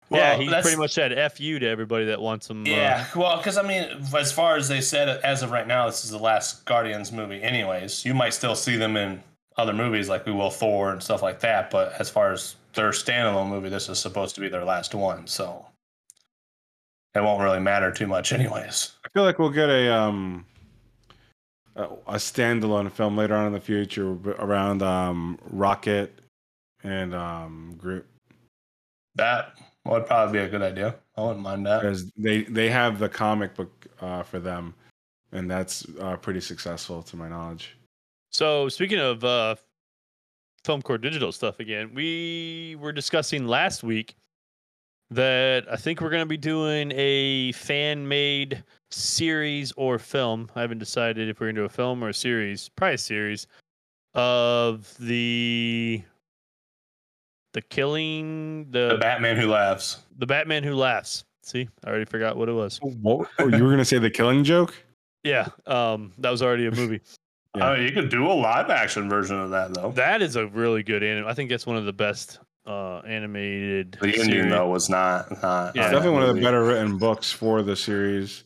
Well, 0.10 0.22
yeah, 0.22 0.38
he 0.38 0.62
pretty 0.62 0.78
much 0.78 0.94
said 0.94 1.12
"f 1.12 1.40
you" 1.40 1.58
to 1.60 1.68
everybody 1.68 2.06
that 2.06 2.22
wants 2.22 2.50
him. 2.50 2.62
Uh, 2.62 2.70
yeah, 2.70 3.08
uh, 3.16 3.20
well, 3.20 3.38
because 3.38 3.58
I 3.58 3.64
mean, 3.64 3.90
as 4.16 4.32
far 4.32 4.56
as 4.56 4.68
they 4.68 4.82
said, 4.82 5.10
as 5.24 5.42
of 5.42 5.52
right 5.52 5.66
now, 5.66 5.88
this 5.88 6.06
is 6.06 6.12
the 6.12 6.20
last 6.20 6.64
Guardians 6.66 7.12
movie. 7.12 7.42
Anyways, 7.42 8.06
you 8.06 8.14
might 8.14 8.34
still 8.34 8.56
see 8.56 8.78
them 8.78 8.98
in 8.98 9.24
other 9.58 9.74
movies 9.74 10.08
like 10.08 10.26
we 10.26 10.32
will 10.32 10.52
Thor 10.52 10.92
and 10.92 11.02
stuff 11.02 11.24
like 11.24 11.40
that. 11.40 11.72
But 11.72 11.94
as 12.00 12.10
far 12.10 12.32
as 12.32 12.56
their 12.74 12.92
standalone 12.92 13.50
movie, 13.50 13.70
this 13.70 13.90
is 13.90 13.98
supposed 13.98 14.36
to 14.36 14.42
be 14.42 14.48
their 14.48 14.64
last 14.64 14.94
one, 14.94 15.26
so 15.26 15.66
it 17.16 17.24
won't 17.24 17.42
really 17.42 17.60
matter 17.60 17.92
too 17.92 18.08
much, 18.08 18.32
anyways. 18.32 18.92
I 19.06 19.10
feel 19.10 19.24
like 19.24 19.40
we'll 19.40 19.50
get 19.50 19.70
a 19.70 19.92
um 19.92 20.46
a, 21.76 21.84
a 21.84 22.16
standalone 22.16 22.92
film 22.92 23.18
later 23.18 23.36
on 23.36 23.48
in 23.48 23.54
the 23.54 23.62
future 23.62 24.16
around 24.38 24.84
um 24.84 25.40
Rocket 25.50 26.14
and 26.84 27.16
um 27.16 27.76
Groot. 27.78 28.06
That 29.16 29.54
would 29.86 30.06
probably 30.06 30.40
be 30.40 30.46
a 30.46 30.50
good 30.50 30.62
idea. 30.62 30.96
I 31.16 31.22
wouldn't 31.22 31.42
mind 31.42 31.66
that 31.66 31.82
because 31.82 32.12
they 32.18 32.44
they 32.44 32.70
have 32.70 33.00
the 33.00 33.10
comic 33.10 33.56
book 33.56 33.88
uh, 34.02 34.24
for 34.24 34.40
them, 34.40 34.74
and 35.32 35.50
that's 35.50 35.86
uh, 36.00 36.18
pretty 36.18 36.42
successful 36.42 37.04
to 37.04 37.16
my 37.16 37.30
knowledge. 37.30 37.78
So 38.32 38.68
speaking 38.68 39.00
of 39.00 39.24
uh, 39.24 39.56
film 40.64 40.82
core 40.82 40.98
digital 40.98 41.32
stuff 41.32 41.60
again, 41.60 41.92
we 41.94 42.76
were 42.80 42.92
discussing 42.92 43.48
last 43.48 43.84
week 43.84 44.16
that 45.12 45.66
I 45.72 45.76
think 45.76 46.02
we're 46.02 46.10
going 46.10 46.24
to 46.24 46.26
be 46.26 46.38
doing 46.38 46.92
a 46.96 47.52
fan 47.52 48.08
made 48.08 48.64
series 48.90 49.72
or 49.78 50.00
film. 50.00 50.50
I 50.56 50.62
haven't 50.62 50.80
decided 50.80 51.30
if 51.30 51.40
we're 51.40 51.48
going 51.48 51.56
to 51.56 51.62
do 51.62 51.66
a 51.66 51.70
film 51.70 52.04
or 52.04 52.10
a 52.10 52.14
series, 52.14 52.70
probably 52.70 52.96
a 52.96 52.98
series 52.98 53.48
of 54.16 54.96
the 55.00 56.02
the 57.56 57.62
killing 57.62 58.70
the, 58.70 58.90
the 58.90 58.98
Batman 58.98 59.38
who 59.38 59.48
laughs. 59.48 60.04
The 60.18 60.26
Batman 60.26 60.62
who 60.64 60.76
laughs. 60.76 61.24
See, 61.42 61.70
I 61.86 61.90
already 61.90 62.04
forgot 62.04 62.36
what 62.36 62.50
it 62.50 62.52
was. 62.52 62.80
What? 62.82 63.30
Oh, 63.40 63.48
you 63.48 63.64
were 63.64 63.70
gonna 63.70 63.86
say 63.86 63.98
the 63.98 64.12
killing 64.12 64.44
joke? 64.44 64.76
Yeah, 65.24 65.48
um, 65.66 66.12
that 66.18 66.30
was 66.30 66.42
already 66.42 66.66
a 66.66 66.72
movie. 66.72 67.00
yeah. 67.56 67.72
Uh, 67.72 67.76
you 67.76 67.94
could 67.94 68.10
do 68.10 68.28
a 68.28 68.34
live 68.34 68.70
action 68.70 69.10
version 69.10 69.40
of 69.40 69.52
that 69.52 69.74
though. 69.74 69.92
That 69.92 70.22
is 70.22 70.36
a 70.36 70.48
really 70.48 70.84
good 70.84 71.02
anime. 71.02 71.28
I 71.28 71.34
think 71.34 71.50
that's 71.50 71.66
one 71.66 71.78
of 71.78 71.86
the 71.86 71.94
best 71.94 72.40
uh, 72.68 72.98
animated. 73.00 73.98
The 74.02 74.20
ending 74.20 74.50
though 74.50 74.68
was 74.68 74.90
not. 74.90 75.32
not 75.42 75.78
yeah, 75.78 75.84
definitely 75.84 76.10
one 76.10 76.24
of 76.24 76.36
the 76.36 76.42
better 76.42 76.66
written 76.66 76.98
books 76.98 77.32
for 77.32 77.64
the 77.64 77.78
series, 77.78 78.44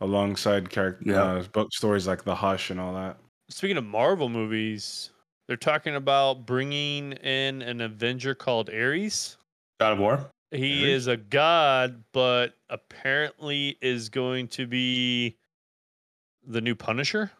alongside 0.00 0.70
character 0.70 1.04
yeah. 1.04 1.22
uh, 1.22 1.42
book 1.52 1.68
stories 1.74 2.06
like 2.06 2.24
The 2.24 2.34
Hush 2.34 2.70
and 2.70 2.80
all 2.80 2.94
that. 2.94 3.18
Speaking 3.50 3.76
of 3.76 3.84
Marvel 3.84 4.30
movies, 4.30 5.10
they're 5.48 5.56
talking 5.56 5.96
about 5.96 6.46
bringing 6.46 7.12
in 7.12 7.62
an 7.62 7.80
Avenger 7.80 8.34
called 8.34 8.70
Ares. 8.70 9.38
God 9.80 9.94
of 9.94 9.98
War. 9.98 10.30
He 10.50 10.82
Ares? 10.82 11.02
is 11.02 11.06
a 11.08 11.16
god, 11.16 12.04
but 12.12 12.54
apparently 12.70 13.78
is 13.80 14.10
going 14.10 14.48
to 14.48 14.66
be 14.66 15.36
the 16.46 16.60
new 16.60 16.74
Punisher. 16.74 17.32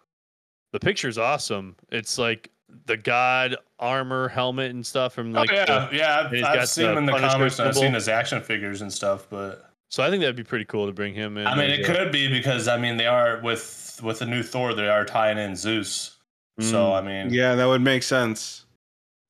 The 0.72 0.80
picture's 0.80 1.18
awesome. 1.18 1.76
It's 1.90 2.18
like 2.18 2.50
the 2.86 2.96
god 2.96 3.56
armor, 3.78 4.28
helmet, 4.28 4.70
and 4.70 4.84
stuff 4.84 5.14
from 5.14 5.34
oh, 5.36 5.40
like. 5.40 5.50
Oh, 5.50 5.54
yeah, 5.54 5.88
the, 5.90 5.96
yeah. 5.96 6.30
I've, 6.30 6.58
I've 6.60 6.68
seen 6.68 6.90
him 6.90 6.98
in 6.98 7.06
the 7.06 7.12
Punisher 7.12 7.32
comics. 7.32 7.60
I've 7.60 7.76
seen 7.76 7.92
his 7.92 8.08
action 8.08 8.42
figures 8.42 8.82
and 8.82 8.92
stuff, 8.92 9.26
but. 9.30 9.70
So 9.90 10.02
I 10.02 10.10
think 10.10 10.20
that'd 10.20 10.36
be 10.36 10.44
pretty 10.44 10.66
cool 10.66 10.86
to 10.86 10.92
bring 10.92 11.14
him 11.14 11.38
in. 11.38 11.46
I 11.46 11.54
mean, 11.54 11.70
it 11.70 11.86
could 11.86 12.12
be 12.12 12.28
because 12.28 12.68
I 12.68 12.76
mean 12.76 12.98
they 12.98 13.06
are 13.06 13.40
with 13.42 14.00
with 14.02 14.18
the 14.18 14.26
new 14.26 14.42
Thor. 14.42 14.74
They 14.74 14.88
are 14.88 15.04
tying 15.04 15.38
in 15.38 15.56
Zeus. 15.56 16.17
So 16.60 16.86
mm. 16.86 16.94
I 16.94 17.00
mean, 17.02 17.32
yeah, 17.32 17.54
that 17.54 17.66
would 17.66 17.82
make 17.82 18.02
sense. 18.02 18.64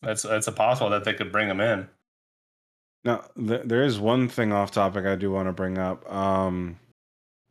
That's 0.02 0.24
it's 0.24 0.46
a 0.46 0.52
possible 0.52 0.90
that 0.90 1.04
they 1.04 1.14
could 1.14 1.32
bring 1.32 1.48
him 1.48 1.60
in. 1.60 1.88
Now, 3.04 3.24
th- 3.36 3.62
there 3.64 3.82
is 3.82 3.98
one 3.98 4.28
thing 4.28 4.52
off 4.52 4.70
topic 4.70 5.06
I 5.06 5.16
do 5.16 5.30
want 5.30 5.48
to 5.48 5.52
bring 5.52 5.78
up. 5.78 6.10
Um, 6.12 6.78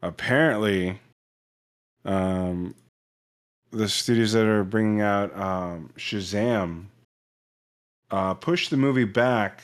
apparently, 0.01 0.99
um, 2.05 2.75
the 3.71 3.87
studios 3.87 4.33
that 4.33 4.45
are 4.45 4.63
bringing 4.63 5.01
out 5.01 5.35
um, 5.37 5.91
Shazam 5.97 6.85
uh, 8.11 8.33
push 8.33 8.69
the 8.69 8.77
movie 8.77 9.03
back 9.03 9.61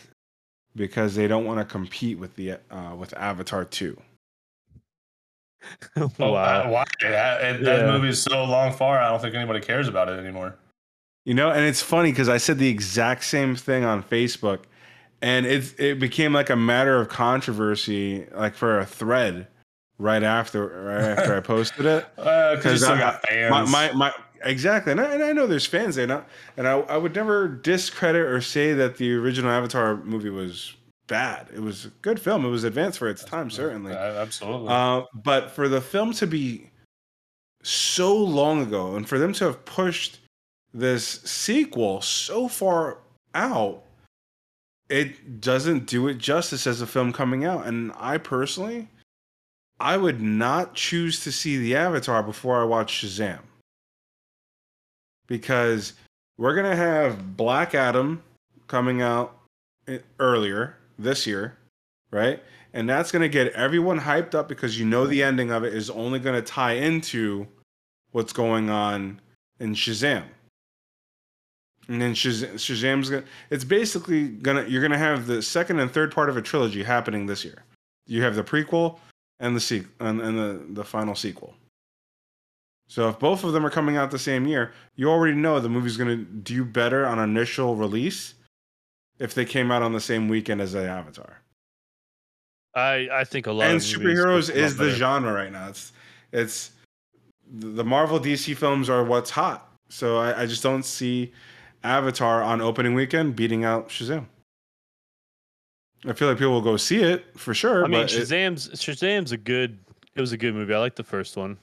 because 0.76 1.16
they 1.16 1.28
don't 1.28 1.45
want 1.45 1.59
to 1.59 1.66
compete 1.66 2.18
with 2.18 2.36
the 2.36 2.57
uh, 2.70 2.95
with 2.95 3.14
Avatar 3.14 3.66
two. 3.66 3.99
wow. 5.95 6.11
Oh, 6.20 6.34
uh, 6.34 6.68
why? 6.68 6.84
That, 7.01 7.09
yeah. 7.41 7.57
that 7.57 7.88
movie 7.88 8.09
is 8.09 8.22
so 8.22 8.43
long 8.43 8.74
far. 8.74 8.99
I 8.99 9.09
don't 9.09 9.22
think 9.22 9.36
anybody 9.36 9.59
cares 9.59 9.88
about 9.88 10.09
it 10.09 10.20
anymore. 10.20 10.55
You 11.26 11.34
know, 11.34 11.51
and 11.51 11.66
it's 11.66 11.82
funny 11.82 12.11
because 12.11 12.28
I 12.30 12.38
said 12.38 12.57
the 12.57 12.68
exact 12.68 13.24
same 13.24 13.55
thing 13.55 13.86
on 13.86 14.03
Facebook, 14.03 14.64
and 15.22 15.45
it 15.45 15.80
it 15.80 15.99
became 15.99 16.34
like 16.34 16.49
a 16.49 16.55
matter 16.55 16.99
of 16.99 17.07
controversy, 17.07 18.28
like 18.36 18.55
for 18.55 18.80
a 18.80 18.86
thread 18.86 19.47
right 19.97 20.24
after 20.24 20.68
right 20.68 21.18
after 21.18 21.36
I 21.36 21.39
posted 21.39 21.86
it. 21.86 22.05
Because 22.53 22.84
uh, 22.84 22.91
I 22.91 22.99
got 22.99 23.28
fans. 23.28 23.51
My, 23.51 23.64
my, 23.64 23.91
my 23.93 24.14
exactly, 24.43 24.91
and 24.91 25.01
I, 25.01 25.14
and 25.14 25.24
I, 25.24 25.32
know 25.32 25.47
there's 25.47 25.66
fans 25.66 25.95
there, 25.95 26.05
not, 26.05 26.28
and 26.55 26.68
I 26.68 26.80
I 26.82 26.97
would 26.97 27.16
never 27.16 27.47
discredit 27.47 28.22
or 28.22 28.41
say 28.41 28.74
that 28.74 28.97
the 28.97 29.16
original 29.16 29.49
Avatar 29.49 29.97
movie 29.97 30.30
was 30.30 30.76
bad. 31.07 31.47
It 31.53 31.59
was 31.59 31.85
a 31.85 31.89
good 32.01 32.19
film. 32.19 32.45
It 32.45 32.49
was 32.49 32.63
advanced 32.63 32.99
for 32.99 33.09
its 33.09 33.23
time, 33.23 33.49
certainly. 33.49 33.93
absolutely. 33.93 34.69
Uh, 34.69 35.03
but 35.13 35.51
for 35.51 35.67
the 35.67 35.81
film 35.81 36.13
to 36.13 36.27
be 36.27 36.69
so 37.61 38.15
long 38.15 38.61
ago, 38.61 38.95
and 38.95 39.07
for 39.07 39.17
them 39.17 39.33
to 39.33 39.45
have 39.45 39.65
pushed 39.65 40.19
this 40.73 41.05
sequel 41.05 42.01
so 42.01 42.47
far 42.47 42.99
out, 43.35 43.83
it 44.89 45.41
doesn't 45.41 45.87
do 45.87 46.07
it 46.07 46.17
justice 46.17 46.67
as 46.67 46.81
a 46.81 46.87
film 46.87 47.13
coming 47.13 47.45
out. 47.45 47.65
And 47.65 47.91
I 47.97 48.17
personally, 48.17 48.87
I 49.79 49.97
would 49.97 50.21
not 50.21 50.75
choose 50.75 51.23
to 51.23 51.31
see 51.31 51.57
the 51.57 51.75
Avatar 51.75 52.23
before 52.23 52.61
I 52.61 52.65
watch 52.65 53.03
Shazam. 53.03 53.39
Because 55.27 55.93
we're 56.37 56.55
going 56.55 56.69
to 56.69 56.75
have 56.75 57.37
Black 57.37 57.73
Adam 57.73 58.21
coming 58.67 59.01
out 59.01 59.37
earlier 60.19 60.77
this 61.03 61.27
year, 61.27 61.57
right? 62.11 62.41
And 62.73 62.89
that's 62.89 63.11
going 63.11 63.21
to 63.21 63.29
get 63.29 63.53
everyone 63.53 63.99
hyped 63.99 64.33
up 64.33 64.47
because 64.47 64.79
you 64.79 64.85
know 64.85 65.05
the 65.05 65.21
ending 65.21 65.51
of 65.51 65.63
it 65.63 65.73
is 65.73 65.89
only 65.89 66.19
going 66.19 66.35
to 66.35 66.41
tie 66.41 66.73
into 66.73 67.47
what's 68.11 68.33
going 68.33 68.69
on 68.69 69.21
in 69.59 69.73
Shazam. 69.75 70.23
And 71.87 72.01
then 72.01 72.13
Shaz- 72.13 72.53
Shazam's 72.53 73.09
going 73.09 73.23
to, 73.23 73.29
it's 73.49 73.63
basically 73.63 74.27
going 74.27 74.63
to, 74.63 74.71
you're 74.71 74.81
going 74.81 74.91
to 74.91 74.97
have 74.97 75.27
the 75.27 75.41
second 75.41 75.79
and 75.79 75.91
third 75.91 76.13
part 76.13 76.29
of 76.29 76.37
a 76.37 76.41
trilogy 76.41 76.83
happening 76.83 77.25
this 77.25 77.43
year. 77.43 77.63
You 78.07 78.23
have 78.23 78.35
the 78.35 78.43
prequel 78.43 78.99
and 79.39 79.55
the 79.55 79.59
sequel 79.59 79.91
and, 79.99 80.21
and 80.21 80.37
the, 80.37 80.65
the 80.69 80.83
final 80.83 81.15
sequel. 81.15 81.53
So 82.87 83.09
if 83.09 83.19
both 83.19 83.43
of 83.43 83.53
them 83.53 83.65
are 83.65 83.69
coming 83.69 83.97
out 83.97 84.11
the 84.11 84.19
same 84.19 84.45
year, 84.45 84.71
you 84.95 85.09
already 85.09 85.35
know 85.35 85.59
the 85.59 85.69
movie's 85.69 85.97
going 85.97 86.09
to 86.09 86.23
do 86.23 86.63
better 86.63 87.05
on 87.05 87.19
initial 87.19 87.75
release 87.75 88.35
if 89.20 89.34
they 89.34 89.45
came 89.45 89.72
out 89.72 89.82
on 89.82 89.93
the 89.93 89.99
same 90.01 90.28
weekend 90.28 90.61
as 90.61 90.74
the 90.74 90.88
Avatar. 90.88 91.41
I 92.76 93.07
I 93.11 93.24
think 93.24 93.47
a 93.47 93.51
lot 93.51 93.70
and 93.70 93.80
superheroes 93.80 94.49
is 94.49 94.78
the 94.78 94.89
genre 94.91 95.32
right 95.34 95.51
now. 95.51 95.68
It's 95.70 95.91
it's 96.32 96.72
the 97.51 97.84
Marvel 97.84 98.20
DC 98.20 98.55
films 98.57 98.89
are 98.89 99.03
what's 99.03 99.30
hot. 99.30 99.70
So 99.89 100.18
I, 100.18 100.41
I 100.41 100.45
just 100.47 100.64
don't 100.64 100.84
see 100.84 101.32
Avatar 101.84 102.41
on 102.41 102.61
opening 102.61 102.95
weekend 102.95 103.36
beating 103.36 103.64
out 103.64 103.89
Shazam. 103.89 104.26
I 106.05 106.14
feel 106.14 106.28
like 106.28 106.38
people 106.38 106.53
will 106.53 106.61
go 106.61 106.76
see 106.78 107.01
it 107.01 107.26
for 107.38 107.53
sure. 107.53 107.86
I 107.86 107.88
mean, 107.88 108.01
but 108.01 108.14
it- 108.14 108.22
Shazam's 108.28 108.70
Shazam's 108.70 109.32
a 109.32 109.38
good. 109.38 109.78
It 110.16 110.22
was 110.22 110.32
a 110.32 110.38
good 110.38 110.53
movie. 110.53 110.74
I 110.74 110.80
like 110.80 110.95
the 110.95 111.03
first 111.03 111.38
one. 111.38 111.57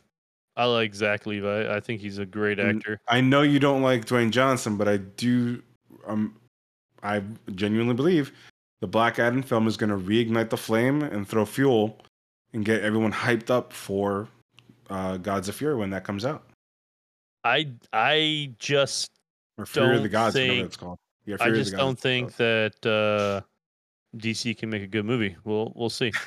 I 0.57 0.65
like 0.65 0.95
Zach 0.95 1.27
Levi. 1.27 1.75
I 1.75 1.81
think 1.81 2.01
he's 2.01 2.19
a 2.19 2.27
great 2.27 2.59
actor. 2.59 3.01
I 3.09 3.21
know 3.21 3.43
you 3.43 3.59
don't 3.61 3.83
like 3.83 4.05
Dwayne 4.05 4.31
Johnson, 4.31 4.77
but 4.77 4.89
I 4.89 4.97
do. 4.99 5.63
Um, 6.07 6.35
I 7.03 7.23
genuinely 7.55 7.95
believe 7.95 8.33
the 8.81 8.87
Black 8.87 9.19
Adam 9.19 9.43
film 9.43 9.67
is 9.67 9.77
going 9.77 9.91
to 9.91 9.97
reignite 9.97 10.51
the 10.51 10.57
flame 10.57 11.03
and 11.03 11.27
throw 11.29 11.45
fuel 11.45 11.99
and 12.53 12.65
get 12.65 12.83
everyone 12.83 13.13
hyped 13.13 13.51
up 13.51 13.73
for 13.73 14.29
uh, 14.91 15.17
Gods 15.19 15.49
of 15.49 15.55
Fury 15.55 15.77
when 15.77 15.91
that 15.91 16.03
comes 16.05 16.25
out, 16.25 16.43
I 17.45 17.69
I 17.93 18.53
just 18.59 19.11
or 19.59 19.67
Fury 19.67 19.97
of 19.97 20.03
the 20.03 20.09
Don't 20.09 20.13
Gods, 20.13 20.35
whatever 20.35 20.53
think- 20.55 20.67
it's 20.67 20.77
called. 20.77 20.99
Yeah, 21.27 21.35
I 21.39 21.45
Fury 21.45 21.51
of 21.51 21.57
just 21.59 21.71
the 21.73 21.77
Gods. 21.77 21.87
don't 21.87 21.99
think 22.01 22.37
that 22.37 22.87
uh, 22.87 23.47
DC 24.19 24.57
can 24.59 24.69
make 24.71 24.83
a 24.83 24.87
good 24.87 25.05
movie. 25.05 25.37
We'll 25.45 25.73
we'll 25.77 25.91
see. 25.91 26.11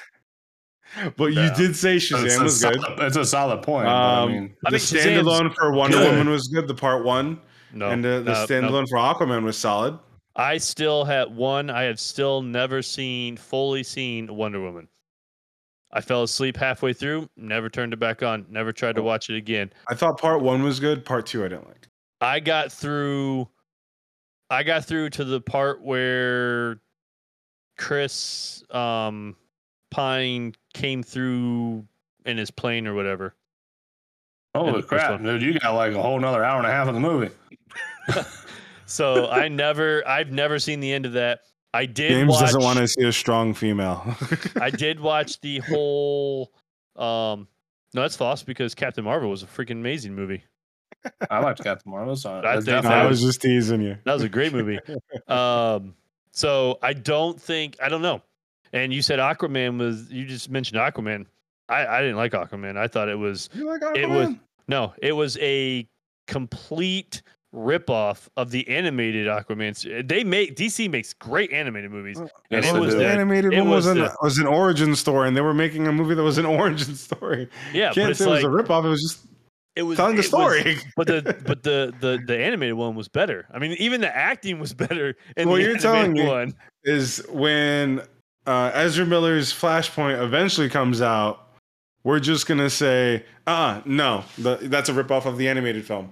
But 1.17 1.33
you 1.33 1.49
did 1.55 1.75
say 1.75 1.95
It's 1.95 2.11
Shazam 2.11 2.41
a 2.41 2.43
was 2.43 2.61
good. 2.63 2.79
solid- 2.81 2.99
It's 2.99 3.15
a 3.15 3.25
solid 3.25 3.63
point. 3.63 3.85
but 3.85 3.91
Um, 3.95 4.29
I 4.29 4.31
mean, 4.31 4.55
I 4.65 4.69
the 4.69 4.73
mean, 4.73 4.79
Shazam's 4.79 5.05
standalone 5.27 5.55
for 5.55 5.71
Wonder 5.71 5.97
good. 5.97 6.11
Woman 6.11 6.29
was 6.29 6.47
good. 6.49 6.67
The 6.67 6.75
part 6.75 7.03
one, 7.03 7.39
No, 7.71 7.89
and 7.89 8.03
the, 8.03 8.19
the 8.21 8.33
no, 8.33 8.33
no. 8.33 8.45
standalone 8.45 8.87
for 8.89 8.97
Aquaman 8.97 9.43
was 9.43 9.57
solid. 9.57 9.97
I 10.35 10.57
still 10.57 11.05
had 11.05 11.35
one. 11.35 11.69
I 11.69 11.83
have 11.83 11.99
still 11.99 12.41
never 12.41 12.81
seen 12.81 13.37
fully 13.37 13.83
seen 13.83 14.33
Wonder 14.35 14.59
Woman. 14.61 14.87
I 15.91 16.01
fell 16.01 16.23
asleep 16.23 16.57
halfway 16.57 16.93
through. 16.93 17.29
Never 17.37 17.69
turned 17.69 17.93
it 17.93 17.99
back 17.99 18.23
on. 18.23 18.47
Never 18.49 18.71
tried 18.71 18.95
to 18.95 19.01
Oh. 19.01 19.05
watch 19.05 19.29
it 19.29 19.35
again. 19.37 19.71
I 19.87 19.93
thought 19.93 20.19
part 20.19 20.41
one 20.41 20.63
was 20.63 20.79
good. 20.79 21.05
Part 21.05 21.27
two, 21.27 21.45
I 21.45 21.49
didn't 21.49 21.67
like. 21.67 21.87
I 22.19 22.39
got 22.39 22.71
through. 22.71 23.47
I 24.49 24.63
got 24.63 24.85
through 24.85 25.11
to 25.11 25.23
the 25.23 25.39
part 25.39 25.81
where 25.83 26.79
Chris 27.77 28.63
um, 28.71 29.35
Pine 29.91 30.55
came 30.73 31.03
through 31.03 31.85
in 32.25 32.37
his 32.37 32.49
plane 32.49 32.87
or 32.87 32.95
whatever. 32.95 33.35
holy 34.55 34.81
crap, 34.81 35.21
dude! 35.21 35.41
You 35.43 35.59
got 35.59 35.73
like 35.75 35.93
a 35.93 36.01
whole 36.01 36.17
another 36.17 36.43
hour 36.43 36.57
and 36.57 36.67
a 36.67 36.71
half 36.71 36.87
of 36.87 36.93
the 36.95 36.99
movie. 36.99 37.29
So 38.93 39.27
I 39.29 39.47
never, 39.47 40.07
I've 40.07 40.31
never 40.31 40.59
seen 40.59 40.79
the 40.79 40.93
end 40.93 41.05
of 41.05 41.13
that. 41.13 41.41
I 41.73 41.87
did. 41.87 42.09
James 42.09 42.29
watch, 42.29 42.41
doesn't 42.41 42.61
want 42.61 42.77
to 42.77 42.87
see 42.87 43.03
a 43.05 43.11
strong 43.11 43.55
female. 43.55 44.15
I 44.61 44.69
did 44.69 44.99
watch 44.99 45.41
the 45.41 45.59
whole. 45.59 46.51
Um, 46.95 47.47
no, 47.95 48.01
that's 48.01 48.15
false 48.15 48.43
because 48.43 48.75
Captain 48.75 49.03
Marvel 49.03 49.31
was 49.31 49.41
a 49.41 49.47
freaking 49.47 49.71
amazing 49.71 50.13
movie. 50.13 50.43
I 51.31 51.39
liked 51.39 51.63
Captain 51.63 51.91
Marvel. 51.91 52.15
So 52.15 52.41
I 52.45 52.61
think 52.61 52.83
No, 52.83 52.89
I 52.91 53.07
was 53.07 53.21
just 53.21 53.41
teasing 53.41 53.81
you. 53.81 53.97
That 54.03 54.13
was 54.13 54.21
a 54.21 54.29
great 54.29 54.53
movie. 54.53 54.79
um, 55.27 55.95
so 56.31 56.77
I 56.83 56.93
don't 56.93 57.41
think 57.41 57.77
I 57.81 57.89
don't 57.89 58.03
know. 58.03 58.21
And 58.73 58.93
you 58.93 59.01
said 59.01 59.17
Aquaman 59.17 59.79
was. 59.79 60.11
You 60.11 60.25
just 60.25 60.51
mentioned 60.51 60.79
Aquaman. 60.79 61.25
I, 61.67 61.87
I 61.87 62.01
didn't 62.01 62.17
like 62.17 62.33
Aquaman. 62.33 62.77
I 62.77 62.87
thought 62.87 63.09
it 63.09 63.17
was 63.17 63.49
You 63.55 63.67
like 63.67 63.81
It 63.95 64.07
was- 64.07 64.29
Aquaman? 64.29 64.39
no. 64.67 64.93
It 65.01 65.13
was 65.13 65.37
a 65.39 65.87
complete 66.27 67.23
ripoff 67.53 68.27
of 68.35 68.51
the 68.51 68.67
animated 68.67 69.27
Aquaman. 69.27 70.07
They 70.07 70.23
make 70.23 70.55
DC 70.55 70.89
makes 70.89 71.13
great 71.13 71.51
animated 71.51 71.91
movies. 71.91 72.17
Well, 72.17 72.29
Yes, 72.49 72.65
it 72.67 72.79
was 72.79 72.93
do. 72.93 72.97
the 72.99 73.03
the- 73.05 73.09
animated 73.11 73.53
it 73.53 73.59
one 73.61 73.69
was, 73.69 73.85
was 73.85 73.97
an 73.97 74.09
was 74.21 74.37
an 74.39 74.47
origin 74.47 74.95
story, 74.95 75.27
and 75.27 75.37
they 75.37 75.41
were 75.41 75.53
making 75.53 75.87
a 75.87 75.91
movie 75.91 76.15
that 76.15 76.23
was 76.23 76.37
an 76.37 76.45
origin 76.61 76.95
story. 76.95 77.49
Yeah, 77.73 77.89
but 77.89 77.95
Can't 77.95 78.09
it's 78.11 78.19
say 78.19 78.25
like 78.25 78.43
it 78.43 78.47
was 78.49 78.61
a 78.61 78.63
ripoff. 78.63 78.85
It 78.85 78.89
was 78.89 79.01
just 79.01 79.25
it 79.75 79.83
was 79.83 79.97
telling 79.97 80.13
it 80.13 80.15
the 80.15 80.19
was- 80.21 80.27
story. 80.27 80.77
but 80.95 81.07
the 81.07 81.43
but 81.45 81.63
the, 81.63 81.93
the 81.99 82.21
the 82.25 82.37
animated 82.37 82.75
one 82.75 82.95
was 82.95 83.07
better. 83.07 83.45
I 83.53 83.59
mean, 83.59 83.73
even 83.73 84.01
the 84.01 84.15
acting 84.15 84.59
was 84.59 84.73
better 84.73 85.15
in 85.37 85.47
Well, 85.47 85.57
the 85.57 85.63
you're 85.63 85.77
telling 85.77 86.17
animated 86.17 86.25
me- 86.25 86.31
one. 86.31 86.53
is 86.85 87.23
when 87.29 88.01
uh, 88.47 88.71
Ezra 88.73 89.05
Miller's 89.05 89.53
Flashpoint 89.53 90.21
eventually 90.21 90.69
comes 90.69 91.01
out, 91.01 91.47
we're 92.03 92.19
just 92.19 92.47
gonna 92.47 92.69
say, 92.69 93.23
uh, 93.47 93.79
no, 93.85 94.25
the, 94.37 94.55
that's 94.63 94.89
a 94.89 94.93
ripoff 94.93 95.25
of 95.25 95.37
the 95.37 95.47
animated 95.47 95.85
film. 95.85 96.11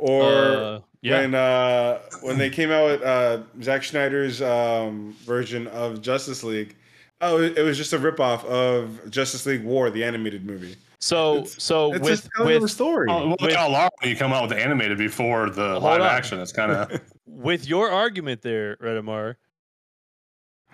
Or 0.00 0.22
Uh, 0.24 0.80
yeah, 1.02 1.20
when 1.20 1.34
uh, 1.34 1.98
when 2.22 2.38
they 2.38 2.48
came 2.50 2.70
out 2.70 2.86
with 2.86 3.02
uh, 3.02 3.42
Zack 3.62 3.84
Snyder's 3.84 4.40
um, 4.42 5.14
version 5.24 5.66
of 5.68 6.00
Justice 6.02 6.42
League, 6.42 6.76
oh, 7.20 7.40
it, 7.40 7.58
it 7.58 7.62
was 7.62 7.76
just 7.76 7.92
a 7.92 7.98
ripoff 7.98 8.44
of 8.44 9.10
Justice 9.10 9.44
League 9.46 9.64
War, 9.64 9.90
the 9.90 10.02
animated 10.04 10.44
movie. 10.46 10.76
so 10.98 11.36
it's- 11.38 11.62
so 11.62 11.92
It's 11.94 12.00
with 12.02 12.20
just 12.22 12.28
telling 12.36 12.56
of 12.56 12.62
with 12.62 12.70
story. 12.70 13.08
Oh, 13.10 13.24
look 13.28 13.40
with- 13.40 13.54
how 13.54 13.68
long 13.68 13.90
when 14.00 14.10
you 14.10 14.16
come 14.16 14.32
out 14.32 14.42
with 14.48 14.50
the 14.56 14.62
animated 14.62 14.96
before 14.98 15.50
the 15.50 15.78
live 15.78 16.00
on. 16.00 16.06
action. 16.06 16.38
It's 16.40 16.52
kind 16.52 16.72
of 16.72 17.00
with 17.26 17.66
your 17.68 17.90
argument 17.90 18.42
there, 18.42 18.76
Redemar, 18.76 19.36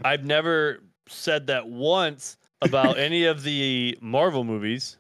I've 0.05 0.25
never 0.25 0.83
said 1.09 1.47
that 1.49 1.69
once 1.69 2.37
about 2.63 2.99
any 3.07 3.25
of 3.25 3.43
the 3.43 3.97
Marvel 4.01 4.45
movies, 4.45 4.99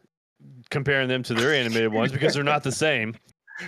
comparing 0.70 1.09
them 1.09 1.22
to 1.24 1.35
their 1.35 1.53
animated 1.53 1.93
ones 1.93 2.12
because 2.12 2.35
they're 2.35 2.45
not 2.45 2.62
the 2.62 2.72
same. 2.72 3.16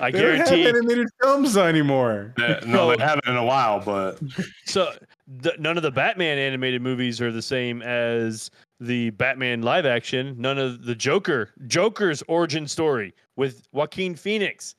I 0.01 0.11
they 0.11 0.20
don't 0.20 0.36
have 0.36 0.47
guarantee. 0.49 0.68
animated 0.68 1.07
films 1.22 1.57
anymore. 1.57 2.34
Uh, 2.39 2.61
no, 2.66 2.95
they 2.95 3.03
haven't 3.03 3.26
in 3.26 3.36
a 3.36 3.45
while, 3.45 3.80
but 3.80 4.18
So 4.66 4.93
the, 5.26 5.55
none 5.59 5.76
of 5.76 5.82
the 5.82 5.91
Batman 5.91 6.39
animated 6.39 6.82
movies 6.82 7.20
are 7.20 7.32
the 7.32 7.43
same 7.43 7.80
as 7.82 8.51
the 8.80 9.11
Batman 9.11 9.62
live 9.62 9.86
action. 9.86 10.34
None 10.39 10.59
of 10.59 10.84
the 10.84 10.95
Joker, 10.95 11.51
Joker's 11.66 12.22
origin 12.28 12.66
story 12.68 13.14
with 13.36 13.66
Joaquin 13.72 14.14
Phoenix 14.14 14.74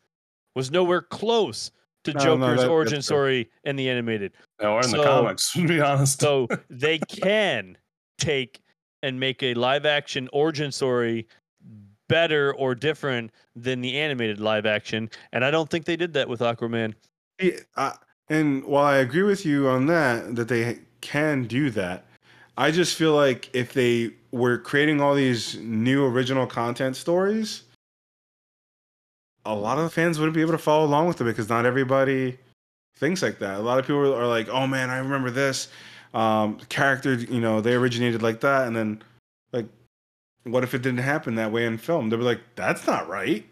was 0.56 0.72
nowhere 0.72 1.02
close 1.02 1.72
to 2.06 2.14
No, 2.14 2.20
no, 2.20 2.26
Joker's 2.48 2.62
that- 2.62 2.70
origin 2.70 3.02
story 3.02 3.50
in 3.66 3.76
the 3.76 3.90
animated. 3.90 4.32
or 4.62 4.82
in 4.84 4.92
the 4.92 5.04
comics, 5.04 5.52
to 5.54 5.68
be 5.68 5.82
honest. 5.82 6.20
So 6.22 6.48
they 6.70 6.98
can 7.00 7.78
take 8.18 8.62
and 9.02 9.20
make 9.20 9.42
a 9.44 9.54
live 9.54 9.86
action 9.86 10.30
origin 10.34 10.72
story 10.72 11.28
better 12.10 12.54
or 12.56 12.76
different 12.76 13.32
than 13.56 13.80
the 13.80 13.98
animated 13.98 14.42
live 14.42 14.66
action. 14.66 15.10
And 15.32 15.46
I 15.46 15.52
don't 15.52 15.70
think 15.70 15.86
they 15.86 15.96
did 15.96 16.12
that 16.14 16.28
with 16.28 16.42
Aquaman. 16.42 16.94
Yeah, 17.42 17.54
I, 17.78 17.96
and 18.28 18.66
while 18.66 18.84
I 18.84 18.98
agree 18.98 19.24
with 19.24 19.46
you 19.46 19.70
on 19.70 19.86
that, 19.86 20.36
that 20.36 20.50
they 20.50 20.80
can 21.00 21.46
do 21.46 21.70
that, 21.72 22.06
I 22.58 22.72
just 22.72 22.98
feel 22.98 23.16
like 23.16 23.50
if 23.54 23.72
they 23.72 24.12
were 24.32 24.58
creating 24.58 25.00
all 25.00 25.16
these 25.16 25.58
new 25.60 26.06
original 26.06 26.46
content 26.46 26.98
stories, 26.98 27.64
a 29.46 29.56
lot 29.56 29.78
of 29.78 29.86
the 29.86 29.90
fans 29.90 30.20
wouldn't 30.20 30.36
be 30.36 30.42
able 30.42 30.52
to 30.52 30.58
follow 30.58 30.86
along 30.86 31.08
with 31.08 31.22
it 31.22 31.24
because 31.24 31.48
not 31.48 31.66
everybody 31.66 32.38
thinks 32.98 33.22
like 33.22 33.40
that. 33.40 33.58
A 33.58 33.62
lot 33.62 33.80
of 33.80 33.86
people 33.86 34.14
are 34.14 34.28
like, 34.28 34.50
"Oh 34.50 34.68
man, 34.68 34.90
I 34.90 34.98
remember 34.98 35.32
this 35.32 35.70
um, 36.14 36.58
character. 36.68 37.14
You 37.14 37.40
know, 37.40 37.62
they 37.62 37.74
originated 37.74 38.22
like 38.22 38.42
that, 38.42 38.68
and 38.68 38.76
then 38.76 39.02
what 40.44 40.64
if 40.64 40.74
it 40.74 40.82
didn't 40.82 41.00
happen 41.00 41.36
that 41.36 41.52
way 41.52 41.66
in 41.66 41.78
film? 41.78 42.10
They'd 42.10 42.18
be 42.18 42.24
like, 42.24 42.42
"That's 42.56 42.86
not 42.88 43.08
right." 43.08 43.46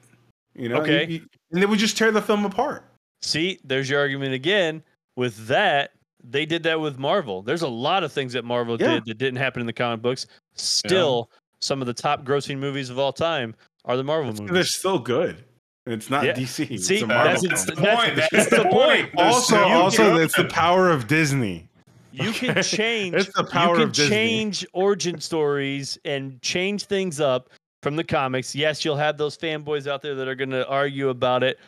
You 0.55 0.69
know, 0.69 0.81
Okay. 0.81 1.05
You- 1.07 1.13
you- 1.19 1.25
and 1.51 1.61
they 1.61 1.65
would 1.65 1.79
just 1.79 1.97
tear 1.97 2.11
the 2.11 2.21
film 2.21 2.45
apart. 2.45 2.83
See, 3.21 3.59
there's 3.63 3.89
your 3.89 3.99
argument 3.99 4.33
again. 4.33 4.83
With 5.15 5.47
that, 5.47 5.91
they 6.23 6.45
did 6.45 6.63
that 6.63 6.79
with 6.79 6.97
Marvel. 6.99 7.41
There's 7.41 7.61
a 7.61 7.67
lot 7.67 8.03
of 8.03 8.11
things 8.11 8.33
that 8.33 8.43
Marvel 8.45 8.77
Yeah. 8.79 8.95
did 8.95 9.05
that 9.05 9.17
didn't 9.17 9.37
happen 9.37 9.59
in 9.61 9.65
the 9.67 9.73
comic 9.73 10.01
books. 10.01 10.27
Still, 10.55 11.29
some 11.61 11.81
of 11.81 11.87
the 11.87 11.93
top 11.93 12.23
grossing 12.23 12.57
movies 12.59 12.89
of 12.89 12.99
all 12.99 13.13
time 13.13 13.55
are 13.85 13.97
the 13.97 14.03
Marvel 14.03 14.25
movies. 14.31 14.39
They're 14.45 14.53
movies. 14.53 14.75
still 14.75 14.99
good. 14.99 15.43
It's 15.85 16.09
not 16.09 16.25
Yeah. 16.25 16.33
DC. 16.33 16.65
It's 16.69 16.85
See, 16.87 16.97
a 17.01 17.05
that's, 17.05 17.41
Marvel 17.41 17.45
it's, 17.51 17.65
the 17.65 17.71
that's, 17.75 18.01
point. 18.03 18.15
that's 18.17 18.29
That's 18.31 18.49
the 18.49 18.55
the 18.57 18.63
point. 18.69 19.13
point. 19.13 19.27
Also, 19.27 19.57
also, 19.63 20.17
it's 20.17 20.35
the 20.35 20.45
power 20.45 20.89
of 20.89 21.07
Disney. 21.07 21.69
You 22.17 22.31
can 22.31 22.61
change. 22.63 23.15
It's 23.15 23.33
the 23.35 23.43
power 23.43 23.75
you 23.75 23.79
can 23.79 23.83
of 23.83 23.91
Disney. 23.93 24.09
change 24.09 24.65
origin 24.73 25.19
stories 25.19 25.97
and 26.05 26.41
change 26.41 26.85
things 26.85 27.19
up 27.19 27.49
from 27.83 27.95
the 27.95 28.03
comics. 28.03 28.55
Yes, 28.55 28.83
you'll 28.83 28.97
have 28.97 29.17
those 29.17 29.37
fanboys 29.37 29.87
out 29.87 30.01
there 30.01 30.15
that 30.15 30.27
are 30.27 30.35
going 30.35 30.49
to 30.49 30.67
argue 30.67 31.09
about 31.09 31.43
it, 31.43 31.59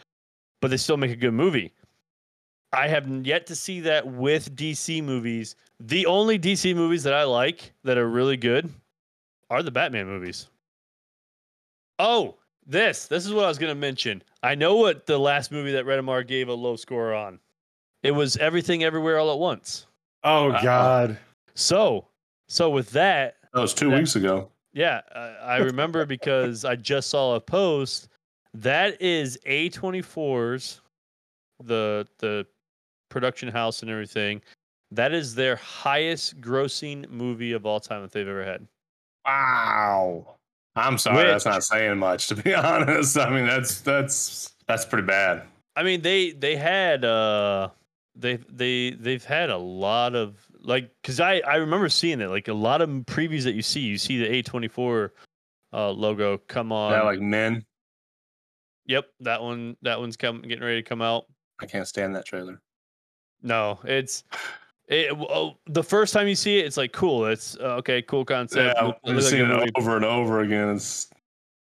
but 0.61 0.71
they 0.71 0.77
still 0.77 0.97
make 0.97 1.11
a 1.11 1.15
good 1.15 1.33
movie. 1.33 1.73
I 2.71 2.87
have 2.87 3.07
yet 3.25 3.47
to 3.47 3.55
see 3.55 3.79
that 3.81 4.05
with 4.05 4.55
DC 4.55 5.03
movies. 5.03 5.55
The 5.79 6.05
only 6.05 6.37
DC 6.37 6.75
movies 6.75 7.03
that 7.03 7.13
I 7.13 7.23
like 7.23 7.73
that 7.83 7.97
are 7.97 8.07
really 8.07 8.37
good 8.37 8.69
are 9.49 9.63
the 9.63 9.71
Batman 9.71 10.07
movies. 10.07 10.47
Oh, 11.97 12.35
this. 12.67 13.07
This 13.07 13.25
is 13.25 13.33
what 13.33 13.45
I 13.45 13.47
was 13.47 13.57
going 13.57 13.73
to 13.73 13.79
mention. 13.79 14.21
I 14.43 14.55
know 14.55 14.75
what 14.75 15.05
the 15.05 15.17
last 15.17 15.51
movie 15.51 15.71
that 15.71 15.85
Redemar 15.85 16.25
gave 16.27 16.47
a 16.47 16.53
low 16.53 16.75
score 16.75 17.13
on. 17.13 17.39
It 18.03 18.11
was 18.11 18.37
Everything 18.37 18.83
Everywhere 18.83 19.17
All 19.17 19.31
at 19.33 19.39
Once. 19.39 19.87
Oh 20.23 20.49
Wow. 20.49 20.61
God. 20.61 21.17
So, 21.55 22.05
so 22.47 22.69
with 22.69 22.89
that, 22.91 23.37
that 23.53 23.59
was 23.61 23.73
two 23.73 23.89
that- 23.89 23.97
weeks 23.99 24.15
ago. 24.15 24.49
yeah, 24.73 25.01
I, 25.15 25.19
I 25.19 25.57
remember 25.57 26.05
because 26.05 26.65
I 26.65 26.75
just 26.75 27.09
saw 27.09 27.35
a 27.35 27.39
post. 27.41 28.07
That 28.53 29.01
is 29.01 29.37
A24's 29.47 30.81
the 31.63 32.07
the 32.19 32.45
production 33.09 33.49
house 33.49 33.81
and 33.81 33.91
everything. 33.91 34.41
That 34.91 35.13
is 35.13 35.35
their 35.35 35.55
highest 35.57 36.41
grossing 36.41 37.07
movie 37.09 37.51
of 37.51 37.65
all 37.65 37.79
time 37.79 38.01
that 38.01 38.11
they've 38.11 38.27
ever 38.27 38.43
had. 38.43 38.65
Wow. 39.25 40.35
I'm 40.75 40.97
sorry, 40.97 41.27
that's 41.27 41.45
not 41.45 41.63
saying 41.63 41.97
much 41.99 42.27
to 42.27 42.35
be 42.35 42.53
honest. 42.55 43.17
I 43.17 43.29
mean, 43.29 43.45
that's 43.45 43.81
that's 43.81 44.53
that's 44.67 44.85
pretty 44.85 45.05
bad. 45.05 45.43
I 45.75 45.83
mean, 45.83 46.01
they 46.01 46.31
they 46.31 46.55
had 46.55 47.03
uh 47.05 47.69
they 48.19 48.37
they 48.49 48.91
they've 48.91 49.23
had 49.23 49.49
a 49.49 49.57
lot 49.57 50.15
of 50.15 50.35
like 50.61 50.91
because 51.01 51.19
I 51.19 51.39
I 51.39 51.55
remember 51.55 51.89
seeing 51.89 52.21
it 52.21 52.27
like 52.27 52.47
a 52.47 52.53
lot 52.53 52.81
of 52.81 52.89
previews 52.89 53.43
that 53.43 53.53
you 53.53 53.61
see. 53.61 53.81
You 53.81 53.97
see 53.97 54.19
the 54.19 54.43
A24 54.43 55.09
uh, 55.73 55.91
logo 55.91 56.37
come 56.37 56.71
on. 56.71 56.91
Yeah, 56.91 57.03
like 57.03 57.19
men. 57.19 57.65
Yep, 58.85 59.05
that 59.21 59.41
one 59.41 59.77
that 59.81 59.99
one's 59.99 60.17
come 60.17 60.41
getting 60.41 60.63
ready 60.63 60.81
to 60.81 60.87
come 60.87 61.01
out. 61.01 61.25
I 61.61 61.65
can't 61.65 61.87
stand 61.87 62.15
that 62.15 62.25
trailer. 62.25 62.61
No, 63.41 63.79
it's 63.83 64.23
it. 64.87 65.11
Oh, 65.11 65.57
the 65.67 65.83
first 65.83 66.13
time 66.13 66.27
you 66.27 66.35
see 66.35 66.59
it, 66.59 66.65
it's 66.65 66.77
like 66.77 66.91
cool. 66.91 67.25
It's 67.25 67.55
uh, 67.57 67.75
okay, 67.77 68.01
cool 68.01 68.25
concept. 68.25 68.75
Yeah, 68.77 68.87
look 68.87 68.97
like 69.03 69.17
a 69.17 69.21
seeing 69.21 69.49
it 69.49 69.71
over 69.75 69.95
and 69.95 70.05
over 70.05 70.41
again. 70.41 70.75
It's 70.75 71.09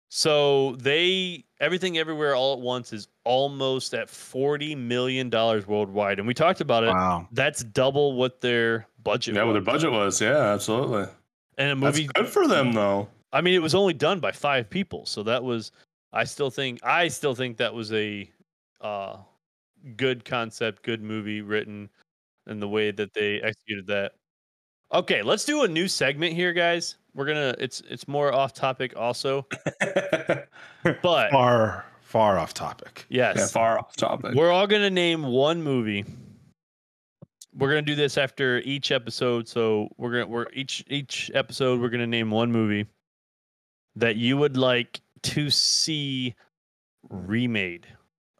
So 0.08 0.76
they 0.76 1.44
everything 1.60 1.98
everywhere 1.98 2.34
all 2.34 2.54
at 2.54 2.60
once 2.60 2.92
is 2.92 3.08
almost 3.30 3.94
at 3.94 4.10
forty 4.10 4.74
million 4.74 5.30
dollars 5.30 5.64
worldwide, 5.66 6.18
and 6.18 6.26
we 6.26 6.34
talked 6.34 6.60
about 6.60 6.82
it. 6.82 6.88
Wow. 6.88 7.28
That's 7.30 7.62
double 7.62 8.14
what 8.14 8.40
their 8.40 8.88
budget. 9.04 9.36
yeah, 9.36 9.44
what 9.44 9.52
their 9.52 9.62
was. 9.62 9.66
budget 9.66 9.92
was. 9.92 10.20
Yeah, 10.20 10.36
absolutely. 10.52 11.06
and 11.56 11.70
a 11.78 11.80
That's 11.80 11.96
movie. 11.98 12.08
good 12.12 12.28
for 12.28 12.48
them 12.48 12.72
though. 12.72 13.08
I 13.32 13.40
mean, 13.40 13.54
it 13.54 13.62
was 13.62 13.76
only 13.76 13.94
done 13.94 14.18
by 14.18 14.32
five 14.32 14.68
people, 14.68 15.06
so 15.06 15.22
that 15.22 15.44
was. 15.44 15.70
I 16.12 16.24
still 16.24 16.50
think. 16.50 16.80
I 16.82 17.06
still 17.06 17.36
think 17.36 17.56
that 17.58 17.72
was 17.72 17.92
a 17.92 18.28
uh, 18.80 19.18
good 19.96 20.24
concept, 20.24 20.82
good 20.82 21.00
movie 21.00 21.40
written, 21.40 21.88
and 22.48 22.60
the 22.60 22.68
way 22.68 22.90
that 22.90 23.14
they 23.14 23.40
executed 23.40 23.86
that. 23.86 24.14
Okay, 24.92 25.22
let's 25.22 25.44
do 25.44 25.62
a 25.62 25.68
new 25.68 25.86
segment 25.86 26.34
here, 26.34 26.52
guys. 26.52 26.96
We're 27.14 27.26
gonna. 27.26 27.54
It's 27.60 27.80
it's 27.88 28.08
more 28.08 28.34
off 28.34 28.52
topic, 28.54 28.94
also, 28.96 29.46
but 31.02 31.30
Far, 31.30 31.84
far 32.10 32.38
off 32.38 32.52
topic. 32.52 33.06
yes, 33.08 33.36
yeah, 33.38 33.46
far 33.46 33.78
off 33.78 33.94
topic. 33.96 34.34
We're 34.34 34.50
all 34.50 34.66
gonna 34.66 34.90
name 34.90 35.22
one 35.22 35.62
movie. 35.62 36.04
We're 37.54 37.68
gonna 37.68 37.82
do 37.82 37.94
this 37.94 38.18
after 38.18 38.58
each 38.60 38.90
episode. 38.92 39.48
So 39.48 39.88
we're 39.96 40.10
gonna 40.12 40.26
we're 40.26 40.46
each 40.52 40.84
each 40.88 41.30
episode 41.34 41.80
we're 41.80 41.88
gonna 41.88 42.06
name 42.06 42.30
one 42.30 42.50
movie 42.52 42.86
that 43.96 44.16
you 44.16 44.36
would 44.36 44.56
like 44.56 45.00
to 45.24 45.50
see 45.50 46.34
remade. 47.08 47.86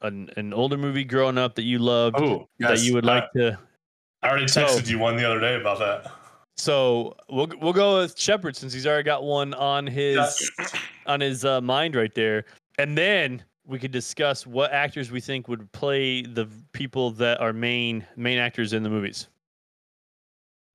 An 0.02 0.30
an 0.36 0.52
older 0.52 0.76
movie 0.78 1.04
growing 1.04 1.38
up 1.38 1.54
that 1.56 1.62
you 1.64 1.78
loved 1.78 2.16
Oh, 2.18 2.48
that 2.58 2.80
you 2.80 2.94
would 2.94 3.04
like 3.04 3.30
to. 3.36 3.58
I 4.22 4.28
already 4.28 4.48
So- 4.48 4.64
texted 4.64 4.88
you 4.88 4.98
one 4.98 5.16
the 5.16 5.24
other 5.24 5.40
day 5.40 5.54
about 5.60 5.78
that. 5.78 6.10
So 6.56 7.16
we'll 7.28 7.48
we'll 7.60 7.72
go 7.72 7.98
with 7.98 8.18
Shepard 8.18 8.54
since 8.56 8.72
he's 8.72 8.86
already 8.86 9.04
got 9.04 9.22
one 9.24 9.54
on 9.54 9.86
his 9.86 10.50
on 11.06 11.20
his 11.20 11.44
uh, 11.44 11.60
mind 11.60 11.94
right 11.96 12.14
there, 12.14 12.44
and 12.78 12.98
then 12.98 13.42
we 13.70 13.78
could 13.78 13.92
discuss 13.92 14.46
what 14.46 14.72
actors 14.72 15.10
we 15.10 15.20
think 15.20 15.46
would 15.46 15.70
play 15.70 16.22
the 16.22 16.48
people 16.72 17.12
that 17.12 17.40
are 17.40 17.52
main 17.52 18.04
main 18.16 18.38
actors 18.38 18.72
in 18.72 18.82
the 18.82 18.90
movies. 18.90 19.28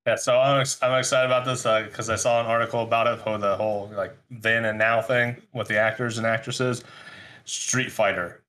Yeah, 0.08 0.16
so 0.16 0.40
I'm, 0.40 0.62
ex- 0.62 0.82
I'm 0.84 0.98
excited 0.98 1.26
about 1.26 1.46
this 1.46 1.66
uh, 1.66 1.82
because 1.82 2.12
I 2.12 2.16
saw 2.16 2.40
an 2.40 2.46
article 2.46 2.84
about 2.84 3.08
it 3.08 3.20
for 3.24 3.38
the 3.38 3.56
whole 3.58 3.92
like 3.96 4.16
then 4.32 4.66
and 4.66 4.78
now 4.78 5.02
thing 5.02 5.36
with 5.54 5.68
the 5.68 5.78
actors 5.78 6.18
and 6.18 6.26
actresses. 6.26 6.84
Street 7.44 7.92
Fighter. 7.92 8.42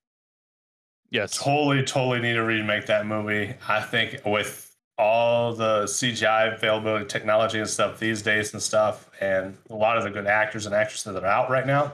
Yes. 1.09 1.37
Totally, 1.37 1.83
totally 1.83 2.19
need 2.19 2.33
to 2.33 2.43
remake 2.43 2.85
that 2.87 3.05
movie. 3.05 3.53
I 3.67 3.81
think 3.81 4.21
with 4.25 4.75
all 4.97 5.53
the 5.53 5.83
CGI 5.83 6.55
availability, 6.55 7.05
technology 7.05 7.59
and 7.59 7.69
stuff 7.69 7.99
these 7.99 8.21
days 8.21 8.53
and 8.53 8.61
stuff, 8.61 9.09
and 9.21 9.55
a 9.69 9.75
lot 9.75 9.97
of 9.97 10.03
the 10.03 10.09
good 10.09 10.25
actors 10.25 10.65
and 10.65 10.73
actresses 10.73 11.13
that 11.13 11.23
are 11.23 11.27
out 11.27 11.49
right 11.49 11.67
now, 11.67 11.93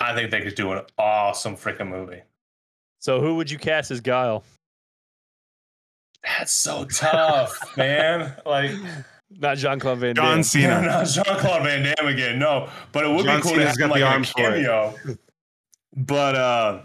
I 0.00 0.14
think 0.14 0.30
they 0.30 0.40
could 0.40 0.54
do 0.54 0.72
an 0.72 0.82
awesome 0.98 1.56
freaking 1.56 1.88
movie. 1.88 2.22
So 3.00 3.20
who 3.20 3.36
would 3.36 3.50
you 3.50 3.58
cast 3.58 3.90
as 3.90 4.00
Guile? 4.00 4.42
That's 6.22 6.52
so 6.52 6.84
tough, 6.84 7.58
man. 7.76 8.34
Like 8.44 8.72
Not 9.30 9.56
Jean 9.58 9.78
Claude 9.78 9.98
Van 9.98 10.14
John 10.14 10.36
Damme. 10.36 10.42
Cena. 10.42 10.82
not 10.86 11.06
Jean 11.06 11.24
Claude 11.24 11.62
Van 11.62 11.82
Damme 11.96 12.08
again. 12.08 12.38
No, 12.38 12.68
but 12.92 13.04
it 13.04 13.08
would 13.14 13.24
John 13.24 13.38
be 13.38 13.42
cool 13.42 13.52
Cena's 13.52 13.64
to 13.64 13.68
have 13.68 13.78
got 13.78 13.90
like 13.90 14.00
the 14.00 14.06
a 14.06 14.10
arms 14.10 14.32
cameo. 14.32 14.94
But 15.96 16.34
uh, 16.34 16.80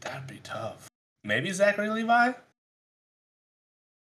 that'd 0.00 0.26
be 0.26 0.40
tough. 0.42 0.88
Maybe 1.24 1.50
Zachary 1.52 1.88
Levi. 1.90 2.32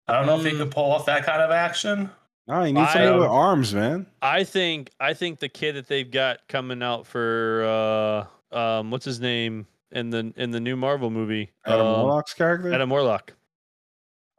I 0.09 0.13
don't 0.13 0.25
know 0.25 0.39
if 0.39 0.45
he 0.45 0.51
Mm. 0.51 0.57
could 0.59 0.71
pull 0.71 0.91
off 0.91 1.05
that 1.07 1.25
kind 1.25 1.41
of 1.41 1.51
action. 1.51 2.09
No, 2.47 2.63
you 2.63 2.73
need 2.73 2.79
I- 2.81 2.93
somebody 2.93 3.19
with 3.19 3.27
arms, 3.27 3.73
man. 3.73 4.05
I 4.21 4.43
think 4.43 4.91
I 4.99 5.13
think 5.13 5.39
the 5.39 5.49
kid 5.49 5.75
that 5.75 5.87
they've 5.87 6.09
got 6.09 6.47
coming 6.47 6.81
out 6.81 7.05
for 7.05 8.27
uh 8.53 8.55
um 8.57 8.89
what's 8.91 9.05
his 9.05 9.19
name 9.19 9.67
in 9.91 10.09
the 10.09 10.33
in 10.37 10.51
the 10.51 10.59
new 10.59 10.75
Marvel 10.77 11.09
movie? 11.09 11.51
Adam 11.65 11.85
um, 11.85 12.01
Warlock's 12.03 12.33
character. 12.33 12.73
Adam 12.73 12.89
Warlock. 12.89 13.33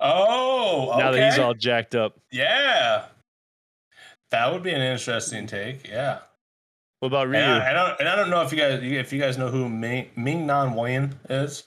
Oh, 0.01 0.95
Now 0.99 1.11
that 1.11 1.31
he's 1.31 1.39
all 1.39 1.55
jacked 1.55 1.95
up. 1.95 2.17
yeah, 2.31 3.07
that 4.31 4.53
would 4.53 4.63
be 4.63 4.71
an 4.71 4.81
interesting 4.81 5.47
take. 5.49 5.89
Yeah, 5.89 6.19
What 7.01 7.09
about 7.09 7.29
Ryu? 7.29 7.41
and 7.43 7.53
I, 7.63 7.71
I 7.71 7.73
don't, 7.73 8.01
and 8.01 8.09
I 8.09 8.15
don't 8.15 8.31
know 8.31 8.43
if 8.43 8.53
you 8.53 8.59
guys 8.59 8.81
if 8.83 9.13
you 9.13 9.19
guys 9.21 9.37
know 9.39 9.49
who 9.49 9.69
Ming, 9.69 10.09
Ming-Na 10.17 10.73
Wen 10.73 11.19
is. 11.29 11.65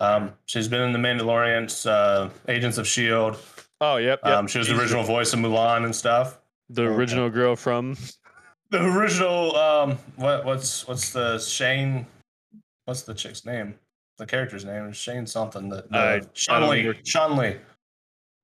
Um, 0.00 0.32
she's 0.46 0.68
been 0.68 0.82
in 0.82 0.92
the 0.92 0.98
Mandalorians, 0.98 1.88
uh, 1.90 2.28
Agents 2.48 2.78
of 2.78 2.86
Shield. 2.86 3.36
Oh, 3.92 3.96
yep. 3.96 4.20
yep. 4.24 4.32
Um, 4.34 4.46
she 4.46 4.58
was 4.58 4.68
the 4.68 4.78
original 4.78 5.02
voice 5.02 5.32
of 5.32 5.40
Mulan 5.40 5.84
and 5.84 5.94
stuff. 5.94 6.38
the 6.70 6.82
Okay. 6.84 6.94
original 6.94 7.28
girl 7.30 7.56
from 7.56 7.96
The 8.70 8.82
original, 8.84 9.54
um, 9.56 9.98
what 10.16 10.44
what's 10.44 10.86
what's 10.88 11.10
the 11.12 11.38
Shane? 11.38 12.06
What's 12.86 13.02
the 13.02 13.14
chick's 13.14 13.44
name? 13.44 13.74
The 14.18 14.26
character's 14.26 14.64
name 14.64 14.88
is 14.88 14.96
Shane 14.96 15.26
something. 15.26 15.68
That 15.68 15.86
I- 15.92 16.14
I 16.16 16.20
Sean 16.32 16.60
don't 16.62 16.70
Lee. 16.70 16.78
remember. 16.78 17.00
Chun-Li, 17.02 17.56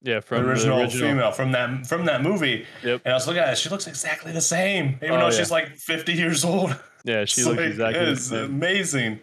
yeah 0.03 0.21
from 0.21 0.43
the 0.45 0.49
original. 0.51 0.89
female 0.91 1.33
from 1.33 1.53
that 1.53 1.87
from 1.87 2.05
that 2.05 2.23
movie. 2.23 2.67
Yep. 2.85 3.03
And 3.05 3.13
I 3.13 3.17
was 3.17 3.27
looking 3.27 3.43
at 3.43 3.53
it, 3.53 3.59
she 3.59 3.69
looks 3.71 3.87
exactly 3.87 4.31
the 4.33 4.41
same, 4.41 4.99
even 5.03 5.13
Oh, 5.13 5.19
though 5.19 5.25
yeah. 5.27 5.31
she's 5.39 5.51
like 5.51 5.75
50 5.77 6.13
years 6.13 6.45
old. 6.45 6.79
Yeah, 7.05 7.25
she 7.25 7.41
It's 7.43 7.47
looks 7.49 7.59
like, 7.61 7.71
exactly 7.71 8.05
the 8.05 8.13
It's 8.13 8.27
same. 8.27 8.45
amazing. 8.45 9.21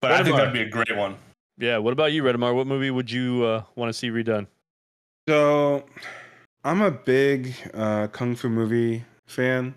But 0.00 0.12
I 0.12 0.22
think 0.24 0.36
that'd 0.36 0.52
be 0.52 0.62
a 0.62 0.68
great 0.68 0.96
one. 0.96 1.16
Yeah. 1.58 1.78
What 1.78 1.92
about 1.92 2.12
you, 2.12 2.22
Redemar? 2.24 2.54
What 2.54 2.66
movie 2.66 2.90
would 2.90 3.10
you 3.10 3.44
uh, 3.44 3.62
want 3.76 3.88
to 3.88 3.92
see 3.92 4.10
redone? 4.10 4.46
So, 5.28 5.84
I'm 6.64 6.82
a 6.82 6.90
big 6.90 7.54
uh, 7.74 8.08
kung 8.08 8.34
fu 8.34 8.48
movie 8.48 9.04
fan. 9.26 9.74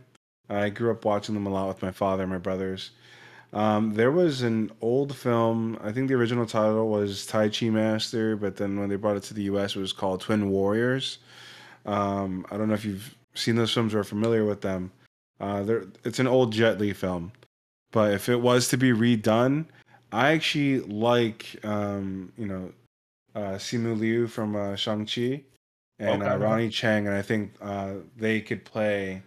I 0.49 0.69
grew 0.69 0.91
up 0.91 1.05
watching 1.05 1.35
them 1.35 1.47
a 1.47 1.49
lot 1.49 1.67
with 1.67 1.81
my 1.81 1.91
father 1.91 2.23
and 2.23 2.31
my 2.31 2.37
brothers. 2.37 2.91
Um, 3.53 3.93
there 3.93 4.11
was 4.11 4.41
an 4.41 4.71
old 4.81 5.15
film. 5.15 5.79
I 5.83 5.91
think 5.91 6.07
the 6.07 6.15
original 6.15 6.45
title 6.45 6.89
was 6.89 7.25
Tai 7.25 7.49
Chi 7.49 7.69
Master, 7.69 8.35
but 8.35 8.57
then 8.57 8.79
when 8.79 8.89
they 8.89 8.95
brought 8.97 9.17
it 9.17 9.23
to 9.23 9.33
the 9.33 9.43
U.S., 9.43 9.75
it 9.75 9.79
was 9.79 9.93
called 9.93 10.21
Twin 10.21 10.49
Warriors. 10.49 11.19
Um, 11.85 12.45
I 12.51 12.57
don't 12.57 12.67
know 12.67 12.73
if 12.73 12.83
you've 12.83 13.15
seen 13.35 13.55
those 13.55 13.71
films 13.71 13.93
or 13.93 13.99
are 13.99 14.03
familiar 14.03 14.45
with 14.45 14.61
them. 14.61 14.91
Uh, 15.39 15.63
it's 16.03 16.19
an 16.19 16.27
old 16.27 16.53
Jet 16.53 16.79
Li 16.79 16.91
film, 16.93 17.31
but 17.91 18.13
if 18.13 18.29
it 18.29 18.41
was 18.41 18.67
to 18.69 18.77
be 18.77 18.91
redone, 18.91 19.65
I 20.11 20.31
actually 20.31 20.79
like 20.81 21.55
um, 21.63 22.31
you 22.37 22.47
know 22.47 22.71
uh, 23.35 23.55
Simu 23.57 23.97
Liu 23.99 24.27
from 24.27 24.55
uh, 24.55 24.75
Shang 24.75 25.05
Chi 25.05 25.43
and 25.99 26.23
uh, 26.23 26.37
Ronny 26.37 26.69
Chieng, 26.69 27.07
and 27.07 27.09
I 27.09 27.21
think 27.21 27.53
uh, 27.61 27.95
they 28.15 28.41
could 28.41 28.65
play 28.65 29.21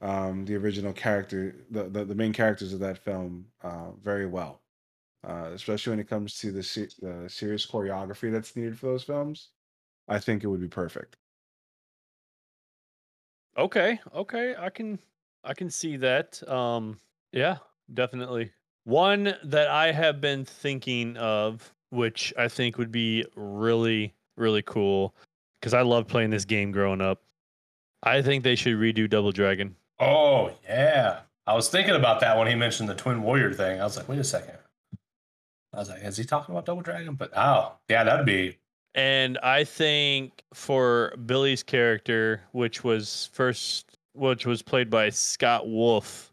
um, 0.00 0.44
the 0.44 0.56
original 0.56 0.92
character, 0.92 1.54
the, 1.70 1.84
the 1.84 2.04
the 2.04 2.14
main 2.14 2.32
characters 2.32 2.72
of 2.72 2.80
that 2.80 2.98
film, 2.98 3.46
uh, 3.62 3.92
very 4.02 4.26
well. 4.26 4.60
Uh, 5.24 5.50
especially 5.54 5.90
when 5.90 6.00
it 6.00 6.08
comes 6.08 6.36
to 6.38 6.50
the 6.50 6.62
se- 6.62 6.96
the 7.00 7.28
serious 7.28 7.64
choreography 7.64 8.32
that's 8.32 8.56
needed 8.56 8.76
for 8.78 8.86
those 8.86 9.04
films, 9.04 9.50
I 10.08 10.18
think 10.18 10.42
it 10.42 10.48
would 10.48 10.60
be 10.60 10.68
perfect. 10.68 11.16
Okay, 13.56 14.00
okay, 14.14 14.54
I 14.58 14.70
can 14.70 14.98
I 15.44 15.54
can 15.54 15.70
see 15.70 15.96
that. 15.98 16.46
Um 16.48 16.98
yeah, 17.32 17.58
definitely. 17.92 18.52
One 18.84 19.34
that 19.44 19.68
I 19.68 19.92
have 19.92 20.20
been 20.20 20.44
thinking 20.44 21.16
of 21.16 21.72
which 21.92 22.32
I 22.38 22.48
think 22.48 22.78
would 22.78 22.92
be 22.92 23.24
really 23.36 24.14
really 24.36 24.62
cool 24.62 25.14
cuz 25.60 25.74
I 25.74 25.82
loved 25.82 26.08
playing 26.08 26.30
this 26.30 26.44
game 26.44 26.72
growing 26.72 27.00
up. 27.00 27.22
I 28.02 28.22
think 28.22 28.42
they 28.42 28.56
should 28.56 28.76
redo 28.76 29.08
Double 29.08 29.30
Dragon. 29.30 29.76
Oh, 30.00 30.50
yeah. 30.64 31.20
I 31.46 31.54
was 31.54 31.68
thinking 31.68 31.94
about 31.94 32.20
that 32.20 32.36
when 32.36 32.48
he 32.48 32.54
mentioned 32.54 32.88
the 32.88 32.94
Twin 32.94 33.22
Warrior 33.22 33.52
thing. 33.52 33.80
I 33.80 33.84
was 33.84 33.96
like, 33.96 34.08
wait 34.08 34.18
a 34.18 34.24
second. 34.24 34.56
I 35.72 35.78
was 35.78 35.88
like, 35.88 36.02
is 36.02 36.16
he 36.16 36.24
talking 36.24 36.54
about 36.54 36.66
Double 36.66 36.82
Dragon? 36.82 37.14
But 37.14 37.30
oh, 37.36 37.72
yeah, 37.88 38.04
that'd 38.04 38.26
be 38.26 38.58
And 38.94 39.38
I 39.38 39.64
think 39.64 40.42
for 40.52 41.14
Billy's 41.24 41.62
character, 41.62 42.42
which 42.52 42.84
was 42.84 43.30
first, 43.32 43.96
which 44.14 44.44
was 44.46 44.62
played 44.62 44.90
by 44.90 45.10
Scott 45.10 45.68
Wolf 45.68 46.32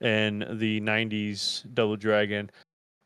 in 0.00 0.46
the 0.58 0.80
'90s 0.80 1.64
Double 1.74 1.96
Dragon, 1.96 2.50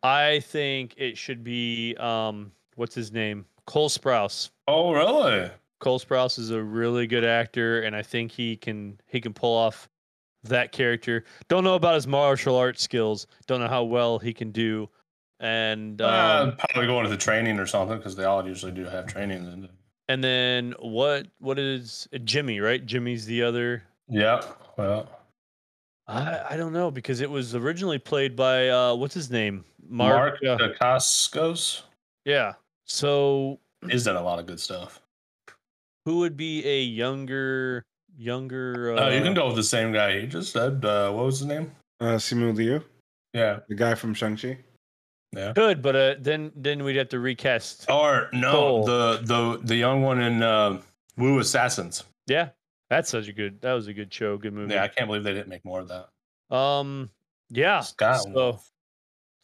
I 0.05 0.41
think 0.41 0.95
it 0.99 1.17
should 1.17 1.43
be 1.43 1.97
um, 1.97 2.53
what's 2.77 2.95
his 2.95 3.11
name, 3.11 3.47
Cole 3.67 3.89
Sprouse. 3.89 4.51
Oh, 4.69 4.93
really? 4.93 5.51
Cole 5.81 5.99
Sprouse 5.99 6.39
is 6.39 6.51
a 6.51 6.63
really 6.63 7.07
good 7.07 7.25
actor, 7.25 7.81
and 7.83 7.97
I 7.97 8.03
think 8.03 8.31
he 8.31 8.57
can 8.57 9.01
he 9.07 9.21
can 9.21 9.33
pull 9.33 9.57
off 9.57 9.89
that 10.45 10.73
character. 10.73 11.25
Don't 11.49 11.65
know 11.65 11.75
about 11.75 11.95
his 11.95 12.07
martial 12.07 12.55
arts 12.55 12.83
skills. 12.83 13.27
Don't 13.47 13.61
know 13.61 13.69
how 13.69 13.85
well 13.85 14.19
he 14.19 14.35
can 14.35 14.51
do. 14.51 14.89
And 15.41 16.01
um, 16.03 16.09
uh, 16.11 16.53
probably 16.53 16.87
going 16.87 17.05
to 17.05 17.11
the 17.11 17.17
training 17.17 17.59
or 17.59 17.67
something 17.67 17.97
because 17.97 18.15
they 18.15 18.25
all 18.25 18.47
usually 18.47 18.73
do 18.73 18.85
have 18.85 19.07
training. 19.07 19.47
And 19.47 19.69
And 20.09 20.23
then 20.23 20.75
what? 20.81 21.29
What 21.39 21.59
is 21.59 22.09
uh, 22.15 22.19
Jimmy? 22.19 22.61
Right, 22.61 22.85
Jimmy's 22.85 23.25
the 23.25 23.43
other. 23.43 23.83
Yeah. 24.09 24.43
Well, 24.77 25.09
I 26.07 26.41
I 26.51 26.57
don't 26.57 26.73
know 26.73 26.91
because 26.91 27.21
it 27.21 27.31
was 27.31 27.55
originally 27.55 27.99
played 27.99 28.37
by 28.37 28.69
uh 28.69 28.95
what's 28.95 29.15
his 29.15 29.31
name? 29.31 29.65
Mark. 29.89 30.39
Mark 30.43 30.61
uh, 30.61 30.69
Dacascos. 30.69 31.83
yeah. 32.25 32.55
So 32.87 33.59
is 33.89 34.05
that 34.05 34.17
a 34.17 34.21
lot 34.21 34.39
of 34.39 34.47
good 34.47 34.61
stuff. 34.61 35.01
who 36.05 36.19
would 36.19 36.37
be 36.37 36.65
a 36.67 36.83
younger 36.83 37.83
younger? 38.19 38.95
Uh, 38.97 39.01
Oh, 39.07 39.09
you 39.11 39.23
can 39.23 39.35
go 39.35 39.47
with 39.47 39.57
the 39.57 39.63
same 39.63 39.93
guy 39.93 40.21
he 40.21 40.27
just 40.27 40.53
said. 40.53 40.85
Uh, 40.85 41.11
what 41.13 41.25
was 41.27 41.39
his 41.41 41.49
name? 41.49 41.73
Uh, 42.01 42.17
Simu 42.19 42.55
Liu, 42.55 42.83
Yeah. 43.33 43.61
the 43.69 43.75
guy 43.75 43.95
from 43.95 44.13
Shang-Chi. 44.15 44.59
Yeah. 45.35 45.53
Good, 45.55 45.83
but 45.83 45.97
uh, 45.97 46.15
then 46.21 46.53
then 46.55 46.85
we'd 46.85 46.97
have 46.97 47.09
to 47.09 47.19
recast. 47.19 47.91
Or 47.91 48.29
no, 48.33 48.53
Cole. 48.53 48.85
the 48.85 49.21
the 49.25 49.61
the 49.65 49.77
young 49.77 50.03
one 50.03 50.21
in 50.21 50.43
uh, 50.43 50.81
Wu 51.17 51.39
Assassins. 51.41 52.05
Yeah, 52.29 52.51
that's 52.91 53.11
such 53.11 53.29
a 53.29 53.33
good. 53.33 53.61
That 53.61 53.73
was 53.73 53.89
a 53.89 53.95
good 53.95 54.13
show. 54.13 54.37
Good 54.37 54.53
movie. 54.53 54.75
Yeah, 54.75 54.85
I 54.85 54.89
can't 54.89 55.07
believe 55.07 55.25
they 55.25 55.35
didn't 55.35 55.49
make 55.49 55.65
more 55.65 55.81
of 55.81 55.89
that. 55.89 56.09
Um. 56.55 57.11
Yeah. 57.51 57.81
Scott 57.81 58.23
So 58.23 58.61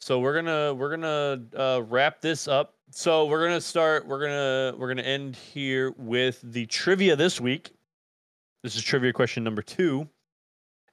so 0.01 0.19
we're 0.19 0.33
gonna 0.33 0.73
we're 0.73 0.89
gonna 0.89 1.43
uh, 1.55 1.81
wrap 1.83 2.21
this 2.21 2.47
up. 2.47 2.73
So 2.89 3.25
we're 3.27 3.43
gonna 3.43 3.61
start. 3.61 4.07
We're 4.07 4.19
gonna 4.19 4.75
we're 4.77 4.87
gonna 4.87 5.03
end 5.03 5.35
here 5.35 5.93
with 5.95 6.41
the 6.41 6.65
trivia 6.65 7.15
this 7.15 7.39
week. 7.39 7.71
This 8.63 8.75
is 8.75 8.81
trivia 8.81 9.13
question 9.13 9.43
number 9.43 9.61
two, 9.61 10.09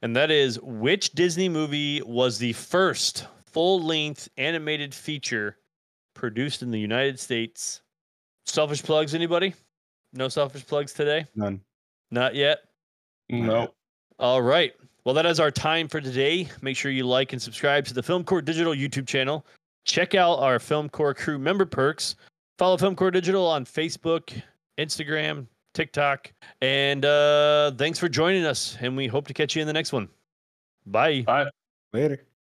and 0.03 0.15
that 0.15 0.31
is 0.31 0.61
which 0.61 1.13
Disney 1.13 1.49
movie 1.49 2.03
was 2.03 2.39
the 2.39 2.53
first 2.53 3.27
full 3.47 3.83
length 3.83 4.29
animated 4.37 4.95
feature 4.95 5.57
produced 6.15 6.63
in 6.63 6.71
the 6.71 6.79
United 6.79 7.19
States? 7.19 7.81
Selfish 8.45 8.83
plugs, 8.83 9.15
anybody? 9.15 9.55
No 10.13 10.29
selfish 10.29 10.67
plugs 10.67 10.93
today? 10.93 11.27
None. 11.35 11.61
Not 12.11 12.35
yet. 12.35 12.59
No. 13.29 13.75
All 14.19 14.43
right. 14.43 14.73
Well, 15.05 15.15
that 15.15 15.27
is 15.27 15.41
our 15.41 15.51
time 15.51 15.89
for 15.89 16.01
today. 16.01 16.49
Make 16.61 16.77
sure 16.77 16.91
you 16.91 17.07
like 17.07 17.33
and 17.33 17.41
subscribe 17.41 17.85
to 17.87 17.95
the 17.95 18.03
Film 18.03 18.25
Core 18.25 18.43
Digital 18.43 18.75
YouTube 18.75 19.07
channel. 19.07 19.47
Check 19.85 20.15
out 20.15 20.39
our 20.39 20.59
Film 20.59 20.89
Core 20.89 21.15
crew 21.15 21.39
member 21.39 21.65
perks. 21.65 22.17
Follow 22.59 22.77
Film 22.77 22.95
Core 22.95 23.11
Digital 23.11 23.47
on 23.47 23.65
Facebook, 23.65 24.39
Instagram, 24.79 25.47
TikTok. 25.75 26.33
And 26.61 27.05
uh, 27.05 27.73
thanks 27.73 27.99
for 27.99 28.09
joining 28.09 28.45
us. 28.45 28.77
And 28.81 28.97
we 28.97 29.07
hope 29.07 29.27
to 29.29 29.35
catch 29.35 29.57
you 29.57 29.63
in 29.63 29.67
the 29.67 29.73
next 29.73 29.93
one. 29.93 30.09
Bye. 30.87 31.23
Bye. 31.23 31.49
Later. 31.93 32.28